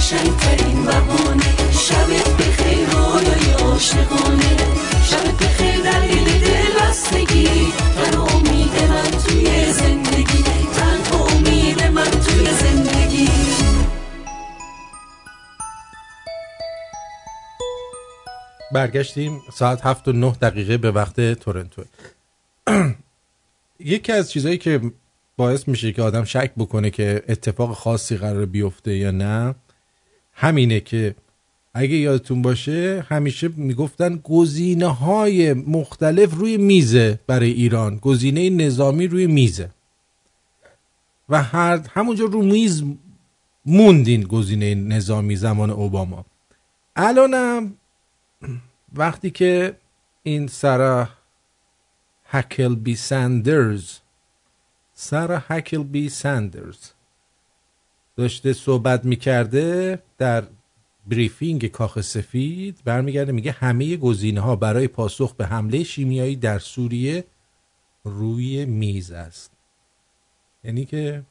[0.00, 0.49] شبت
[18.80, 21.82] برگشتیم ساعت هفت و نه دقیقه به وقت تورنتو.
[23.94, 24.80] یکی از چیزهایی که
[25.36, 29.54] باعث میشه که آدم شک بکنه که اتفاق خاصی قرار بیفته یا نه
[30.32, 31.14] همینه که
[31.74, 39.26] اگه یادتون باشه همیشه می‌گفتن گزینه های مختلف روی میزه برای ایران گزینه نظامی روی
[39.26, 39.70] میزه
[41.28, 42.84] و هر همونجا رو میز
[43.66, 46.24] موندین گزینه نظامی زمان اوباما.
[46.96, 47.74] الانم
[48.94, 49.76] وقتی که
[50.22, 51.08] این سارا
[52.24, 53.98] هکل بی سندرز
[54.94, 56.90] سارا هکل بی سندرز
[58.16, 60.44] داشته صحبت می‌کرده در
[61.06, 67.24] بریفینگ کاخ سفید برمیگرده میگه همه گزینه ها برای پاسخ به حمله شیمیایی در سوریه
[68.04, 69.52] روی میز است.
[70.64, 71.22] یعنی که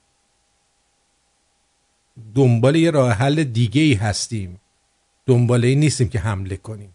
[2.35, 4.59] دنبال یه راه حل دیگه ای هستیم.
[5.25, 6.93] دنبال این نیستیم که حمله کنیم.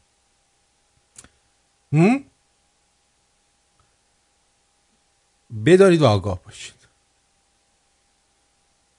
[5.66, 6.74] بدارید و آگاه باشید.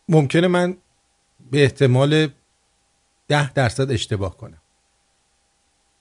[0.10, 0.78] ممکنه من
[1.52, 2.28] به احتمال
[3.28, 4.62] ده درصد اشتباه کنم.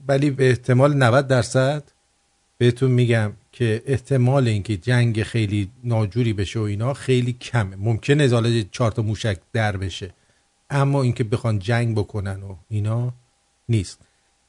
[0.09, 1.93] ولی به احتمال 90 درصد
[2.59, 7.77] بهتون میگم که احتمال اینکه جنگ خیلی ناجوری بشه و اینا خیلی کمه.
[7.77, 10.15] ممکنه ازاله چهار تا موشک در بشه.
[10.71, 13.13] اما اینکه بخوان جنگ بکنن و اینا
[13.69, 14.01] نیست.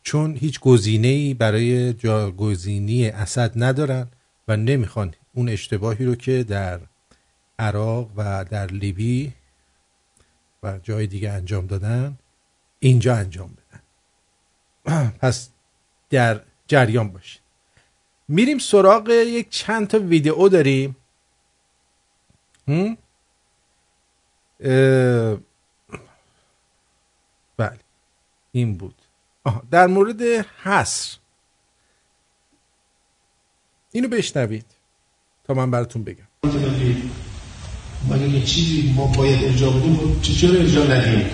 [0.06, 4.08] چون هیچ گزینه ای برای جاگزینی اسد ندارن
[4.48, 6.80] و نمی‌خوان اون اشتباهی رو که در
[7.60, 9.34] عراق و در لیبی
[10.64, 12.18] و جای دیگه انجام دادن
[12.80, 13.82] اینجا انجام بدن.
[15.22, 15.50] پس
[16.10, 17.42] در جریان باشید
[18.28, 20.96] میریم سراغ یک چند تا ویدئو داریم.
[27.58, 27.80] بله.
[28.52, 29.05] این بود.
[29.72, 30.22] در مورد
[30.64, 31.18] حصر.
[33.92, 34.66] اینو بشنوید
[35.44, 36.28] تا من براتون بگم.
[38.10, 41.26] مگه یه چیزی ما باید ارجا بدیم؟ چرا ارجا ندیم؟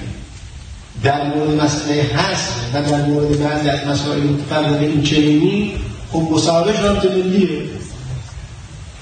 [1.03, 5.75] در مورد مسئله هست و در مورد بعضی از مسائل متفرد این چنینی
[6.11, 7.69] خب مسابقه رابط ملیه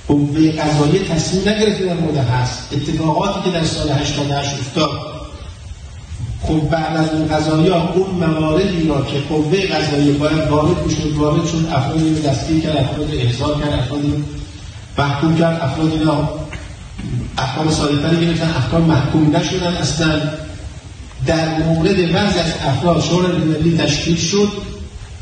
[0.08, 5.09] قوه قضایی تصمیم نگرفته در مورد هست اتفاقاتی که در سال 88 افتاد.
[6.42, 11.14] خب بعد از اون قضایی ها اون مواردی را که قوه قضایی باید وارد بشد
[11.16, 14.14] وارد شد افرادی رو دستگیر کرد افراد احضار کرد افرادی
[14.98, 16.30] محکوم کرد افراد اینا
[17.38, 19.74] احکام صادقتری گرفتن احکام محکوم نشدن.
[19.74, 20.22] اصلا
[21.26, 24.50] در مورد بعضی از افراد شورای ملی تشکیل شد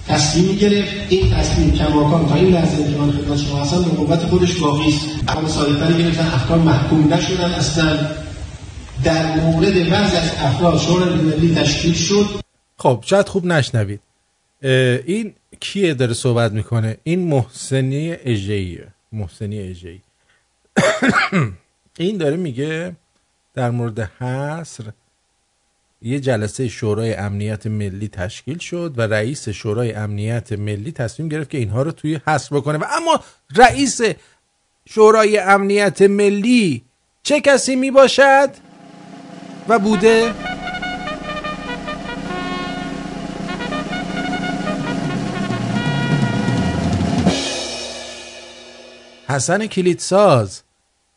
[0.07, 0.93] تصمیم گرفت.
[1.09, 4.93] این تصمیم کماکان تا این لحظه که من خدمت شما هستم به قوت خودش باقی
[4.93, 5.05] است.
[5.27, 7.51] احکام صادقتری گرفتن احکام محکوم نشدن.
[7.51, 7.97] اصلا
[9.03, 12.25] در مورد بعضی از افراد شورای ملی تشکیل شد.
[12.77, 13.99] خب شاید خوب نشنوید.
[14.61, 20.01] این کیه داره صحبت می‌کنه؟ این محسنی اجهیه محسنی اجهی
[21.99, 22.95] این داره میگه
[23.53, 24.83] در مورد حصر
[26.01, 31.57] یه جلسه شورای امنیت ملی تشکیل شد و رئیس شورای امنیت ملی تصمیم گرفت که
[31.57, 32.77] اینها رو توی حصر بکنه.
[32.77, 33.23] و اما
[33.55, 34.01] رئیس
[34.85, 36.83] شورای امنیت ملی
[37.23, 38.49] چه کسی می باشد
[39.69, 40.33] و بوده.
[49.29, 50.61] حسن کلیدساز.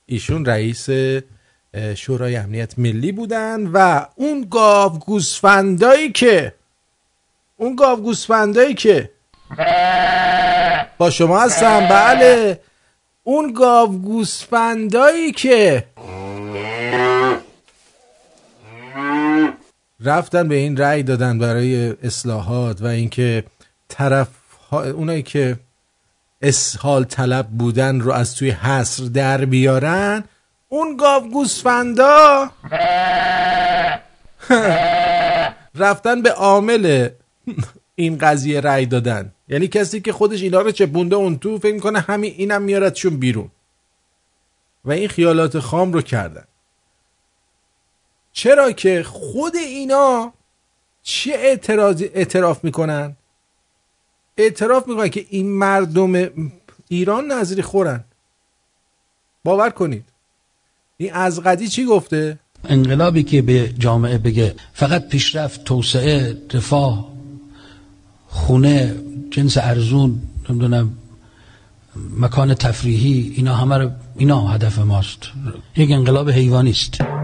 [0.06, 0.89] ایشون رئیس
[1.97, 6.55] شورای امنیت ملی بودن و اون گاو گوسفندایی که
[7.56, 9.10] اون گاو گوسفندایی که
[10.98, 11.89] با شما هستم.
[11.89, 12.60] بله.
[13.24, 15.85] اون گاو گوسفندایی که
[20.05, 23.44] رفتن به این رأی دادن برای اصلاحات و اینکه
[23.89, 24.28] طرف
[24.72, 25.56] اونایی که
[26.43, 30.24] اسحال طلب بودن رو از توی حصر در بیارن
[30.68, 32.51] اون گاو گوسفندا
[35.74, 37.09] رفتن به عامل
[37.94, 39.32] این قضیه رأی دادن.
[39.48, 43.51] یعنی کسی که خودش اینا رو چپونده اون تو فکر کنه همین اینم میارتشون بیرون.
[44.85, 46.44] و این خیالات خام رو کردن.
[48.32, 50.32] چرا که خود اینا
[51.02, 53.16] چه اعتراضی اعتراف می‌کنن؟
[54.36, 56.31] اعتراف می‌کنن که این مردم
[56.89, 58.05] ایران نظری خورن.
[59.44, 60.05] باور کنید.
[60.97, 67.12] این از قدی چی گفته؟ انقلابی که به جامعه بگه فقط پیشرفت توسعه رفاه
[68.28, 68.97] خونه
[69.31, 70.98] جنس ارزون نمی‌دونم
[72.19, 75.19] مکان تفریحی اینا همه اینا هدف ماست.
[75.77, 77.19] یک انقلاب حیوانی است.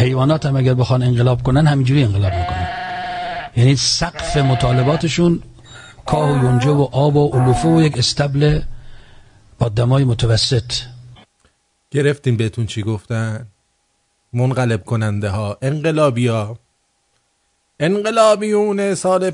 [0.00, 2.68] حیوانات هم اگر بخوان انقلاب کنن همینجوری انقلاب می‌کنن.
[3.56, 5.42] یعنی سقف مطالباتشون
[6.06, 8.60] کاه و یونجه و آب و علوفه و یک استبل
[9.58, 10.72] با دمای متوسط.
[11.90, 13.46] گرفتیم بهتون چی گفتن؟
[14.32, 16.58] منقلب کننده ها انقلابی ها
[17.80, 19.32] انقلابیون سال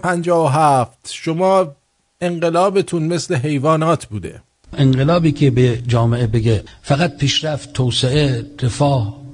[0.53, 1.77] هفت شما
[2.21, 4.43] انقلابتون مثل حیوانات بوده.
[4.73, 9.26] انقلابی که به جامعه بگه فقط پیشرفت توسعه رفاه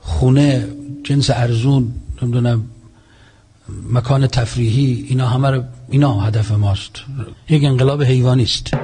[0.00, 0.68] خونه
[1.04, 2.70] جنس ارزون نمی‌دونم
[3.92, 6.92] مکان تفریحی اینا همه رو اینا هدف ماست.
[7.48, 8.74] یک انقلاب حیوانی است.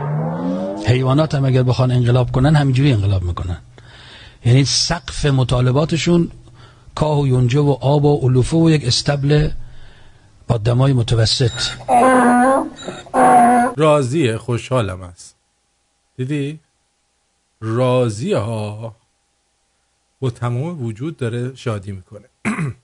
[0.87, 3.59] حیوانات هم اگر بخوان انقلاب کنن همینجوری انقلاب می‌کنن.
[4.45, 6.31] یعنی سقف مطالباتشون
[6.95, 9.51] کاه و یونجه و آب و علوفه و یک استبل
[10.49, 11.51] با دمای متوسط.
[13.77, 15.35] راضیه خوشحالم است.
[16.17, 16.61] دیدی؟
[17.61, 18.95] راضی ها.
[20.21, 22.29] با تمام وجود داره شادی می‌کنه.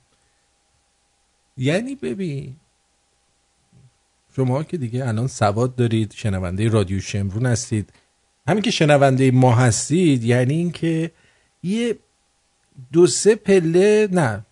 [1.56, 2.56] یعنی ببین
[4.36, 7.92] شما که دیگه الان سواد دارید شنونده رادیو شمرون هستید.
[8.48, 11.10] همین که شنونده ما هستید یعنی اینکه
[11.62, 11.98] یه
[12.92, 14.46] دو سه پله نه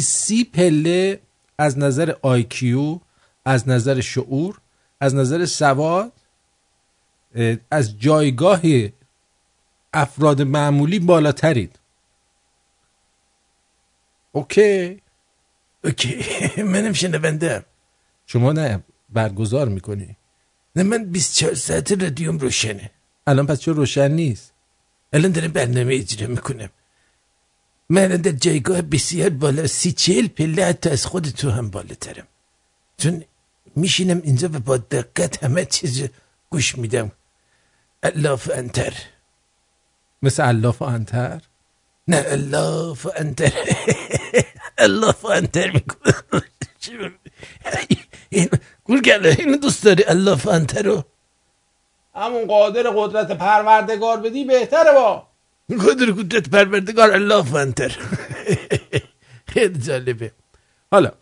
[0.00, 1.20] سی پله
[1.58, 2.98] از نظر IQ
[3.44, 4.58] از نظر شعور
[5.00, 6.12] از نظر سواد
[7.70, 8.60] از جایگاه
[9.92, 11.78] افراد معمولی بالاترید.
[14.34, 15.00] Okay.
[15.84, 16.12] Okay.
[16.72, 17.64] منم شنونده
[18.26, 20.16] شما نه برگزار می‌کنی.
[20.76, 22.90] نه من 24 ساعت رادیوم روشنه.
[23.26, 24.52] الان پس چرا روشن نیست؟
[25.12, 26.68] الان دارم برنامه اجرا می‌کنم.
[27.88, 32.26] من در جایگاه بسیار بالا سی چهل پله حتی از خود تو هم بالاترم.
[32.98, 33.24] چون
[33.76, 36.08] میشینم اینجا و با دقت همه چیز
[36.50, 37.12] گوش میدم.
[38.02, 38.94] الاف انتر
[40.22, 41.40] مثل الاف انتر
[42.08, 43.52] نه الاف انتر
[44.84, 46.42] الاف انتر می‌کنم
[48.84, 51.04] گول گله اینو دوست داری الاف انتر رو؟
[52.14, 55.26] همون قادر قدرت پروردگار بدی بهتره با.
[55.70, 57.98] قدر قدرت پروردگار الله فنتر
[59.46, 60.32] خیلی جالبه.
[60.90, 61.12] حالا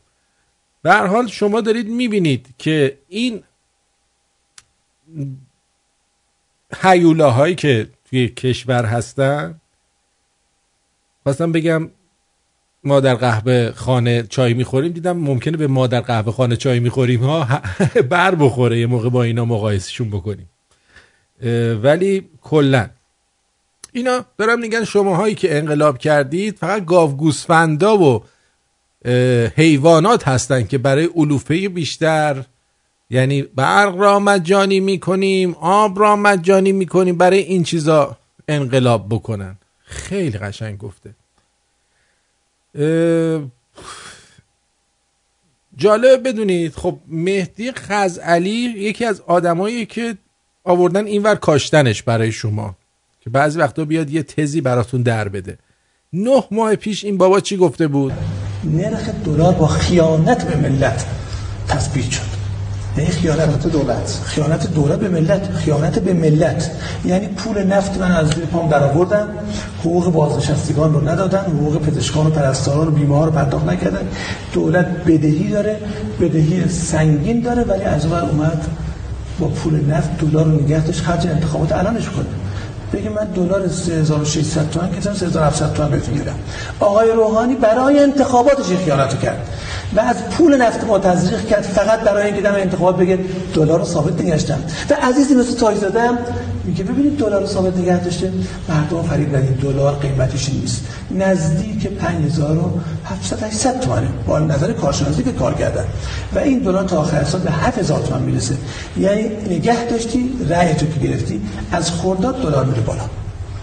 [0.83, 3.45] به حال شما دارید می‌بینید که این
[7.21, 9.61] هایی که توی کشور هستن
[11.23, 11.91] خواستم بگم
[12.85, 17.21] ما در قهوه خانه چای می‌خوریم دیدم ممکنه به ما در قهوه خانه چای می‌خوریم
[17.21, 17.61] ها
[18.11, 20.49] بر بخوره یه موقع با اینا مقایسشون بکنیم.
[21.83, 22.89] ولی کلا.
[23.93, 28.25] اینا دارم میگن شماهایی که انقلاب کردید فقط گاو گوسفندا و
[29.57, 32.45] حیوانات هستن که برای علوفه بیشتر
[33.11, 38.17] یعنی برق را مجانی می‌کنیم آب را مجانی می‌کنیم برای این چیزا
[38.49, 39.57] انقلاب بکنن.
[39.85, 41.15] خیلی قشنگ گفته.
[45.77, 46.75] جالب بدونید.
[46.75, 50.17] خب مهدی خزعلی یکی از آدمایی که
[50.65, 52.77] آوردن اینور کاشتنش برای شما
[53.21, 55.59] که بعضی وقتا بیاد یه تزی براتون در بده.
[56.13, 58.13] نه ماه پیش این بابا چی گفته بود؟
[58.65, 61.07] نرخ دلار با خیانت به ملت
[61.69, 62.32] تثبیت شد.
[62.99, 64.21] نه خیانت دولت.
[64.25, 65.53] خیانت دولت به ملت.
[65.53, 66.71] خیانت به ملت.
[67.05, 69.29] یعنی پول نفت من از زیر پام در آوردن
[69.81, 74.09] حقوق بازنشستگان رو ندادن حقوق پزشکان و پرستاران و بیمار رو پرداخت نکردن
[74.53, 75.77] دولت بدهی داره.
[76.21, 77.63] بدهی سنگین داره.
[77.63, 78.67] ولی از اون اومد
[79.39, 81.01] با پول نفت دلار رو نگه داشت.
[81.01, 82.27] خرج انتخابات الانش کنه.
[82.93, 86.35] بگه من دلار 3600 تومان که 3700 تومان بهتون میدم.
[86.81, 89.49] آقای روحانی برای انتخاباتش خیانت کرد.
[89.97, 93.19] و از پول نفت ما تزریق کرد فقط برای اینکه دم انتخابات بگه
[93.55, 94.59] دلار رو ثابت نگاشتم
[94.91, 96.19] و عزیزی مثل تاج دادم
[96.65, 98.33] میگه ببینید دلار رو ثابت نگه داشته
[98.69, 100.85] مردم فریب ندید دلار قیمتش نیست.
[101.11, 105.85] نزدیک 5700 800 تومانه با نظر کارشناسی که کار کردن.
[106.35, 108.57] و این دلار تا آخر سال به 7000 تومان می‌رسه.
[108.99, 111.41] یعنی نگه داشتی رأی تو که گرفتی
[111.73, 113.03] از خرداد دلار میره بالا.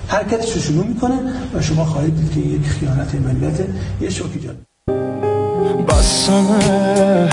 [0.08, 1.20] حرکتش رو شروع می‌کنه
[1.56, 3.60] و شما خواهید دید که یک خیانت ملت
[4.02, 4.69] یه شوکی جان
[5.88, 7.30] بسمه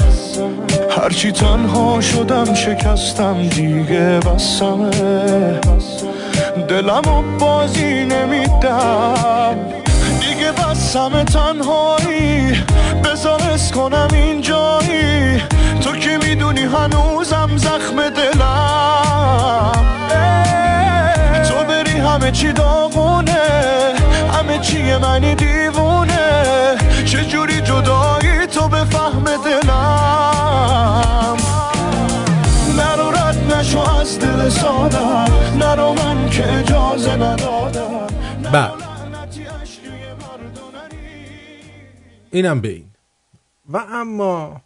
[0.90, 5.60] هرچی تنها شدم شکستم دیگه بسمه
[6.68, 9.56] دلم و بازی نمیدم.
[10.20, 12.62] دیگه بس همه تنهایی.
[13.04, 13.40] بذار
[13.74, 15.42] کنم اینجایی.
[15.80, 19.86] تو که می‌دونی هنوزم زخم دلم.
[21.48, 23.32] تو بری همه چی داغونه.
[24.32, 25.95] همه چی منی دیوونه.
[27.76, 29.66] جدایی تو به فهم دلم.
[32.76, 35.58] نرو رد نشو از دل سادم.
[35.58, 38.06] نرو من که اجازه ندادم.
[38.52, 38.72] بله.
[42.30, 42.90] اینم به این.
[43.68, 44.60] و اما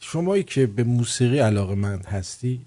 [0.00, 2.66] شمایی که به موسیقی علاقه مند هستید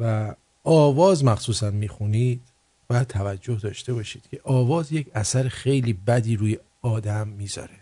[0.00, 0.34] و
[0.64, 2.51] آواز مخصوصا می‌خونید
[2.92, 7.74] باید توجه داشته باشید که آواز یک اثر خیلی بدی روی آدم می‌ذاره.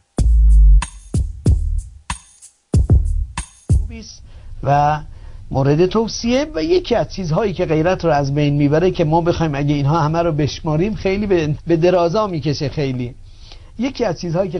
[4.63, 5.01] و
[5.51, 9.55] مورد توصیه و یکی از چیزهایی که غیرت رو از بین می‌بره که ما بخوایم
[9.55, 13.15] اگه اینها همه رو بشماریم خیلی به درازا می‌کشه خیلی.
[13.79, 14.59] یکی از چیزهایی که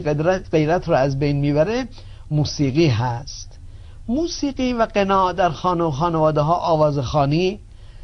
[0.51, 1.87] غیرت رو از بین می‌بره
[2.31, 3.59] موسیقی هست.
[4.07, 7.59] موسیقی و قناع در خانه و خانواده ها آواز خانی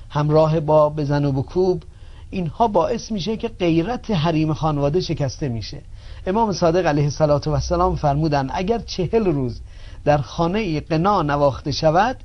[0.09, 1.83] همراه با بزن و بکوب
[2.29, 5.81] اینها باعث میشه که غیرت حریم خانواده شکسته میشه.
[6.27, 9.59] امام صادق علیه السلام فرمودن اگر چهل روز
[10.05, 12.17] در خانه قنا نواخته شود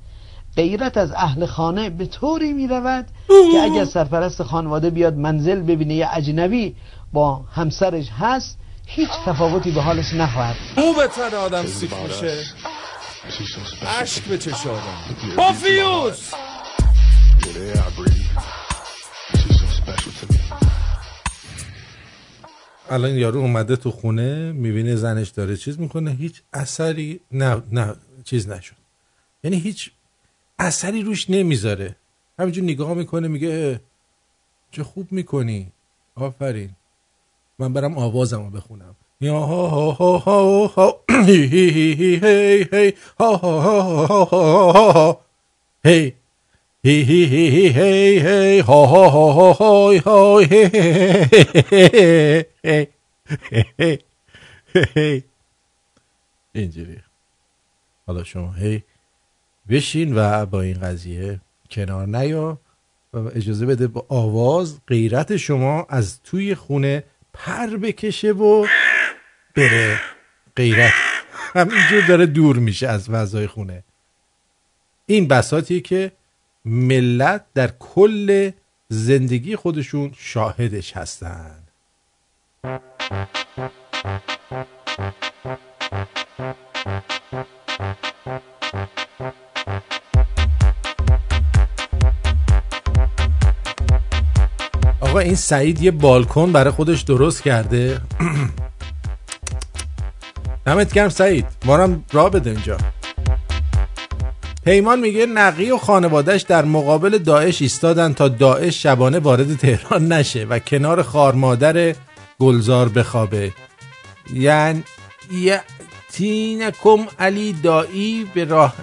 [0.56, 3.06] غیرت از اهل خانه به طوری می رود
[3.52, 6.74] که اگر سرپرست خانواده بیاد منزل ببینه یه اجنبی
[7.12, 10.56] با همسرش هست هیچ تفاوتی به حالش نخواهد.
[10.76, 12.38] او به تن آدم سیخ میشه.
[14.00, 15.42] عشق به چش آدم.
[22.90, 27.94] الان یارو اومده تو خونه می‌بینه زنش داره چیز می‌کنه هیچ اثری نه نه
[28.24, 28.74] چیز نشد
[29.44, 29.90] یعنی هیچ
[30.58, 31.96] اثری روش نمی‌ذاره
[32.38, 33.80] همینجور نگاه می‌کنه میگه
[34.70, 35.72] چه خوب می‌کنی
[36.14, 36.70] آفرین
[37.58, 43.36] من برم آوازم بخونم یا ها ها ها ها هی هی هی هی هی ها
[43.36, 45.20] ها ها ها ها ها
[45.84, 46.14] هی
[46.84, 47.68] هی هی هی
[48.18, 50.44] هی ها ها ها ها های های
[51.70, 52.44] هی
[54.94, 55.24] هی
[56.52, 56.98] اینجوری.
[58.06, 58.82] حالا شما هی
[59.68, 61.40] بشین و با این قضیه
[61.70, 62.58] کنار نیا
[63.12, 68.66] و اجازه بده با آواز غیرت شما از توی خونه پر بکشه و
[69.56, 70.00] بره
[70.56, 70.92] غیرت.
[71.32, 73.84] همینجور داره دور میشه از فضای خونه.
[75.06, 76.12] این بساتیه که
[76.64, 78.50] ملت در کل
[78.88, 81.58] زندگی خودشون شاهدش هستن.
[95.00, 98.00] آقا این سعید یه بالکن برای خودش درست کرده.
[100.66, 101.46] دمت گرم سعید.
[101.64, 102.78] مارم را بده اینجا.
[104.64, 110.44] پیمان میگه نقی و خانوادهش در مقابل داعش ایستادن تا داعش شبانه وارد تهران نشه
[110.44, 111.94] و کنار خارمادر
[112.38, 113.52] گلزار بخوابه.
[114.34, 114.82] یعنی
[116.12, 118.74] تینکم علی دایی به راه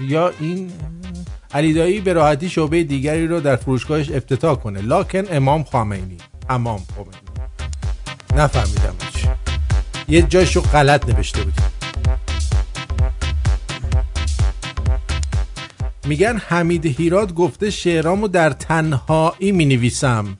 [0.00, 0.72] یا این
[1.54, 4.80] علی دایی به راحتی شعبه دیگری رو در فروشگاهش افتتاح کنه.
[4.80, 6.18] لاکن امام خامینی.
[6.50, 7.28] امام خمینی
[8.36, 8.94] نفهمیدم
[10.08, 11.77] یه جایشو غلط نوشته بودیم.
[16.08, 20.38] میگن حمید هیراد گفته شعرامو در تنهایی می نویسم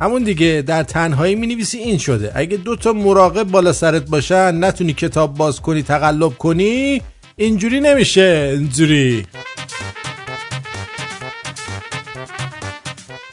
[0.00, 2.32] همون دیگه در تنهایی می نویسی این شده.
[2.34, 7.02] اگه دوتا مراقب بالا سرت باشن نتونی کتاب باز کنی تقلب کنی
[7.36, 9.26] اینجوری نمیشه اینجوری.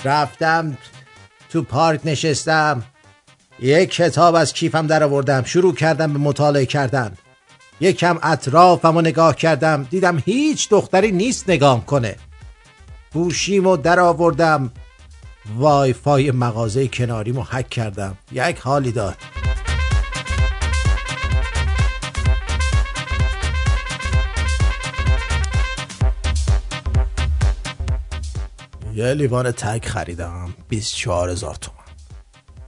[0.06, 0.77] رفتم
[1.49, 2.84] تو پارک نشستم.
[3.60, 7.11] یک کتاب از کیفم در آوردم شروع کردم به مطالعه کردن.
[7.80, 12.15] یکم اطرافم و نگاه کردم دیدم هیچ دختری نیست نگاه کنه.
[13.14, 14.72] گوشیمو در آوردم.
[15.57, 18.18] وای فای مغازه کناریمو حک کردم.
[18.31, 19.18] یک حالی داد.
[28.93, 30.53] یه لیوان تک خریدم.
[30.69, 31.77] 24 هزار تومن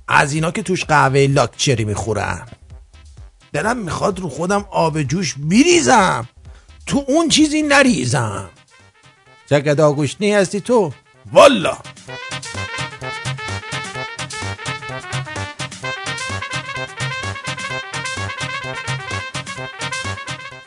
[0.08, 2.48] از اینا که توش قهوه لاکچری می‌خورم
[3.54, 6.30] دلم می‌خواد رو خودم آب جوش بیریزم
[6.86, 8.50] تو اون چیزی نریزم.
[9.50, 10.92] چقدر آگوشنی هستی تو؟
[11.34, 11.78] والا.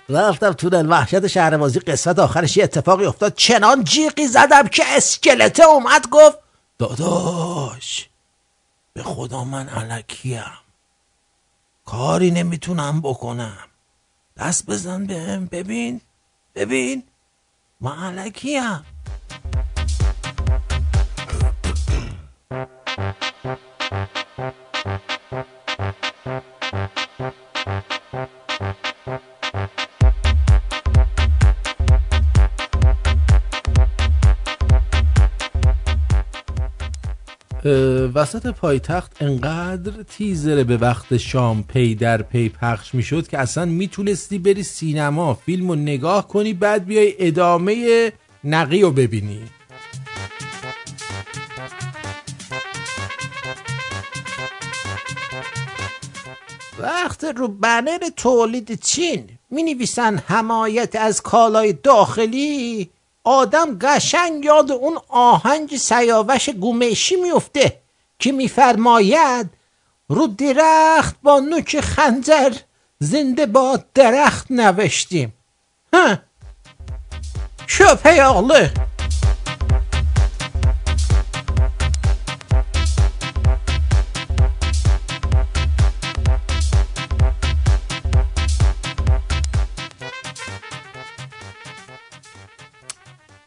[0.08, 1.80] رفتم تو دل وحشت شهربازی.
[1.80, 3.34] قسمت آخرش یه اتفاقی افتاد.
[3.34, 6.38] چنان جیقی زدم که اسکلته اومد گفت
[6.78, 8.08] داداش
[8.92, 10.63] به خدا من علکیم
[11.84, 13.68] کاری نمی‌تونم بکنم.
[14.36, 15.46] دست بزن بهم.
[15.46, 16.00] ببین.
[16.54, 17.02] ببین.
[17.80, 18.84] من علکیم
[38.14, 44.38] وسط پایتخت انقدر تیزره به وقت شام پی در پی پخش می‌شد که اصلا می‌تونستی
[44.38, 48.12] بری سینما فیلم رو نگاه کنی بعد بیای ادامه
[48.44, 49.42] نقی رو ببینی.
[56.78, 59.28] وقت رو بنر تولید چین.
[59.50, 62.90] می نویسن حمایت از کالای داخلی.
[63.24, 67.80] آدم قشنگ یاد اون آهنگ سیاوش گومشی میفته
[68.18, 69.50] که میفرماید
[70.08, 72.52] رو درخت با نوک خنجر
[72.98, 75.34] زنده با درخت نوشتیم.
[75.92, 76.16] ها.
[77.66, 78.72] شو پیاله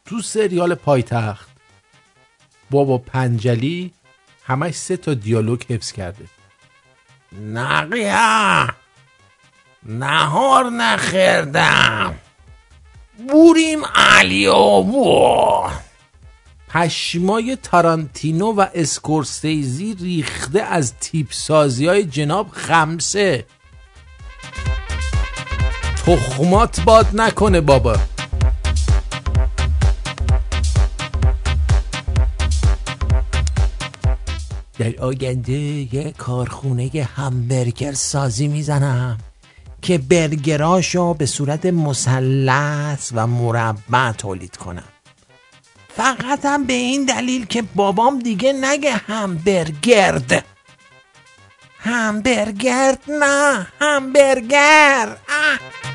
[0.08, 1.50] تو سریال پایتخت
[2.72, 3.94] بابا پنجلی
[4.44, 6.26] همش سه تا دیالوگ حفظ کرده.
[7.42, 8.68] نقیه!
[9.84, 12.16] نهار نخردم
[13.28, 15.70] بوریم علی آبو.
[16.70, 23.46] پشمای تارانتینو و اسکورسیزی ریخته از تیپ سازی های جناب خمسه.
[26.06, 27.96] تخمات باد نکنه بابا.
[34.80, 35.54] در آینده
[35.96, 39.18] یه کارخونه همبرگر سازی می‌زنم
[39.82, 44.84] که برگراشو به صورت مثلث و مربع تولید کنم.
[45.90, 50.46] فقط هم به این دلیل که بابام دیگه نگه همبرگرد.
[51.80, 55.18] همبرگرد نه همبرگر.
[55.30, 55.87] اه.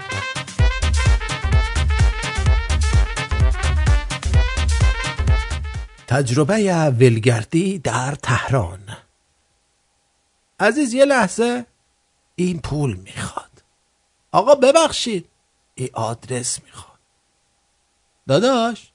[6.13, 8.97] تجربه ولگردی در تهران.
[10.61, 11.67] عزیز یه لحظه.
[12.37, 13.63] این پول می‌خواد.
[14.33, 15.29] آقا ببخشید.
[15.75, 16.99] این آدرس می‌خواد.
[18.29, 18.93] داداش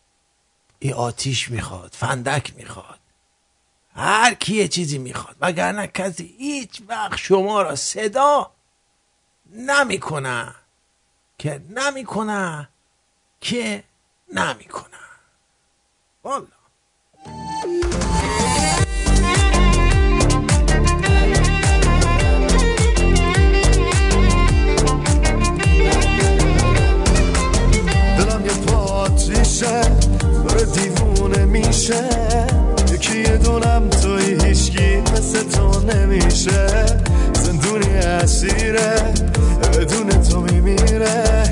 [0.80, 3.00] این آتیش می‌خواد فندک می‌خواد.
[3.96, 5.36] هر کی یه چیزی می‌خواد.
[5.42, 8.52] وگرنه کسی هیچ وقت شما را صدا
[9.52, 10.56] نمی‌کنه
[11.38, 12.70] که نمی‌کنه
[13.42, 13.84] که
[14.34, 14.98] نمی‌کنه.
[16.24, 16.57] والا
[28.18, 29.82] دلم یه پاتریشه
[30.48, 32.04] داره دیوونه میشه.
[32.94, 36.68] یکی یه دونم توی هیچکی مثل تو نمیشه.
[37.34, 39.14] زندونی اسیره
[39.74, 41.44] بدون تو میمیره.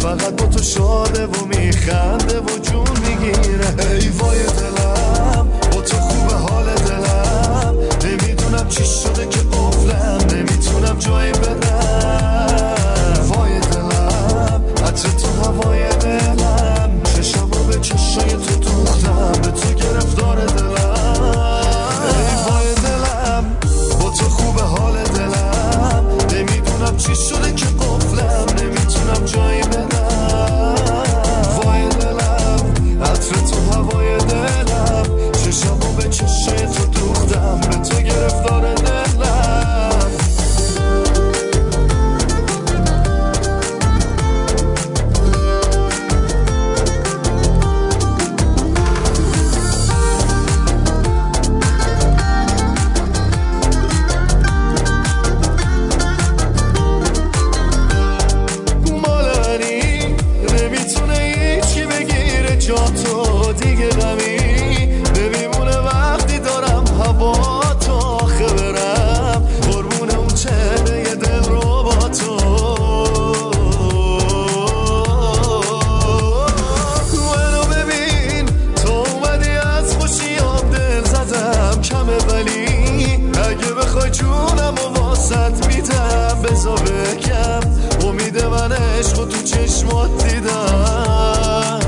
[0.00, 3.66] فقط با تو شاده و میخنده و جون می‌گیره.
[3.90, 5.05] ای وای دلم.
[8.68, 12.56] چی شده که قفلم؟ نمی‌تونم جایی بدم.
[13.28, 17.00] وای دلم عطر تو هوای دلم.
[17.16, 21.22] چشم به چشای تو دوختم به تو گرفتار دلم.
[22.02, 23.44] ای وای دلم
[24.00, 26.04] با تو خوب حال دلم.
[26.32, 28.46] نمی‌دونم چی شده که قفلم.
[28.62, 29.85] نمی‌تونم جایی بدم.
[89.06, 91.80] عشق تو چشمات دیدم.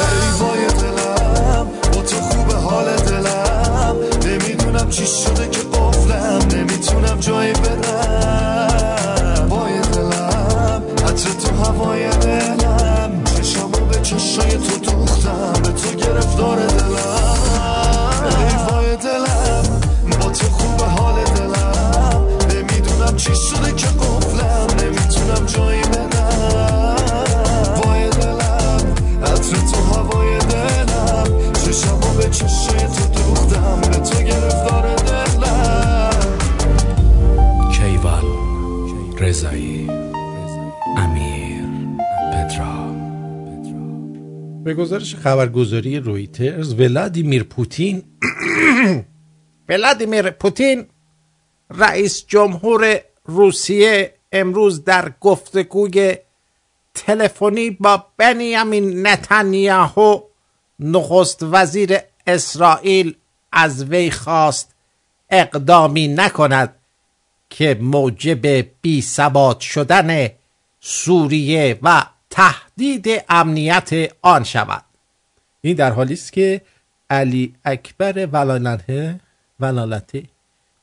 [0.00, 3.96] ای وای دلم با تو خوب حال دلم.
[4.26, 9.48] نمی‌دونم چی شده که قفلم نمی‌تونم جایی برم.
[9.48, 13.24] وای دلم حتی تو هوای دلم.
[13.24, 17.13] چشمو به چشای تو دوختم به تو گرفتار دلم.
[44.84, 46.74] گزارش خبرگزاری رویترز.
[46.74, 48.02] ولادیمیر پوتین
[49.68, 50.86] ولادیمیر پوتین
[51.70, 56.16] رئیس جمهور روسیه امروز در گفتگوی
[56.94, 60.20] تلفنی با بنیامین نتانیاهو
[60.80, 63.16] نخست وزیر اسرائیل
[63.52, 64.74] از وی خواست
[65.30, 66.76] اقدامی نکند
[67.50, 68.46] که موجب
[68.82, 70.28] بی ثبات شدن
[70.80, 72.02] سوریه و
[72.78, 73.90] تهدید امنیت
[74.22, 74.84] آن شود.
[75.60, 76.60] این در حالی است که
[77.10, 79.20] علی اکبر ولالته
[79.60, 80.22] ولالته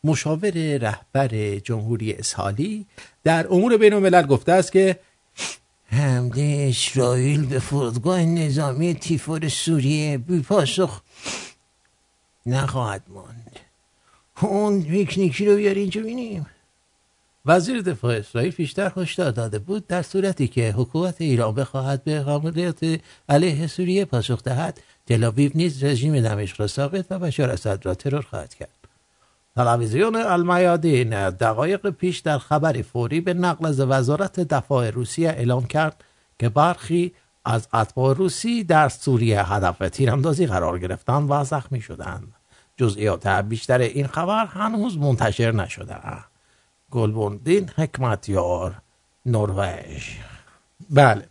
[0.04, 2.86] مشاور رهبر جمهوری اسحالی
[3.24, 5.00] در امور بین الملل گفته است که
[5.86, 11.02] حمله اسرائیل به فرودگاه نظامی تیفور سوریه بی پاسخ
[12.46, 13.60] نخواهد ماند.
[14.42, 16.46] اون پیکنیکی رو بیار اینجا بینیم.
[17.46, 23.00] وزیر دفاع اسرائیل پیشتر هشدار داده بود در صورتی که حکومت ایران بخواهد به حملات
[23.30, 24.82] علیه سوریه پاسخ دهد.
[25.08, 28.70] تل‌آویو نیز رژیم دمشق را ثابت و بشار اسد را ترور خواهد کرد.
[29.56, 36.04] تلویزیون المیادین دقایق پیش در خبری فوری به نقل از وزارت دفاع روسیه اعلام کرد
[36.40, 37.14] که برخی
[37.46, 42.34] از اتباع روسی در سوریه هدف تیراندازی قرار گرفتند و زخمی شدند.
[42.78, 45.94] جزئیات بیشتر این خبر هنوز منتشر نشده
[46.92, 48.82] گلبوندین حکمتیار
[49.26, 50.16] نروژ.
[50.90, 51.28] بله.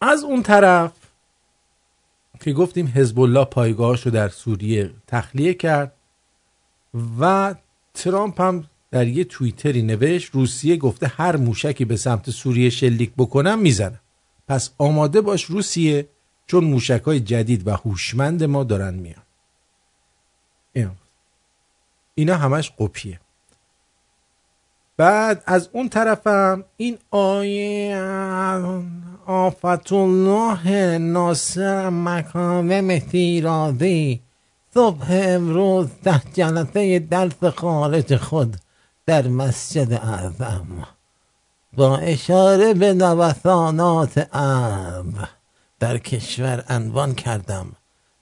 [0.00, 0.92] از اون طرف
[2.40, 5.92] که گفتیم حزب الله پایگاهش رو در سوریه تخلیه کرد
[7.20, 7.54] و
[7.94, 13.58] ترامپ هم در یه توییتری نوشت روسیه گفته هر موشکی به سمت سوریه شلیک بکنم
[13.58, 14.00] می‌زنه
[14.48, 16.08] پس آماده باش روسیه
[16.46, 19.22] چون موشک های جدید و هوشمند ما دارن میان.
[22.14, 23.20] اینا همش قپیه.
[24.96, 27.96] بعد از اون طرفم این آیه
[29.26, 34.20] آفت الله ناصر مکان مهدی
[34.74, 38.56] صبح امروز در جلسه درس خارج خود
[39.06, 40.66] در مسجد اعظم.
[41.76, 45.14] با اشاره به نوسانات ارض
[45.80, 47.66] در کشور انوان کردم.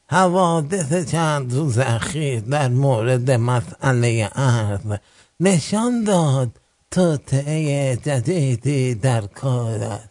[0.06, 4.98] حوادث چند روز اخیر در مورد مسئله ارض
[5.40, 6.60] نشان داد
[6.94, 9.82] توطعه جدیدی در کار.
[9.82, 10.08] است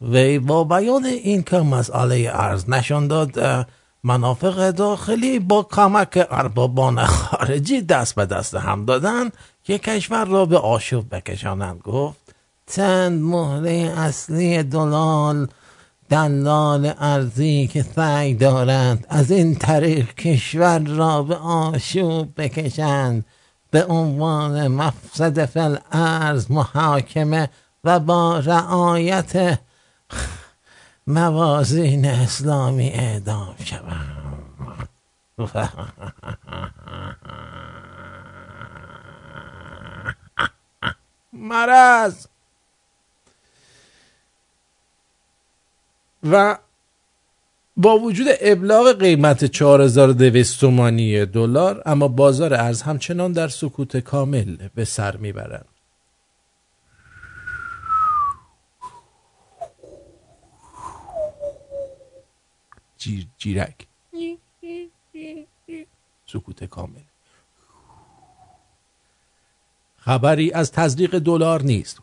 [0.00, 3.66] وی با بیان این که مسئله ارز نشان داد
[4.04, 9.30] منافق داخلی با کمک اربابان خارجی دست به دست هم دادن
[9.64, 11.80] که کشور را به آشوب بکشانند.
[11.80, 12.34] گفت
[12.66, 15.48] چند مهره اصلی دلال
[16.10, 23.24] دلال ارزی که سعی دارند از این طریق کشور را به آشوب بکشند.
[23.74, 27.50] به عنوان مفسد فل ارز محاکمه
[27.84, 29.58] و با رعایت
[31.06, 34.48] موازین اسلامی اعدام شوند
[41.32, 42.26] مرز
[46.22, 46.58] و
[47.76, 54.84] با وجود ابلاغ قیمت 4200 تومانی دلار اما بازار ارز همچنان در سکوت کامل به
[54.84, 55.68] سر می‌برند
[62.98, 63.86] جیر جیرک.
[66.26, 67.00] سکوت کامل.
[69.96, 71.98] خبری از تزریق دلار نیست.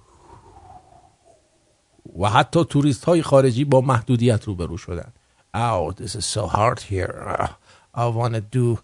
[2.20, 5.21] و حتی توریست های خارجی با محدودیت روبرو شدند.
[5.54, 7.24] Oh, this is so hard here.
[7.28, 7.48] Uh,
[7.94, 8.80] I want to do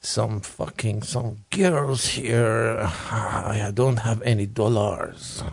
[0.00, 2.88] some fucking some girls here.
[3.10, 5.42] I don't have any dollars.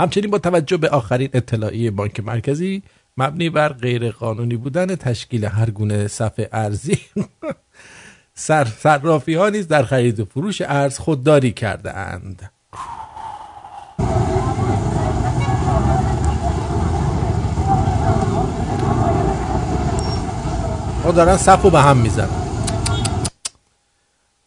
[0.00, 2.82] همچنین با توجه به آخرین اطلاعی بانک مرکزی
[3.16, 6.98] مبنی بر غیر قانونی بودن تشکیل هر گونه صفحه ارزی
[8.34, 12.50] سر صرافی ها نیز در خرید و فروش ارز خودداری کرده اند.
[21.08, 22.28] ما دارن صف به هم می‌زنن.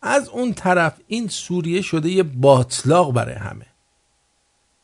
[0.01, 3.65] از اون طرف این سوریه شده یه باطلاق برای همه.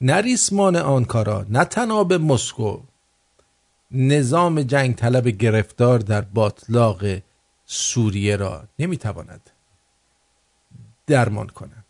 [0.02, 2.80] نه ریسمان آنکارا نه تناب مسکو.
[3.91, 7.04] نظام جنگ طلب گرفتار در باطلاق
[7.66, 9.49] سوریه را نمی‌تواند
[11.08, 11.86] درمان کند.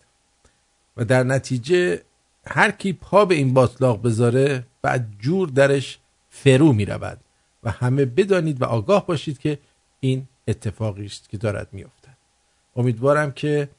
[0.98, 2.02] و در نتیجه
[2.48, 6.00] هر کی پا به این باطلاق بذاره بعد جور درش
[6.30, 7.20] فرو می رود
[7.64, 9.60] و همه بدانید و آگاه باشید که
[10.08, 12.18] این اتفاقی است که دارد میافتد.
[12.76, 13.70] امیدوارم که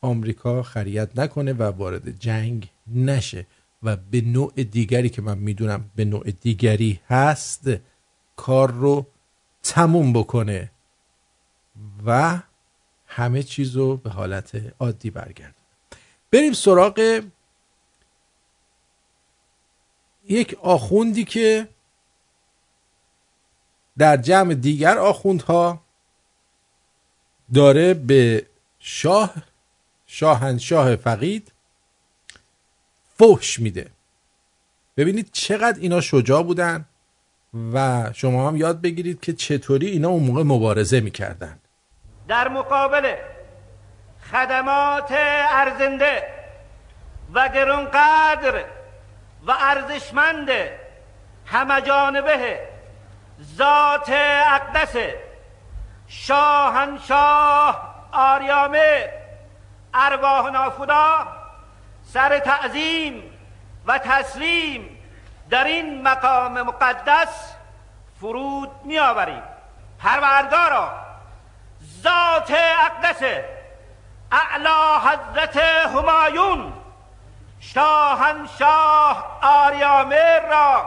[0.00, 3.46] آمریکا خریت نکنه و وارد جنگ نشه
[3.82, 7.70] و به نوع دیگری که من می‌دونم به نوع دیگری هست
[8.36, 9.06] کار رو
[9.62, 10.70] تموم بکنه
[12.06, 12.40] و
[13.06, 15.54] همه چیز رو به حالت عادی برگرد
[16.30, 17.22] بریم سراغ
[20.28, 21.68] یک آخوندی که
[23.98, 25.80] در جمع دیگر آخوندها
[27.54, 28.46] داره به
[28.78, 29.34] شاه
[30.06, 31.52] شاهنشاه فقید
[33.18, 33.90] فحش میده.
[34.96, 36.84] ببینید چقدر اینا شجاع بودن
[37.72, 41.58] و شما هم یاد بگیرید که چطوری اینا اون موقع مبارزه می‌کردن.
[42.28, 43.14] در مقابل
[44.32, 45.12] خدمات
[45.50, 46.22] ارزنده
[47.34, 48.64] و گرونقدر
[49.46, 50.48] و ارزشمند
[51.46, 52.73] همه جانبه
[53.56, 54.10] ذات
[54.46, 54.96] اقدس
[56.08, 59.10] شاهنشاه آریامه
[59.94, 61.26] ارواح نافدا
[62.12, 63.22] سر تعظیم
[63.86, 64.98] و تسلیم
[65.50, 67.54] در این مقام مقدس
[68.20, 69.42] فرود می آوریم
[69.98, 70.92] پروردگارا
[72.02, 73.22] ذات اقدس
[74.32, 76.72] اعلی حضرت همایون
[77.60, 80.86] شاهنشاه آریامر را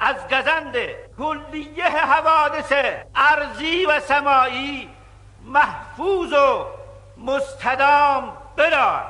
[0.00, 0.76] از گزند
[1.18, 2.72] کلیه حوادث
[3.14, 4.88] ارزی و سمایی
[5.44, 6.66] محفوظ و
[7.26, 9.02] مستدام بدار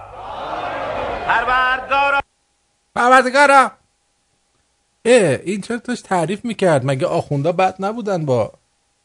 [1.26, 2.20] پروردگارا
[2.94, 3.70] پروردگارا
[5.04, 8.52] اه این چرا داشت تعریف می‌کرد؟ مگه آخوندا بد نبودن با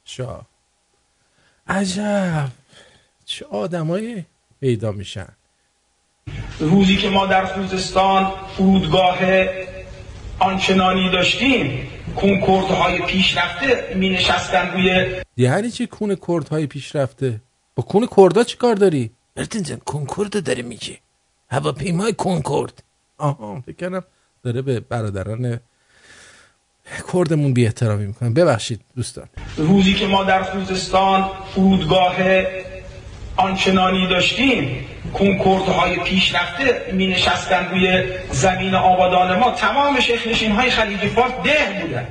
[0.05, 0.41] شاه
[1.67, 2.47] عجب
[3.25, 4.25] چه آدمایی
[4.61, 5.27] پیدا میشن.
[6.59, 9.17] روزی که ما در خوزستان فرودگاه
[10.39, 17.41] آنچنانی داشتیم کنکوردهای پیشرفته می نشستن روی یعنی چی کون کردهای پیشرفته؟
[17.75, 20.97] با کون کردا چی کار داری؟ برتین جان کنکورد داره میگی
[21.49, 22.83] هواپیمای کنکورد
[23.17, 24.01] آها فکر
[24.43, 25.59] داره به برادران
[27.13, 28.29] کردمون بی احترامی می‌کنه.
[28.29, 29.27] ببخشید دوستان.
[29.57, 32.15] روزی که ما در خوزستان فرودگاه
[33.37, 39.51] آنچنانی داشتیم کنکوردهای پیشرفته می نشستن روی زمین آبادان ما.
[39.51, 42.07] تمام شیخ های خلیج فارس ده بودن.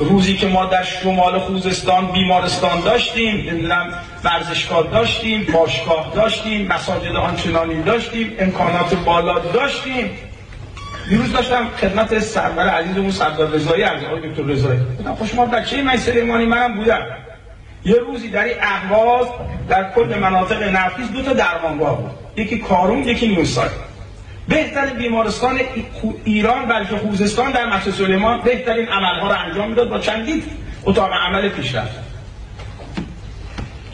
[0.00, 3.92] روزی که ما در شمال خوزستان بیمارستان داشتیم نمی‌دونم
[4.24, 10.10] ورزشگاه داشتیم باشگاه داشتیم مساجد آنچنانی داشتیم امکانات بالا داشتیم.
[11.08, 14.80] دیروز داشتم خدمت سرور عزیزمون سردار رضایی از آقای دکتر رضایی.
[15.18, 17.06] خوش ما بچه من سلیمانی منم بودم.
[17.84, 19.26] یه روزی در این اهواز
[19.68, 22.10] در کل مناطق نفیس دو تا درمانگاه بود.
[22.36, 23.68] یکی کارون یکی نیوسای
[24.48, 25.60] بهترین بیمارستان
[26.24, 30.42] ایران بلکه خوزستان در مسجد سلیمان بهترین عملها رو انجام می‌داد با چندین
[30.84, 31.98] اتاق عمل پیشرفت.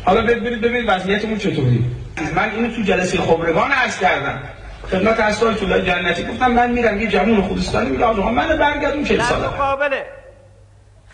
[0.05, 1.85] حالا ببینید ببینید وضعیتمون چطوری.
[2.35, 4.43] من اینو تو جلسه خبرگان عرض کردم.
[4.91, 9.21] خدمت اسرار طولای جنتی گفتم من میرم یه جمعون خوزستانی میگه آقا من برگردون 40
[9.21, 9.47] ساله.
[9.47, 9.91] مقابل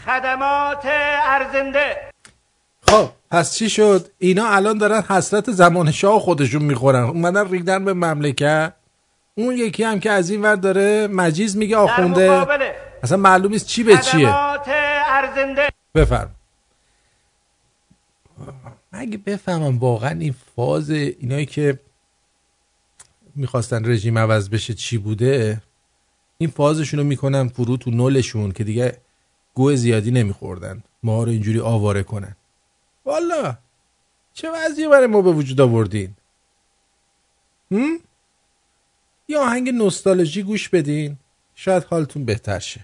[0.07, 0.87] خدمات
[1.29, 2.12] ارزنده.
[2.89, 7.03] خب پس چی شد؟ اینا الان دارن حسرت زمان شاه خودشون می‌خورن.
[7.03, 8.73] اومدن ریدن به مملکت.
[9.35, 12.47] اون یکی هم که از این ور داره مجیز میگه آخونده.
[13.03, 14.35] اصلا معلوم نیست چی به چیه.
[15.95, 16.35] بفرم.
[18.93, 21.79] مگه بفهمم واقعا این فاز اینایی که
[23.35, 25.63] می‌خواستن رژیم عوض بشه چی بوده؟
[26.39, 28.97] این فازشون رو می‌کنن فرو تو نولشون که دیگه
[29.55, 30.83] گوه زیادی نمیخوردن.
[31.03, 32.37] ما رو اینجوری آواره کنن.
[33.05, 33.57] والا
[34.35, 36.17] چه وضعی برای ما به وجود آوردین
[37.71, 38.01] هم؟
[39.29, 41.17] یا آهنگ نوستالژی گوش بدین
[41.55, 42.81] شاید حالتون بهتر شه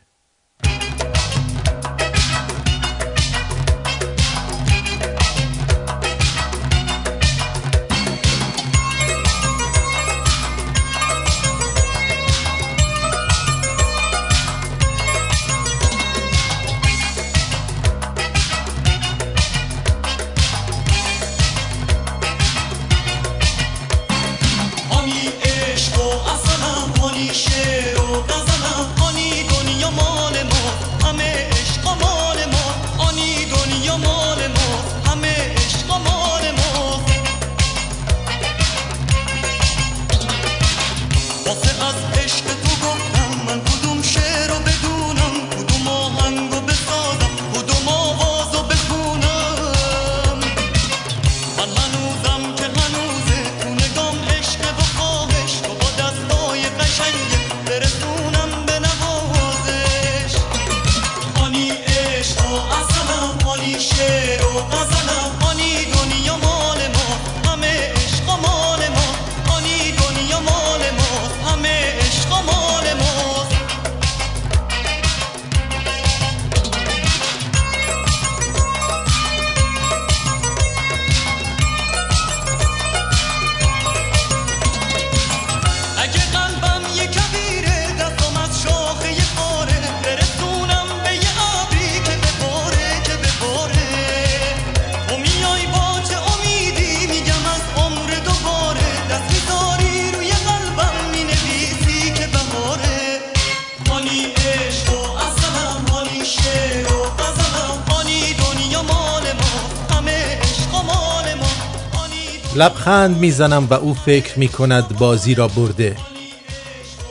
[113.08, 115.96] لبخند می‌زنم و او فکر می‌کند بازی را برده.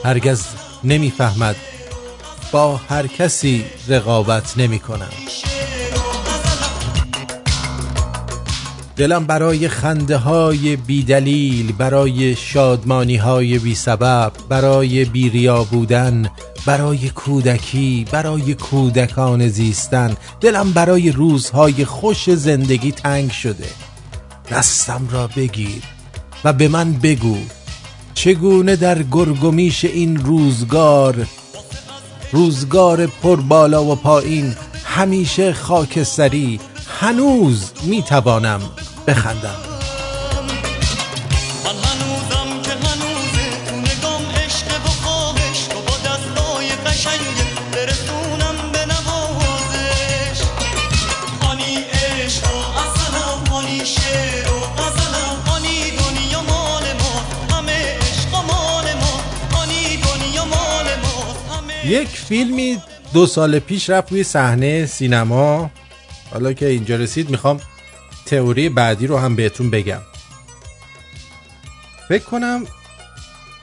[0.03, 0.41] هرگز
[0.83, 1.55] نمی‌فهمد.
[2.51, 5.09] با هر کسی رقابت نمی کنم
[8.95, 16.29] دلم برای خنده های بی دلیل برای شادمانی های بی سبب برای بیریا بودن
[16.65, 23.86] برای کودکی برای کودکان زیستن دلم برای روزهای خوش زندگی تنگ شده.
[24.51, 25.83] دستم را بگیر
[26.43, 27.37] و به من بگو
[28.13, 31.27] چگونه در گرگومیش این روزگار
[32.31, 34.55] روزگار پر بالا و پایین
[34.85, 36.59] همیشه خاکستری
[36.99, 38.61] هنوز می‌توانم
[39.07, 39.76] بخندم.
[61.87, 62.81] یک فیلمی
[63.13, 65.71] دو سال پیش رفت روی صحنه سینما.
[66.31, 67.59] حالا که اینجا رسید می‌خوام
[68.25, 70.01] تئوری بعدی رو هم بهتون بگم.
[72.09, 72.65] فکر کنم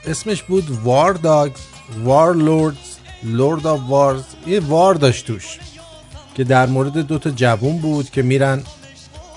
[0.05, 1.59] اسمش بود War Dogs
[2.03, 2.77] War Lords
[3.23, 5.57] Lord of Wars یه war داشت توش
[6.35, 8.63] که در مورد دو تا جوون بود که میرن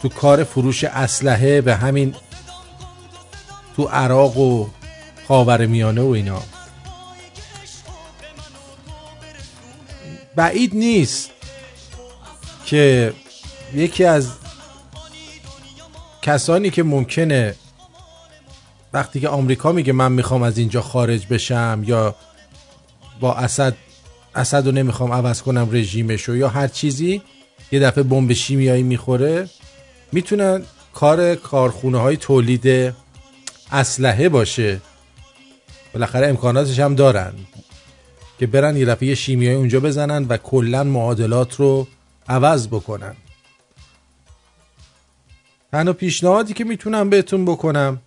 [0.02, 2.14] تو کار فروش اسلحه به همین
[3.76, 4.66] تو عراق و
[5.28, 6.42] خاور میانه و اینا.
[10.38, 11.30] بعید نیست
[12.66, 13.12] که
[13.74, 14.30] یکی از
[16.22, 17.54] کسانی که ممکنه
[18.92, 22.14] وقتی که آمریکا میگه من می‌خوام از اینجا خارج بشم یا
[23.20, 23.76] با اسد
[24.34, 27.22] اسد رو نمی‌خوام عوض کنم رژیمش یا هر چیزی
[27.72, 29.48] یه دفعه بمب شیمیایی می‌خوره
[30.12, 30.62] می‌تونن
[30.94, 32.94] کار کارخونه های تولید
[33.72, 34.80] اسلحه باشه.
[35.92, 37.32] بالاخره امکاناتش هم دارن.
[38.38, 41.88] که برن یه دفعه شیمیایی اونجا بزنن و کلا معادلات رو
[42.28, 43.16] عوض بکنن.
[45.72, 48.00] تنها پیشنهادی که می‌تونم بهتون بکنم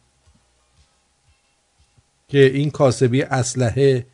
[2.28, 4.06] که این کاسبی اسلحه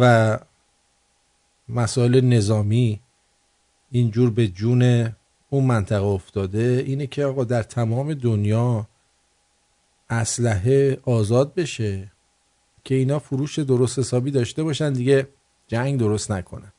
[0.00, 0.38] و
[1.68, 3.00] مسائل نظامی
[3.90, 5.12] اینجور به جون
[5.50, 8.86] اون منطقه افتاده اینه که آقا در تمام دنیا
[10.10, 12.12] اسلحه آزاد بشه.
[12.86, 15.28] که اینا فروش درست حسابی داشته باشن دیگه
[15.66, 16.72] جنگ درست نکنن.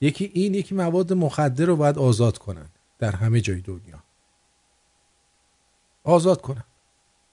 [0.00, 2.66] یکی این یکی مواد مخدر رو باید آزاد کنن
[2.98, 4.02] در همه جای دنیا.
[6.04, 6.64] آزاد کنن.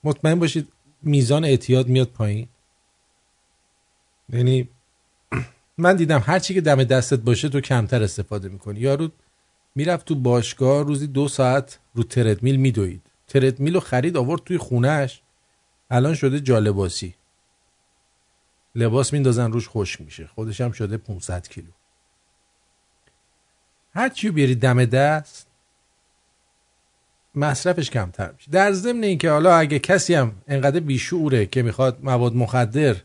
[0.03, 0.67] مطمئن باشید
[1.01, 2.47] میزان اعتیاد میاد پایین.
[4.29, 4.69] یعنی
[5.77, 8.79] من دیدم هرچی که دم دستت باشه تو کمتر استفاده می‌کنی.
[8.79, 9.09] یارو
[9.75, 13.01] می‌رفت تو باشگاه روزی دو ساعت رو تردمیل میدوید.
[13.27, 15.21] تردمیل رو خرید آورد توی خونهش
[15.89, 17.15] الان شده جالباسی.
[18.75, 20.27] لباس میندازن روش خوش میشه.
[20.27, 21.71] خودش هم شده 500 کیلو.
[23.93, 25.47] هر چی بیاری دم دست
[27.35, 28.51] مصرفش کمتر میشه.
[28.51, 32.95] در ضمن اینکه حالا اگه کسی هم انقدر بیشعوره که می‌خواد مواد مخدر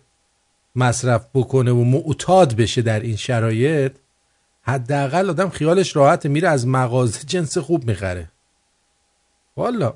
[0.76, 3.92] مصرف بکنه و معتاد بشه در این شرایط
[4.62, 8.30] حداقل آدم خیالش راحت میره از مغازه جنس خوب می‌خره.
[9.56, 9.94] والا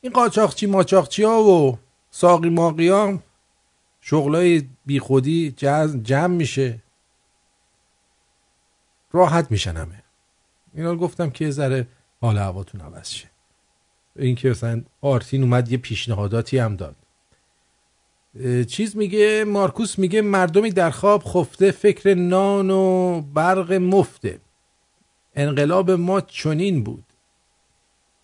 [0.00, 1.78] این قاچاقچی ماچاقچی ها و
[2.10, 3.18] ساقی ماقی ها
[4.00, 5.50] شغلای بیخودی
[6.02, 6.82] جمع میشه.
[9.12, 10.02] راحت میشن همه.
[10.74, 11.86] اینا گفتم که ذره
[12.20, 13.30] حال هواتون عوض شه.
[14.16, 16.96] این که مثلا آرتین اومد یه پیشنهاداتی هم داد.
[18.66, 24.40] چیز میگه؟ مارکوس میگه مردمی در خواب خفته فکر نان و برق مفته.
[25.34, 27.04] انقلاب ما چنین بود.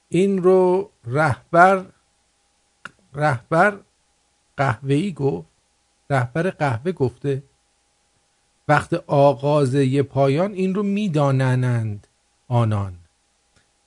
[0.08, 1.86] این رو رهبر
[3.14, 3.78] رهبر
[4.56, 5.51] قهوه‌ای گفت.
[6.12, 7.42] رهبر قهوه گفته
[8.68, 12.06] وقت آغاز یه پایان این رو می‌دانند
[12.48, 12.94] آنان.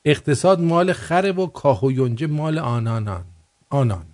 [0.05, 3.25] اقتصاد مال خره و کاه و یونجه مال آنانان.
[3.69, 4.05] آنان.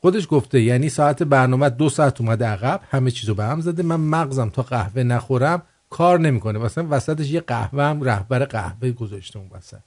[0.00, 4.00] خودش گفته یعنی ساعت برنامه دو ساعت اومده عقب همه چیزو به هم زده من
[4.00, 6.58] مغزم تا قهوه نخورم کار نمی‌کنه.
[6.58, 9.80] مثلا وسطش یه قهوه هم رهبر قهوه گذاشته اون وسط.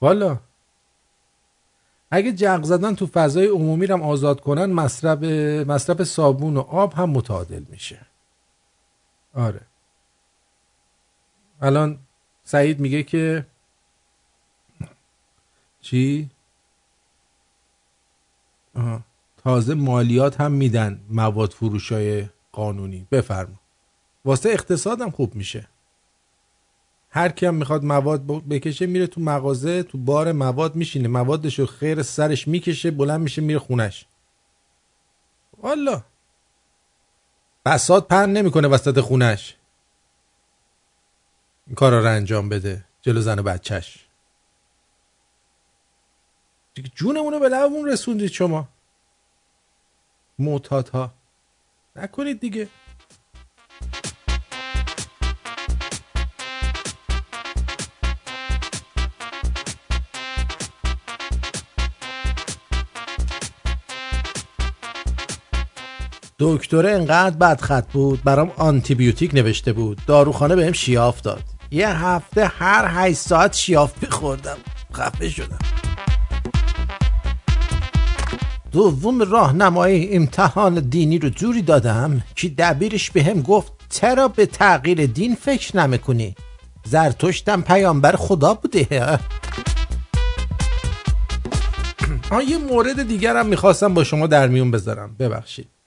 [0.00, 0.38] والا
[2.10, 5.22] اگه جغ زدن تو فضای عمومی رو آزاد کنن مصرف
[5.68, 8.06] مصرف صابون و آب هم متعادل میشه.
[9.34, 9.60] آره.
[11.60, 11.98] الان
[12.44, 13.46] سعید میگه که
[15.80, 16.30] چی؟
[18.74, 19.00] آه.
[19.36, 23.06] تازه مالیات هم میدن مواد فروش های قانونی.
[23.10, 23.60] بفرما.
[24.24, 25.68] واسه اقتصادم خوب میشه.
[27.10, 31.08] هر کی هم می‌خواد مواد بکشه میره تو مغازه تو بار مواد میشینه.
[31.08, 34.06] موادش رو خیر سرش می‌کشه بلند میشه میره خونش.
[35.58, 36.02] والا
[37.66, 39.56] بسات پن نمی‌کنه وسط خونش.
[41.66, 42.84] این کارا رو انجام بده.
[43.02, 44.06] جلو زن و بچهش.
[46.94, 48.68] جونمونو به لبمون رسوندید شما.
[50.38, 51.14] معتاد ها
[51.96, 52.68] نکنید دیگه.
[66.42, 70.00] دکتره انقدر بدخط بود برام آنتیبیوتیک نوشته بود.
[70.06, 71.42] داروخانه بهم شیاف داد.
[71.70, 74.56] یه هفته هر 8 ساعت شیاف بخوردم
[74.94, 75.58] خفه شدم.
[78.72, 85.06] دوم راهنمای امتحان دینی رو جوری دادم که دبیرش به هم گفت چرا به تغییر
[85.06, 86.34] دین فکر نمی‌کنی؟
[86.84, 89.18] زرتشتم پیامبر خدا بوده.
[92.30, 95.16] آه یه مورد دیگر هم می‌خواستم با شما در میون بذارم.
[95.18, 95.79] ببخشید.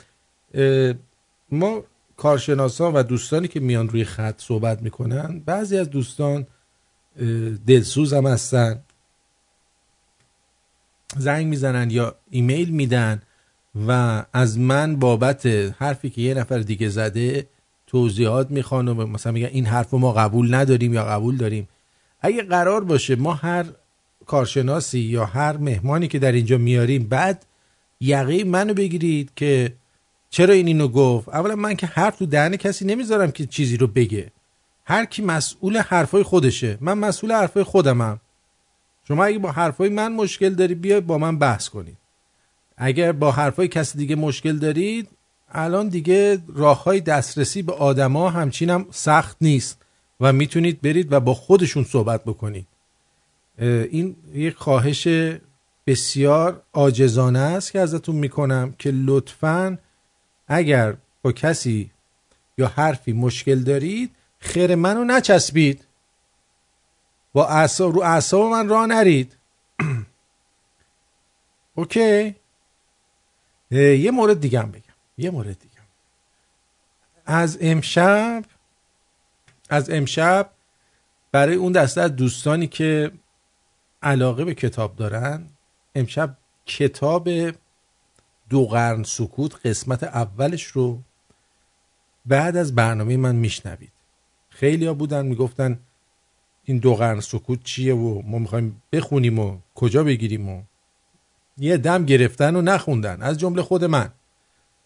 [1.51, 1.83] ما
[2.17, 6.47] کارشناسان و دوستانی که میان روی خط صحبت می‌کنن بعضی از دوستان
[7.67, 8.83] دلسوز هم هستن
[11.17, 13.21] زنگ می‌زنن یا ایمیل میدن
[13.87, 15.45] و از من بابت
[15.77, 17.47] حرفی که یه نفر دیگه زده
[17.87, 21.67] توضیحات می‌خوان و مثلا میگن این حرف ما قبول نداریم یا قبول داریم.
[22.21, 23.65] اگه قرار باشه ما هر
[24.25, 27.45] کارشناسی یا هر مهمانی که در اینجا میاریم بعد
[27.99, 29.73] یقه منو بگیرید که
[30.33, 33.87] چرا این اینو گفت؟ اولا من که حرف تو دهن کسی نمی‌ذارم که چیزی رو
[33.87, 34.31] بگه.
[34.85, 36.77] هر کی مسئول حرفای خودشه.
[36.81, 38.19] من مسئول حرفای خودمم
[39.07, 41.97] شما اگه با حرفای من مشکل داری بیای با من بحث کنید
[42.77, 45.09] اگر با حرفای کسی دیگه مشکل دارید
[45.51, 49.81] الان دیگه راه های دسترسی به آدما همچین هم سخت نیست
[50.19, 52.67] و می‌تونید برید و با خودشون صحبت بکنید.
[53.59, 55.07] این یک خواهش
[55.87, 59.77] بسیار آجزانه است که ازتون می‌کنم که لطفاً
[60.47, 61.91] اگر با کسی
[62.57, 65.85] یا حرفی مشکل دارید خیر منو نچسبید.
[67.33, 69.37] با اعصاب رو اعصاب من راه نرید.
[71.75, 72.35] اوکی؟
[73.71, 74.93] یه مورد دیگه هم بگم.
[75.17, 75.73] یه مورد دیگه
[77.25, 78.43] از امشب
[79.69, 80.49] از امشب
[81.31, 83.11] برای اون دسته از دوستانی که
[84.01, 85.47] علاقه به کتاب دارن
[85.95, 87.29] امشب کتاب
[88.53, 90.99] دو قرن سکوت قسمت اولش رو
[92.25, 93.91] بعد از برنامه من میشنوید.
[94.49, 95.79] خیلی ها بودن می‌گفتن
[96.63, 100.61] این دو قرن سکوت چیه و ما می‌خوایم بخونیم و کجا بگیریم و
[101.57, 104.09] یه دم گرفتن و نخوندن از جمله خود من.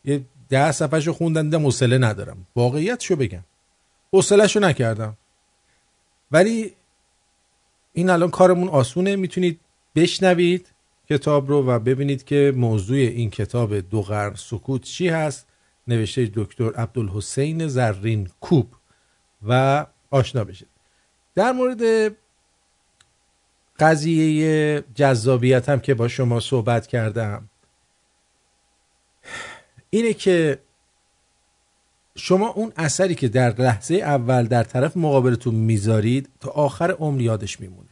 [0.05, 2.47] یه ده صفحه خوندن مسئله ندارم.
[2.55, 3.43] واقعیت شو بگم.
[4.13, 5.17] حوصله‌شو شو نکردم.
[6.31, 6.73] ولی
[7.93, 9.59] این الان کارمون آسونه می‌تونید
[9.95, 10.67] بشنوید.
[11.09, 15.47] کتاب رو و ببینید که موضوع این کتاب دو قرن سکوت چی هست.
[15.87, 18.75] نوشته دکتر عبدالحسین زرین کوب
[19.47, 20.67] و آشنا بشید.
[21.35, 22.15] در مورد
[23.79, 27.49] قضیه جذابیت هم که با شما صحبت کردم
[29.89, 30.59] اینه که
[32.15, 37.59] شما اون اثری که در لحظه اول در طرف مقابلتون می‌ذارید تا آخر عمر یادش
[37.59, 37.89] میمونه.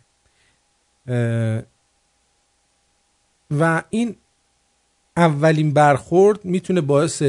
[3.60, 4.16] و این
[5.18, 7.24] اولین برخورد می‌تونه باعث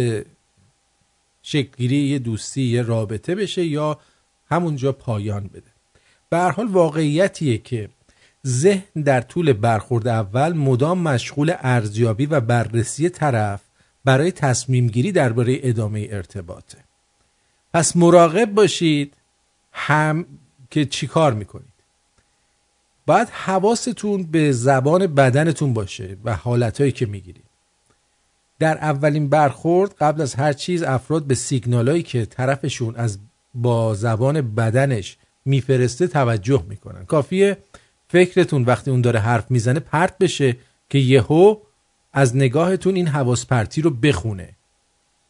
[1.43, 3.98] شکلگیری یه دوستی یه رابطه بشه یا
[4.51, 5.70] همونجا پایان بده.
[6.31, 7.89] به حال واقعیتیه که
[8.47, 13.61] ذهن در طول برخورد اول مدام مشغول ارزیابی و بررسی طرف
[14.05, 16.78] برای تصمیم گیری درباره ادامه ارتباطه.
[17.74, 19.15] پس مراقب باشید
[19.73, 20.27] هم
[20.70, 21.76] که چی کار می‌کنید.
[23.07, 27.45] باید حواستون به زبان بدنتون باشه و حالتهایی که می‌گیرید.
[28.59, 33.19] در اولین برخورد قبل از هر چیز افراد به سیگنالایی که طرفشون از
[33.55, 37.05] با زبان بدنش میفرسته توجه می‌کنن.
[37.05, 37.57] کافیه
[38.09, 40.57] فکرتون وقتی اون داره حرف می‌زنه پرت بشه
[40.91, 41.57] که یهو
[42.12, 44.49] از نگاهتون این حواس پرتی رو بخونه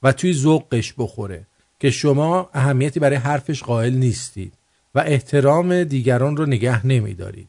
[0.02, 1.46] و توی ذوقش بخوره
[1.80, 4.54] که شما اهمیتی برای حرفش قائل نیستید
[4.94, 7.48] و احترام دیگران رو نگه نمیدارید.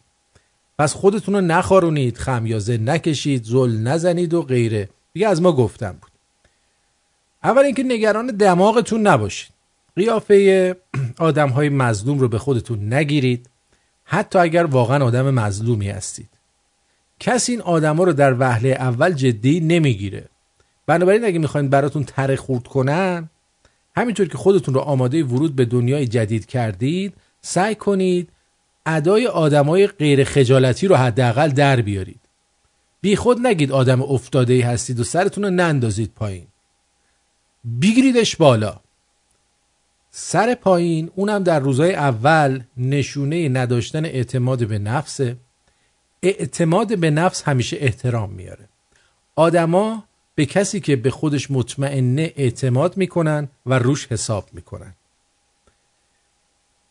[0.78, 4.90] پس خودتون رو نخارونید خمیازه نکشید زل نزنید و غیره.
[5.14, 6.12] دیگه از ما گفتم بود.
[7.44, 9.52] اول اینکه نگران دماغتون نباشید.
[9.96, 10.76] قیافه
[11.20, 13.50] آدم های مظلوم رو به خودتون نگیرید.
[14.04, 16.30] حتی اگر واقعا آدم مظلومی هستید.
[17.20, 20.26] کسی این آدما رو در وهله اول جدی نمی‌گیره.
[20.86, 23.30] بنابراین اگه می‌خواین براتون تره خورد کنن
[23.96, 28.30] همینطور که خودتون رو آماده ورود به دنیای جدید کردید سعی کنید
[28.88, 32.20] ادای آدمای غیر خجالتی رو حداقل در بیارید.
[33.02, 36.48] بی خود نگید آدم افتاده ای هستید و سرتون رو نندازید پایین.
[37.82, 38.80] بگیریدش بالا.
[40.12, 45.38] سر پایین اونم در روزهای اول نشونه نداشتن اعتماد به نفسه.
[46.24, 48.70] اعتماد به نفس همیشه احترام میاره.
[49.36, 50.04] آدما
[50.36, 54.94] به کسی که به خودش مطمئنه اعتماد می‌کنن و روش حساب می‌کنن.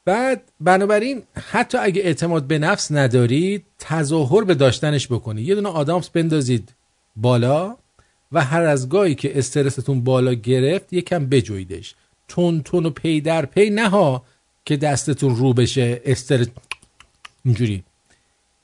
[0.06, 6.10] بعد بنابراین حتی اگه اعتماد به نفس ندارید تظاهر به داشتنش بکنید یه دونه آدامس
[6.10, 6.74] بندازید
[7.16, 7.76] بالا
[8.32, 11.94] و هر از گاهی که استرستون بالا گرفت یکم بجویدش
[12.28, 14.24] تون تون و پی در پی نها
[14.64, 16.02] که دستتون رو بشه.
[16.04, 16.46] استرس
[17.44, 17.84] اینجوری.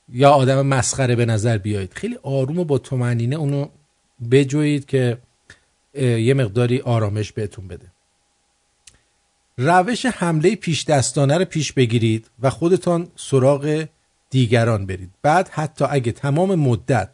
[0.09, 1.93] یا آدم مسخره به نظر بیایید.
[1.93, 3.67] خیلی آروم و با تومنینه اونو
[4.31, 5.17] بجویید که
[5.93, 7.92] یه مقداری آرامش بهتون بده.
[9.57, 13.85] روش حمله پیش دستانه رو پیش بگیرید و خودتان سراغ
[14.29, 15.11] دیگران برید.
[15.21, 17.09] بعد حتی اگه تمام مدت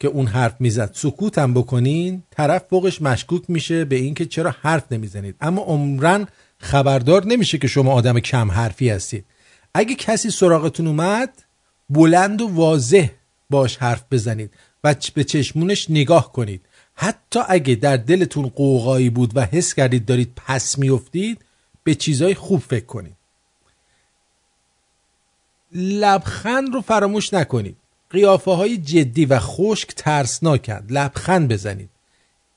[0.00, 4.92] که اون حرف می‌زد سکوت هم بکنین طرف فوقش مشکوک میشه به اینکه چرا حرف
[4.92, 5.36] نمی‌زنید.
[5.40, 6.26] اما عمرن
[6.58, 9.24] خبردار نمیشه که شما آدم کم حرفی هستید.
[9.74, 11.42] اگه کسی سراغتون اومد
[11.90, 13.08] بلند و واضح
[13.50, 14.50] باش حرف بزنید
[14.84, 16.66] و به چشمونش نگاه کنید.
[16.94, 21.44] حتی اگه در دلتون قوقایی بود و حس کردید دارید پس میافتید
[21.84, 23.16] به چیزای خوب فکر کنید.
[25.72, 27.76] لبخند رو فراموش نکنید.
[28.10, 30.92] قیافه های جدی و خشک ترسناکند.
[30.92, 31.90] لبخند بزنید.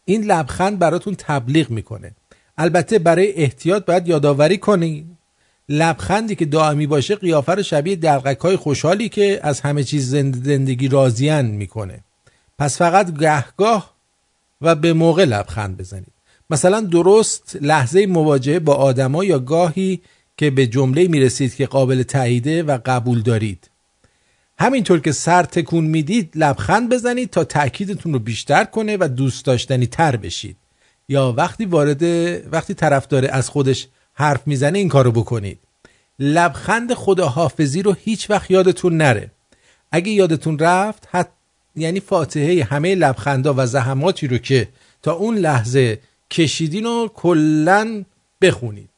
[0.05, 2.11] این لبخند براتون تبلیغ می‌کنه.
[2.57, 5.17] البته برای احتیاط باید یادآوری کنید.
[5.69, 10.87] لبخندی که دائمی باشه قیافه رو شبیه دلقک های خوشحالی که از همه چیز زندگی
[10.87, 12.03] راضیان می‌کنه.
[12.59, 13.96] پس فقط گهگاه
[14.61, 16.13] و به موقع لبخند بزنید.
[16.49, 20.01] مثلا درست لحظه مواجهه با آدما یا گاهی
[20.37, 23.69] که به جمله می‌رسید که قابل تاییده و قبول دارید.
[24.59, 29.87] همینطور که سر تکون می‌دید لبخند بزنید تا تاکیدتون رو بیشتر کنه و دوست داشتنی
[29.87, 30.57] تر بشید.
[31.09, 32.03] یا وقتی وارد
[32.53, 35.59] وقتی طرف داره از خودش حرف می‌زنه این کارو بکنید.
[36.19, 39.31] لبخند خداحافظی رو هیچ وقت یادتون نره.
[39.91, 41.29] اگه یادتون رفت حت
[41.77, 44.67] یعنی فاتحه همه لبخندا و زحماتی رو که
[45.01, 45.99] تا اون لحظه
[46.31, 48.03] کشیدین رو کلا
[48.41, 48.89] بخونید.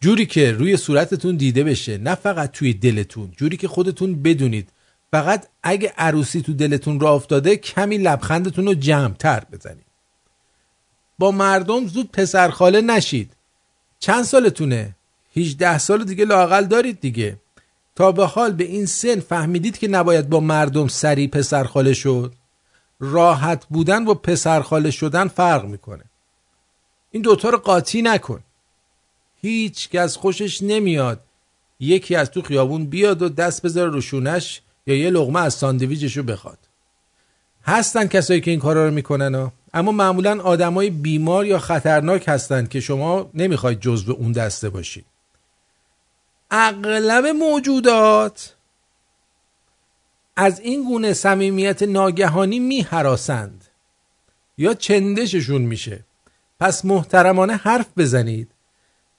[0.00, 4.68] جوری که روی صورتتون دیده بشه نه فقط توی دلتون جوری که خودتون بدونید.
[5.10, 9.86] فقط اگه عروسی تو دلتون را افتاده کمی لبخندتون رو جمع تر بزنید.
[11.18, 13.32] با مردم زود پسرخاله نشید.
[13.98, 14.94] چند سالتونه؟
[15.36, 17.36] 18 سال دیگه لاقل دارید دیگه.
[17.96, 22.32] تا به حال به این سن فهمیدید که نباید با مردم سری پسرخاله شد؟
[23.00, 26.04] راحت بودن با پسرخاله شدن فرق می‌کنه.
[27.10, 28.40] این دوتا رو قاطی نکن.
[29.42, 31.20] هیچ کس خوشش نمیاد.
[31.80, 36.58] یکی از تو خیابون بیاد و دست بذاره روشونش یا یه لغمه از ساندویجشو بخواد.
[37.64, 39.52] هستن کسایی که این کارا رو می‌کنن ها.
[39.74, 45.04] اما معمولا آدمای بیمار یا خطرناک هستند که شما نمی‌خواید جزو اون دسته باشید.
[46.50, 48.54] اغلب موجودات
[50.36, 53.64] از این گونه صمیمیت ناگهانی میهراسند
[54.58, 56.04] یا چندششون میشه.
[56.60, 58.50] پس محترمانه حرف بزنید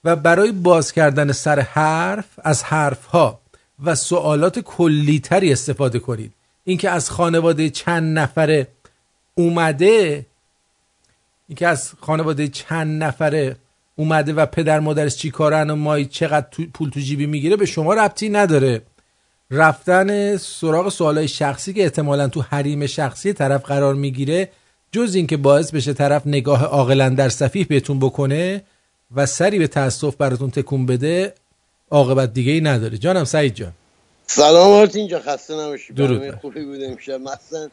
[0.04, 3.40] و برای باز کردن سر حرف از حرفها
[3.84, 6.32] و سوالات کلیتری استفاده کنید.
[6.64, 8.68] اینکه از خانواده چند نفره
[9.34, 10.26] اومده
[11.48, 13.56] اینکه از خانواده چند نفره
[13.98, 17.94] اومده و پدر مادرش چی کارن و مای چقدر پول تو جیبی می‌گیره به شما
[17.94, 18.82] ربطی نداره.
[19.50, 24.48] رفتن سراغ سوالای شخصی که احتمالا تو حریم شخصی طرف قرار می‌گیره
[24.92, 28.62] جز اینکه باعث بشه طرف نگاه عاقلا در صفیح بهتون بکنه
[29.14, 31.34] و سری به تاسف براتون تکون بده
[31.90, 32.98] عاقبت دیگه ای نداره.
[32.98, 33.72] جانم سعید جان.
[34.26, 35.92] سلام آرتین اینجا خسته نباشی.
[35.92, 37.20] درود خوبی بود امشب.
[37.20, 37.68] مثلا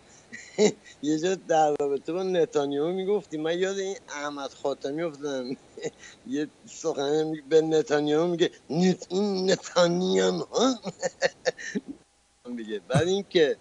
[1.06, 3.38] یه جا در رابطه با نتانیاهو می‌گفتی.
[3.38, 5.58] من یاد این احمد خاتمی افتادم.
[6.28, 10.74] یه سخنه به نتانیاهو میگه نت این نتانیاهو
[12.58, 12.82] میگه.
[12.88, 13.58] بعد اینکه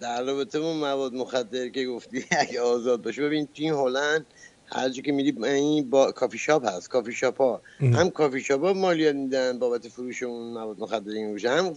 [0.00, 4.26] در رابطه با مواد مخدر که گفتی اگه آزاد باشه ببین تو این هلند
[4.66, 7.62] هر که میری این با کافی شاپ هست کافی شاپ ها.
[7.80, 11.76] هم کافی شاپ ها مالیات میدن بابت فروش اون مواد مخدر این هم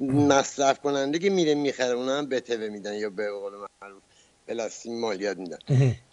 [0.00, 3.52] مصرف کننده که میره می‌خره اونا هم به میدن یا به قول
[3.82, 4.02] معروف
[4.48, 5.58] پلاستیک مالیات میدن.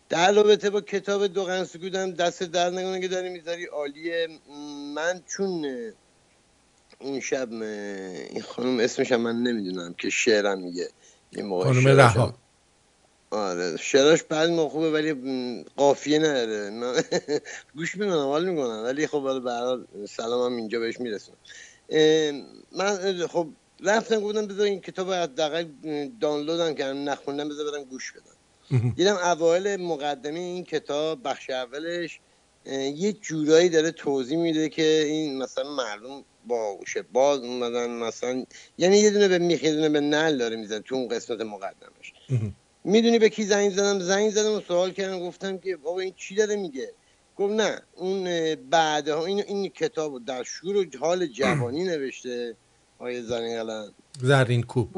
[0.09, 4.27] در رابطه با کتاب دو قنسکودم دست در نکنه که داری می‌ذاری عالیه
[4.95, 5.65] من چون
[6.99, 10.89] اون شب این خانم اسمش من نمی‌دونم که شعرم میگه
[11.29, 12.37] این موقع خانم رها.
[13.31, 15.13] آره شعراش بعد ما خوبه ولی
[15.75, 16.69] قافیه نداره.
[16.69, 17.01] من
[17.75, 18.83] گوش می‌کنم حال می‌کنم.
[18.83, 21.37] ولی خب حال سلام هم اینجا بهش میرسونم.
[22.71, 23.47] من خب
[23.83, 25.65] رفتم گفتم بذار این کتاب حداقل
[26.21, 28.89] دانلودم کردم نخوندم بذار برم گوش بدم.
[28.89, 32.19] دیدم اوایل مقدمه این کتاب بخش اولش
[32.95, 38.45] یه جورایی داره توضیح میده که این مثلا مردم باهوشه باز اومدن مثلا
[38.77, 42.13] یعنی یه دونه به میخ یه دونه به نل داره میزن تو اون قسمت مقدمش.
[42.83, 46.35] می‌دونی به کی زنگ زدم؟ زنگ زدم و سوال کردم گفتم که بابا این چی
[46.35, 46.91] داره میگه؟
[47.35, 52.55] گفت نه اون بعدها این این کتاب در شور و حال جوانی نوشته.
[52.99, 53.93] آیه زرین قلم.
[54.21, 54.89] زرین کوب.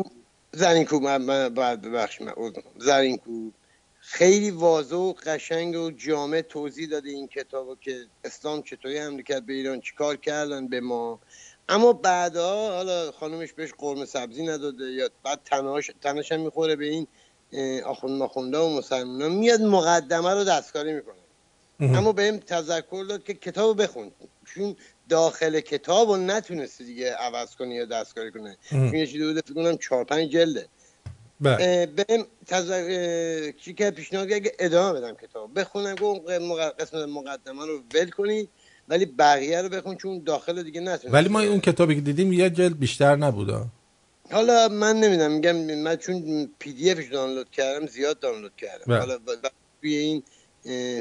[0.51, 2.33] زرین کوب من- من بعد ببخش من.
[2.77, 3.53] زرین کوب.
[3.99, 9.45] خیلی واضح و قشنگ و جامع توضیح داده این کتابو که اسلام چطوری حمله کرد
[9.45, 11.19] به ایران چیکار کردن به ما.
[11.69, 16.85] اما بعدها حالا خانومش بهش قرمه سبزی نداده یا بعد تناش تناش هم می‌خوره به
[16.85, 17.07] این
[17.83, 21.15] آخوند مخونده و مسلمان میاد مقدمه رو دستکاری می‌کنه.
[21.79, 24.11] اما بهم تذکر داد که کتابو بخون.
[24.55, 24.75] چون
[25.09, 28.57] داخل کتاب رو نتونستی دیگه عوض کنی یا دستکاری کنه.
[28.69, 30.67] چون یه چیزی بوده فکر کنم چهار پنج جلده.
[31.41, 38.09] بهم اه، چی که پیشنهاد که ادامه بدم کتاب بخونم مق- قسمت مقدمه رو ول
[38.09, 38.47] کنی
[38.87, 41.07] ولی بقیه رو بخون چون داخل دیگه نتونستی.
[41.07, 43.65] ولی ما اون کتابی که دیدیم یه جلد بیشتر نبودا
[44.31, 48.83] حالا من نمی‌دونم میگم من چون پی دی افش دانلود کردم زیاد دانلود کردم.
[48.87, 48.97] بله.
[48.97, 49.19] حالا
[49.81, 50.23] توی این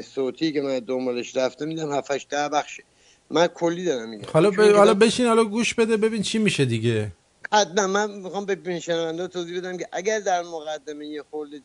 [0.01, 2.83] صوتی که من دنبالش رفتم میدم 7 8 ده بخشه.
[3.31, 4.25] من کلی دارم میگم.
[4.33, 4.59] حالا ب...
[4.59, 7.11] حالا بشین حالا گوش بده ببین چی میشه دیگه.
[7.53, 11.61] حتما من می‌خوام به شنونده توضیح بدم که اگر در مقدمه یه خورده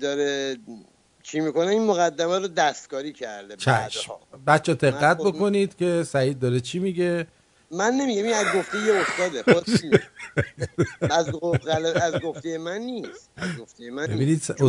[0.00, 0.56] داره
[1.22, 4.12] چی می‌کنه این مقدمه رو دستکاری کرده چشم.
[4.46, 7.26] بچه دقت خب- بکنید که سعید داره چی میگه.
[7.70, 9.64] من نمیگم این از گفته یه استاده خود
[11.18, 11.68] از گفت-
[12.02, 13.30] از گفته من نیست.
[13.36, 14.52] از گفته من ببینید نیست.
[14.58, 14.68] چون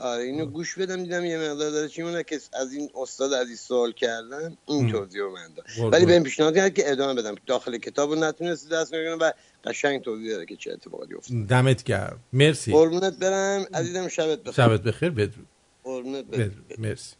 [0.00, 3.60] آره اینو گوش بدم دیدم یه مقدار داره چی مونه که از این استاد عزیز
[3.60, 4.92] سوال کردن این.
[4.92, 5.92] توضیح رو من داد.
[5.92, 7.34] ولی بهم پیشنهاد کرد که ادامه بدم.
[7.46, 9.32] داخل کتاب رو نتونستی دست کنم و
[9.64, 12.20] قشنگ توضیح داره که چه اتفاقی افتاد دمت گرم.
[12.32, 12.72] مرسی.
[12.72, 13.66] قربونت برم.
[13.74, 14.52] عزیزم شبت بخیر.
[14.52, 15.10] شبت بخیر.
[15.10, 15.46] بدرود.
[15.84, 16.74] قربونت بدرود.
[16.78, 17.16] مرسی.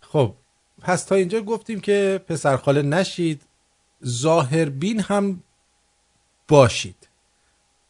[0.00, 0.34] خب
[0.80, 3.42] پس تا اینجا گفتیم که پسرخاله نشید.
[4.06, 5.42] ظاهربین هم
[6.48, 7.08] باشید.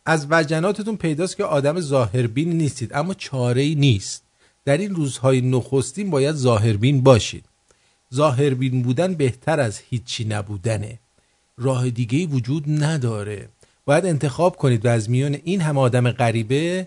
[0.06, 4.22] از وجناتتون پیداست که آدم ظاهربین نیستید اما چاره ای نیست.
[4.64, 7.44] در این روزهای نخستین باید ظاهربین باشید.
[8.14, 10.98] ظاهربین بودن بهتر از هیچی نبودنه.
[11.58, 13.48] راه دیگه ای وجود نداره.
[13.84, 16.86] باید انتخاب کنید و از میان این همه آدم غریبه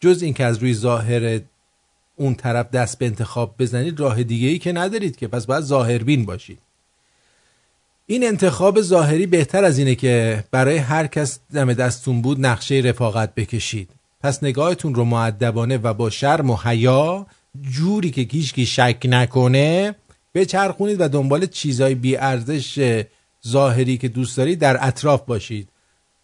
[0.00, 1.40] جز اینکه از روی ظاهر
[2.16, 6.24] اون طرف دست به انتخاب بزنید راه دیگه ای که ندارید که پس باید ظاهربین
[6.24, 6.58] باشید.
[8.10, 13.34] این انتخاب ظاهری بهتر از اینه که برای هر کس دم دستون بود نقشه رفاقت
[13.34, 13.90] بکشید.
[14.20, 17.26] پس نگاهتون رو معدبانه و با شرم و حیا
[17.60, 19.94] جوری که هیچکی شک نکنه
[20.34, 23.02] بچرخونید و دنبال چیزای بی ارزش
[23.48, 25.68] ظاهری که دوست دارید در اطراف باشید.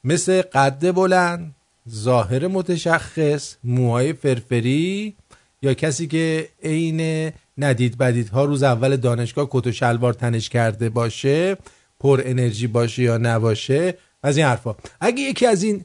[0.04, 1.54] مثل قد بلند
[1.90, 5.14] ظاهر متشخص موهای فرفری
[5.62, 11.56] یا کسی که عین ندید بدیدها روز اول دانشگاه کت و شلوار تنش کرده باشه.
[12.04, 14.74] پر انرژی باشه یا نباشه از این حرفا.
[15.00, 15.84] اگه یکی از این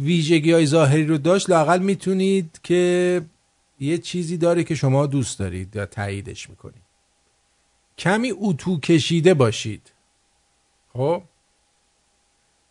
[0.00, 3.22] ویژگی های ظاهری رو داشت لاقل می‌تونید که
[3.80, 6.82] یه چیزی داره که شما دوست دارید یا تاییدش می‌کنید.
[7.98, 9.92] کمی اتو کشیده باشید.
[10.92, 11.22] خب؟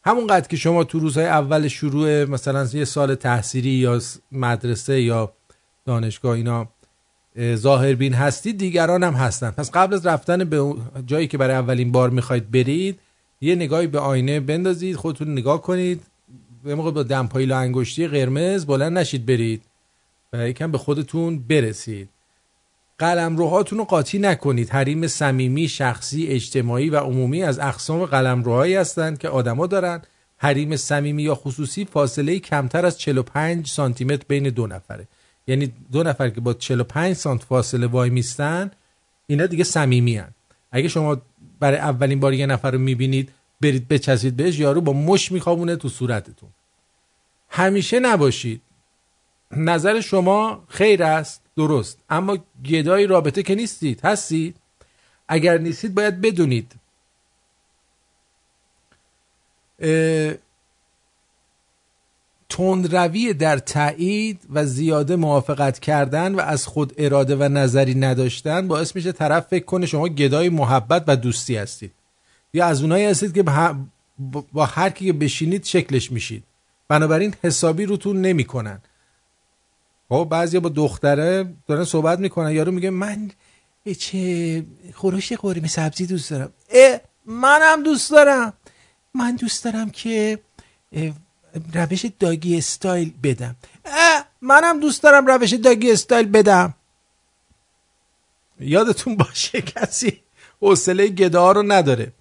[0.06, 4.02] همونقدر که شما تو روزهای اول شروع مثلا یه سال تحصیلی یا
[4.32, 5.34] مدرسه یا
[5.86, 6.68] دانشگاه اینا
[7.56, 9.52] ظاهربین هستید دیگران هم هستن.
[9.52, 10.74] پس قبل از رفتن به
[11.06, 13.00] جایی که برای اولین بار می‌خواید برید
[13.42, 16.02] یه نگاهی به آینه بندازید خودتون نگاه کنید.
[16.64, 19.62] به موقع با دمپایی انگشتی قرمز بلند نشید برید
[20.34, 22.10] و یکم به خودتون برسید.
[22.98, 24.70] قلم رو قاطی نکنید.
[24.70, 30.02] حریم صمیمی شخصی اجتماعی و عمومی از اقسام قلم روهایی هستند که آدما دارن.
[30.38, 35.08] حریم صمیمی یا خصوصی فاصله کمتر از 45 سانتی متر بین دو نفره.
[35.48, 38.72] یعنی دو نفر که با 45 سانت فاصله وای میستن
[39.28, 40.34] اینا دیگه صمیمی هن.
[40.72, 41.22] اگه شما
[41.60, 43.32] برای اولین بار یه نفر رو می‌بینید
[43.62, 46.50] برید بچسید بهش یارو با مش میخوابونه تو صورتتون.
[47.50, 48.62] همیشه نباشید.
[49.52, 52.00] نظر شما خیر است درست.
[52.10, 54.56] اما گدای رابطه که نیستید هستید.
[55.28, 56.76] اگر نیستید باید بدونید.
[62.52, 68.96] تندروی در تایید و زیاده موافقت کردن و از خود اراده و نظری نداشتن باعث
[68.96, 71.92] میشه طرف فکر کنه شما گدای محبت و دوستی هستید.
[72.54, 73.44] یا از اونایی هستید که
[74.54, 76.44] با هر کی که بشینید شکلش میشید.
[76.88, 78.82] بنابراین حسابی روتون نمی‌کنن.
[80.10, 82.52] خب بعضی با دختره دارن صحبت می‌کنن.
[82.52, 83.32] یارو میگه من
[84.00, 86.50] چه خورش قرمه سبزی دوست دارم.
[87.26, 88.54] منم دوست دارم.
[89.14, 90.40] من دوست دارم که
[91.74, 93.56] روش داگی استایل بدم.
[94.42, 96.74] منم دوست دارم روش داگی استایل بدم.
[98.60, 100.20] یادتون باشه کسی
[100.62, 102.12] حوصله گدا رو نداره.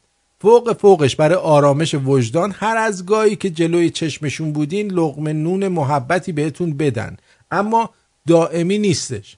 [0.40, 6.32] فوق فوقش برای آرامش وجدان هر از گاهی که جلوی چشمشون بودین لغمه نون محبتی
[6.32, 7.16] بهتون بدن.
[7.51, 7.90] اما
[8.27, 9.36] دائمی نیستش.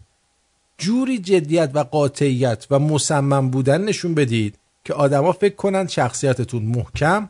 [0.79, 4.55] جوری جدیت و قاطعیت و مصمم بودن نشون بدید
[4.85, 7.29] که آدما فکر کنند شخصیتتون محکم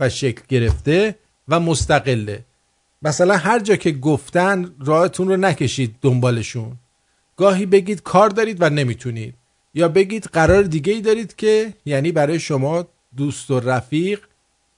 [0.00, 1.14] و شکل گرفته
[1.52, 2.44] و مستقله.
[3.02, 6.72] مثلا هر جا که گفتن راهتون رو نکشید دنبالشون.
[7.36, 9.34] گاهی بگید کار دارید و نمی‌تونید.
[9.74, 14.20] یا بگید قرار دیگه ای دارید که یعنی برای شما دوست و رفیق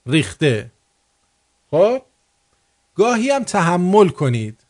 [0.07, 0.71] ریخته.
[1.71, 2.03] خب؟
[2.95, 4.61] گاهی هم تحمل کنید.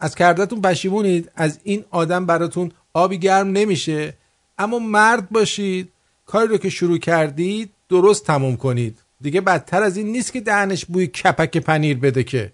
[0.00, 1.30] از کردتون پشیمونید.
[1.34, 4.14] از این آدم براتون آبی گرم نمیشه.
[4.58, 5.92] اما مرد باشید.
[6.26, 9.05] کاری رو که شروع کردید درست تموم کنید.
[9.26, 12.52] دیگه بدتر از این نیست که دهنش بوی کپک پنیر بده که.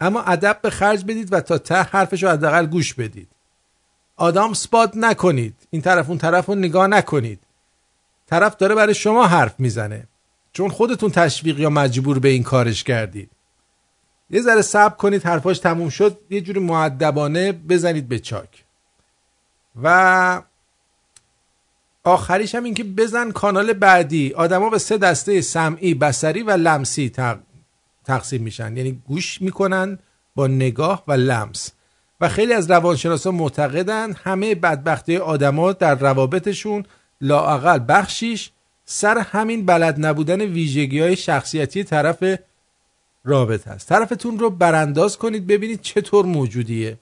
[0.00, 3.28] اما ادب به خرج بدید و تا ته حرفش رو حداقل گوش بدید.
[4.16, 5.54] آدم سپاد نکنید.
[5.70, 7.40] این طرف اون طرف رو نگاه نکنید.
[8.26, 10.06] طرف داره برای شما حرف می‌زنه.
[10.52, 13.30] چون خودتون تشویق یا مجبور به این کارش کردید.
[14.30, 16.18] یه ذره صبر کنید حرفاش تموم شد.
[16.30, 18.64] یه جوری معدبانه بزنید به چاک.
[19.82, 20.42] و
[22.04, 24.32] آخریش هم این که بزن کانال بعدی.
[24.36, 27.12] آدما به سه دسته سمعی بسری و لمسی
[28.04, 28.76] تقسیم میشن.
[28.76, 29.98] یعنی گوش می‌کنن
[30.34, 31.72] با نگاه و لمس.
[32.20, 36.84] و خیلی از روانشناسا معتقدن همه بدبختی آدما در روابطشون
[37.20, 38.50] لااقل بخشیش
[38.84, 42.24] سر همین بلد نبودن ویژگی های شخصیتی طرف
[43.24, 43.88] رابط هست.
[43.88, 46.98] طرفتون رو برانداز کنید ببینید چطور موجودیه.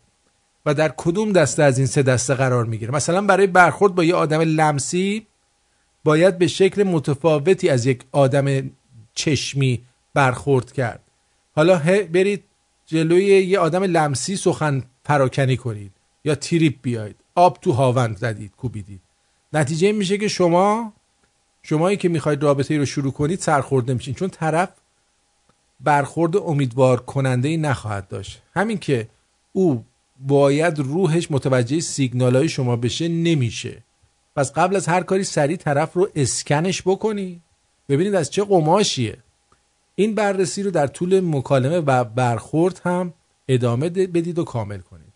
[0.69, 4.15] و در کدوم دسته از این سه دسته قرار می‌گیره؟ مثلا برای برخورد با یه
[4.15, 5.27] آدم لمسی
[6.05, 8.70] باید به شکل متفاوتی از یک آدم
[9.15, 9.82] چشمی
[10.15, 11.01] برخورد کرد.
[11.57, 11.78] حالا
[12.12, 12.45] برید
[12.86, 15.93] جلوی یه آدم لمسی سخن پراکنی کنید
[16.24, 17.16] یا تریپ بیاید.
[17.35, 19.01] آب تو هاون زدید کوبیدید.
[19.53, 20.93] نتیجه میشه که شما
[21.62, 24.69] شمایی که می‌خواید رابطه ای رو شروع کنید سرخورده میشین چون طرف
[25.81, 28.43] برخورد امیدوار کننده ای نخواهد داشت.
[28.55, 29.09] همین که
[29.53, 29.85] او
[30.19, 33.82] باید روحش متوجه سیگنال های شما بشه نمیشه.
[34.36, 37.40] پس قبل از هر کاری سریع طرف رو اسکنش بکنی.
[37.89, 39.19] ببینید از چه قماشیه.
[39.95, 43.15] این بررسی رو در طول مکالمه و برخورد هم
[43.49, 45.12] ادامه بدید و کامل کنید.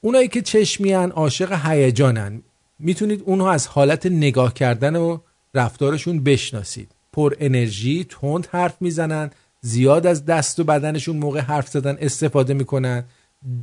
[0.00, 2.42] اونایی که چشمیان عاشق هیجانن
[2.78, 5.18] می‌تونید اونها از حالت نگاه کردن و
[5.54, 6.90] رفتارشون بشناسید.
[7.12, 9.30] پر انرژی تند حرف می‌زنن
[9.60, 13.04] زیاد از دست و بدنشون موقع حرف زدن استفاده می‌کنن.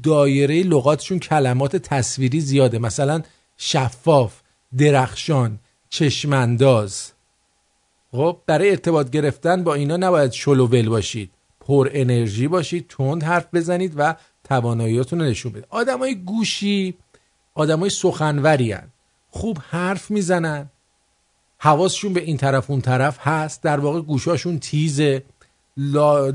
[0.04, 2.80] دایره لغاتشون کلمات تصویری زیاده.
[2.80, 3.22] مثلا
[3.58, 4.42] شفاف
[4.78, 7.12] درخشان چشمانداز.
[8.12, 11.32] خب برای ارتباط گرفتن با اینا نباید شلوول باشید.
[11.60, 15.66] پر انرژی باشید تند حرف بزنید و تواناییاتون رو نشون بدید.
[15.70, 16.96] آدمای گوشی
[17.54, 18.88] آدمای سخنوری هن.
[19.30, 20.70] خوب حرف می‌زنن.
[21.58, 23.64] حواسشون به این طرف اون طرف هست.
[23.64, 25.24] در واقع گوشاشون تیزه.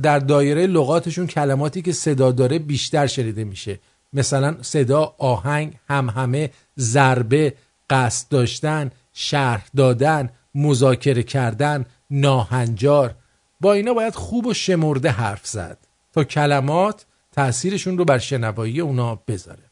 [0.03, 3.79] در دایره لغاتشون کلماتی که صدا داره بیشتر شنیده میشه.
[4.13, 7.55] مثلا صدا آهنگ همهمه ضربه
[7.91, 13.15] قصد داشتن شرح دادن مذاکره کردن ناهنجار.
[13.61, 15.79] با اینا باید خوب و شمرده حرف زد
[16.13, 19.63] تا کلمات تاثیرشون رو بر شنوایی اونا بذاره.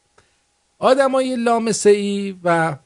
[0.79, 2.77] آدمای لامسه ای و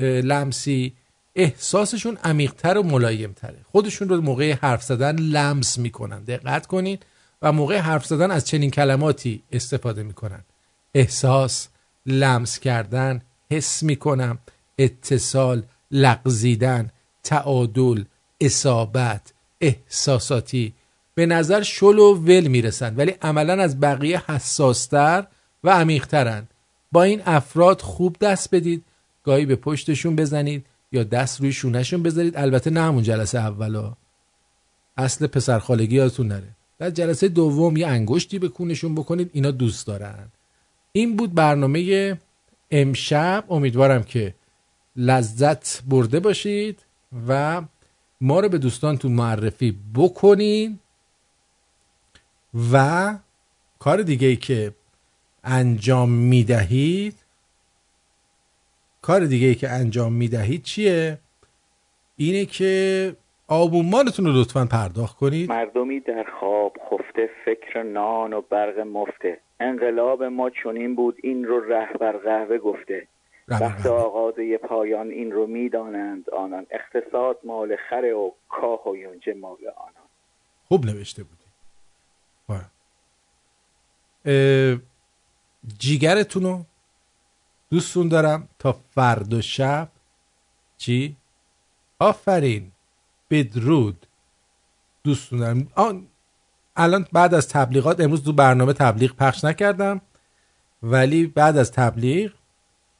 [0.00, 0.94] لمسی
[1.36, 3.58] احساسشون عمیقتر و ملایمتره.
[3.72, 6.24] خودشون رو موقع حرف زدن لمس می‌کنن.
[6.24, 6.98] دقت کنین
[7.42, 10.44] و موقع حرف زدن از چنین کلماتی استفاده می‌کنن.
[10.94, 11.68] احساس
[12.06, 14.38] لمس کردن حس می‌کنم
[14.78, 16.90] اتصال لغزیدن
[17.22, 18.04] تعادل
[18.40, 20.74] اصابت احساساتی.
[21.14, 25.26] به نظر شل و ول می‌رسن ولی عملا از بقیه حساستر
[25.64, 26.46] و عمیقترن.
[26.92, 28.84] با این افراد خوب دست بدید
[29.24, 32.36] گاهی به پشتشون بزنید یا دست روی شونهشون بذارید.
[32.36, 33.96] البته نه همون جلسه اولا.
[34.96, 36.48] اصل پسرخالگی یادتون نره.
[36.78, 39.30] در جلسه دوم یه انگشتی به کونشون بکنید.
[39.32, 40.28] اینا دوست دارن.
[40.92, 42.18] این بود برنامه
[42.70, 43.44] امشب.
[43.50, 44.34] امیدوارم که
[44.96, 46.78] لذت برده باشید
[47.28, 47.62] و
[48.20, 50.78] ما رو به دوستانتون معرفی بکنین
[52.72, 53.18] و
[53.78, 54.74] کار دیگه ای که
[55.44, 57.23] انجام می‌دهید
[59.04, 61.18] کار دیگه ای که انجام می‌دهید چیه؟
[62.16, 63.16] اینه که
[63.48, 65.48] آبونمانتون رو لطفا پرداخت کنید.
[65.48, 69.40] مردمی در خواب خفته فکر نان و برق مفته.
[69.60, 73.06] انقلاب ما چنین بود این رو رهبر قهوه گفته.
[73.48, 74.34] وقت آغاز
[74.68, 76.66] پایان این رو می‌دانند آنان.
[76.70, 80.08] اقتصاد مال خره و کاه و یونجه مال آنان.
[80.68, 81.44] خوب نوشته بودی.
[85.78, 86.62] جیگرتونو
[87.74, 88.48] دوستون دارم.
[88.58, 89.88] تا فرد و شب.
[90.76, 91.16] چی؟
[91.98, 92.72] آفرین.
[93.30, 94.06] بدرود.
[95.04, 95.68] دوستون دارم.
[95.74, 96.06] آن
[96.76, 100.00] الان بعد از تبلیغات امروز دو برنامه تبلیغ پخش نکردم.
[100.82, 102.32] ولی بعد از تبلیغ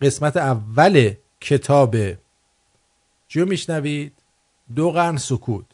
[0.00, 1.96] قسمت اول کتاب
[3.28, 4.12] چیو میشنوید؟
[4.74, 5.66] دو قرن سکوت.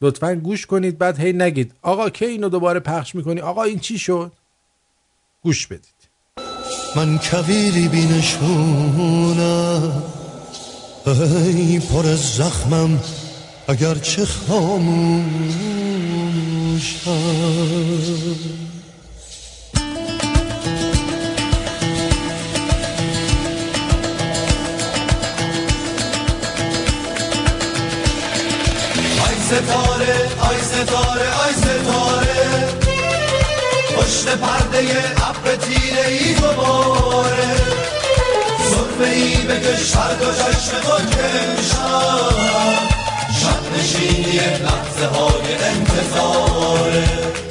[0.00, 1.74] لطفا گوش کنید بعد هی نگید.
[1.82, 4.32] آقا که اینو دوباره پخش می‌کنی؟ آقا این چی شد؟
[5.42, 5.95] گوش بدید.
[6.96, 9.42] من کویری بینشونم
[11.06, 13.00] ای پر زخمم
[13.68, 15.26] اگر چه خاموشم
[29.46, 32.35] ستاره آی ستاره آی ستاره.
[33.96, 34.78] پشت پرده
[35.28, 37.54] ابر تیره ای دوباره.
[38.70, 41.62] صرفه ای بکش هر دو چشم خود که
[43.40, 47.45] شب نشینی لحظه های انتظاره.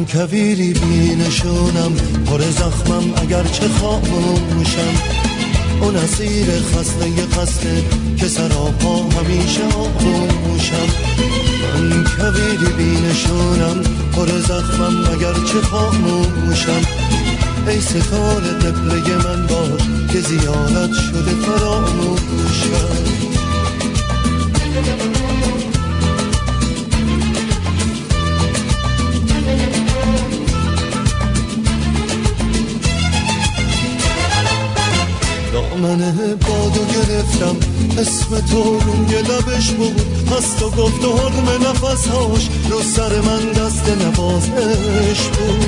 [0.00, 1.92] من کویری بینشونم
[2.26, 4.94] پر زخمم اگر چه خاموشم
[5.80, 7.84] اون اسیر خسته خسته
[8.16, 10.88] که سراپا همیشه آغوشم
[11.74, 13.82] من کویری بینشونم
[14.12, 16.82] پر زخمم اگر چه خاموشم
[17.66, 19.80] ای ستاره قبله من باش
[20.12, 23.20] که زیارت شده فراموشم
[35.76, 36.14] من
[36.48, 37.56] بادو گرفتم
[37.98, 40.00] اسم تو روی لبش بود.
[40.26, 45.66] پس تو گفت و حرم نفسهاش رو سر من دست نوازش بود.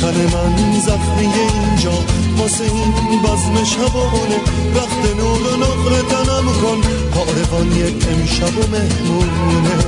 [0.00, 1.98] تن من زخمی اینجا
[2.38, 4.38] واسه این بزم شبانه
[4.74, 6.80] وقت نور و نقر تنم کن.
[7.14, 9.78] کاروان یک امشب و مهمونه.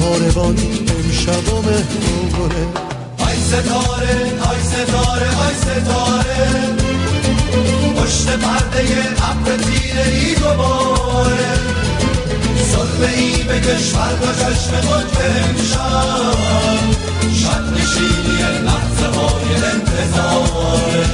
[0.00, 0.56] کاروان
[0.98, 2.66] امشب و مهمونه.
[3.18, 4.16] آی ستاره
[4.50, 6.87] آی ستاره آی ستاره.
[8.08, 8.80] پشت پرده
[9.30, 11.48] ابر تیره ای دوباره
[12.72, 16.34] سرمه ای به کشور و چشم خود بنشان
[17.40, 21.06] شد نشینی لحظه های انتظاره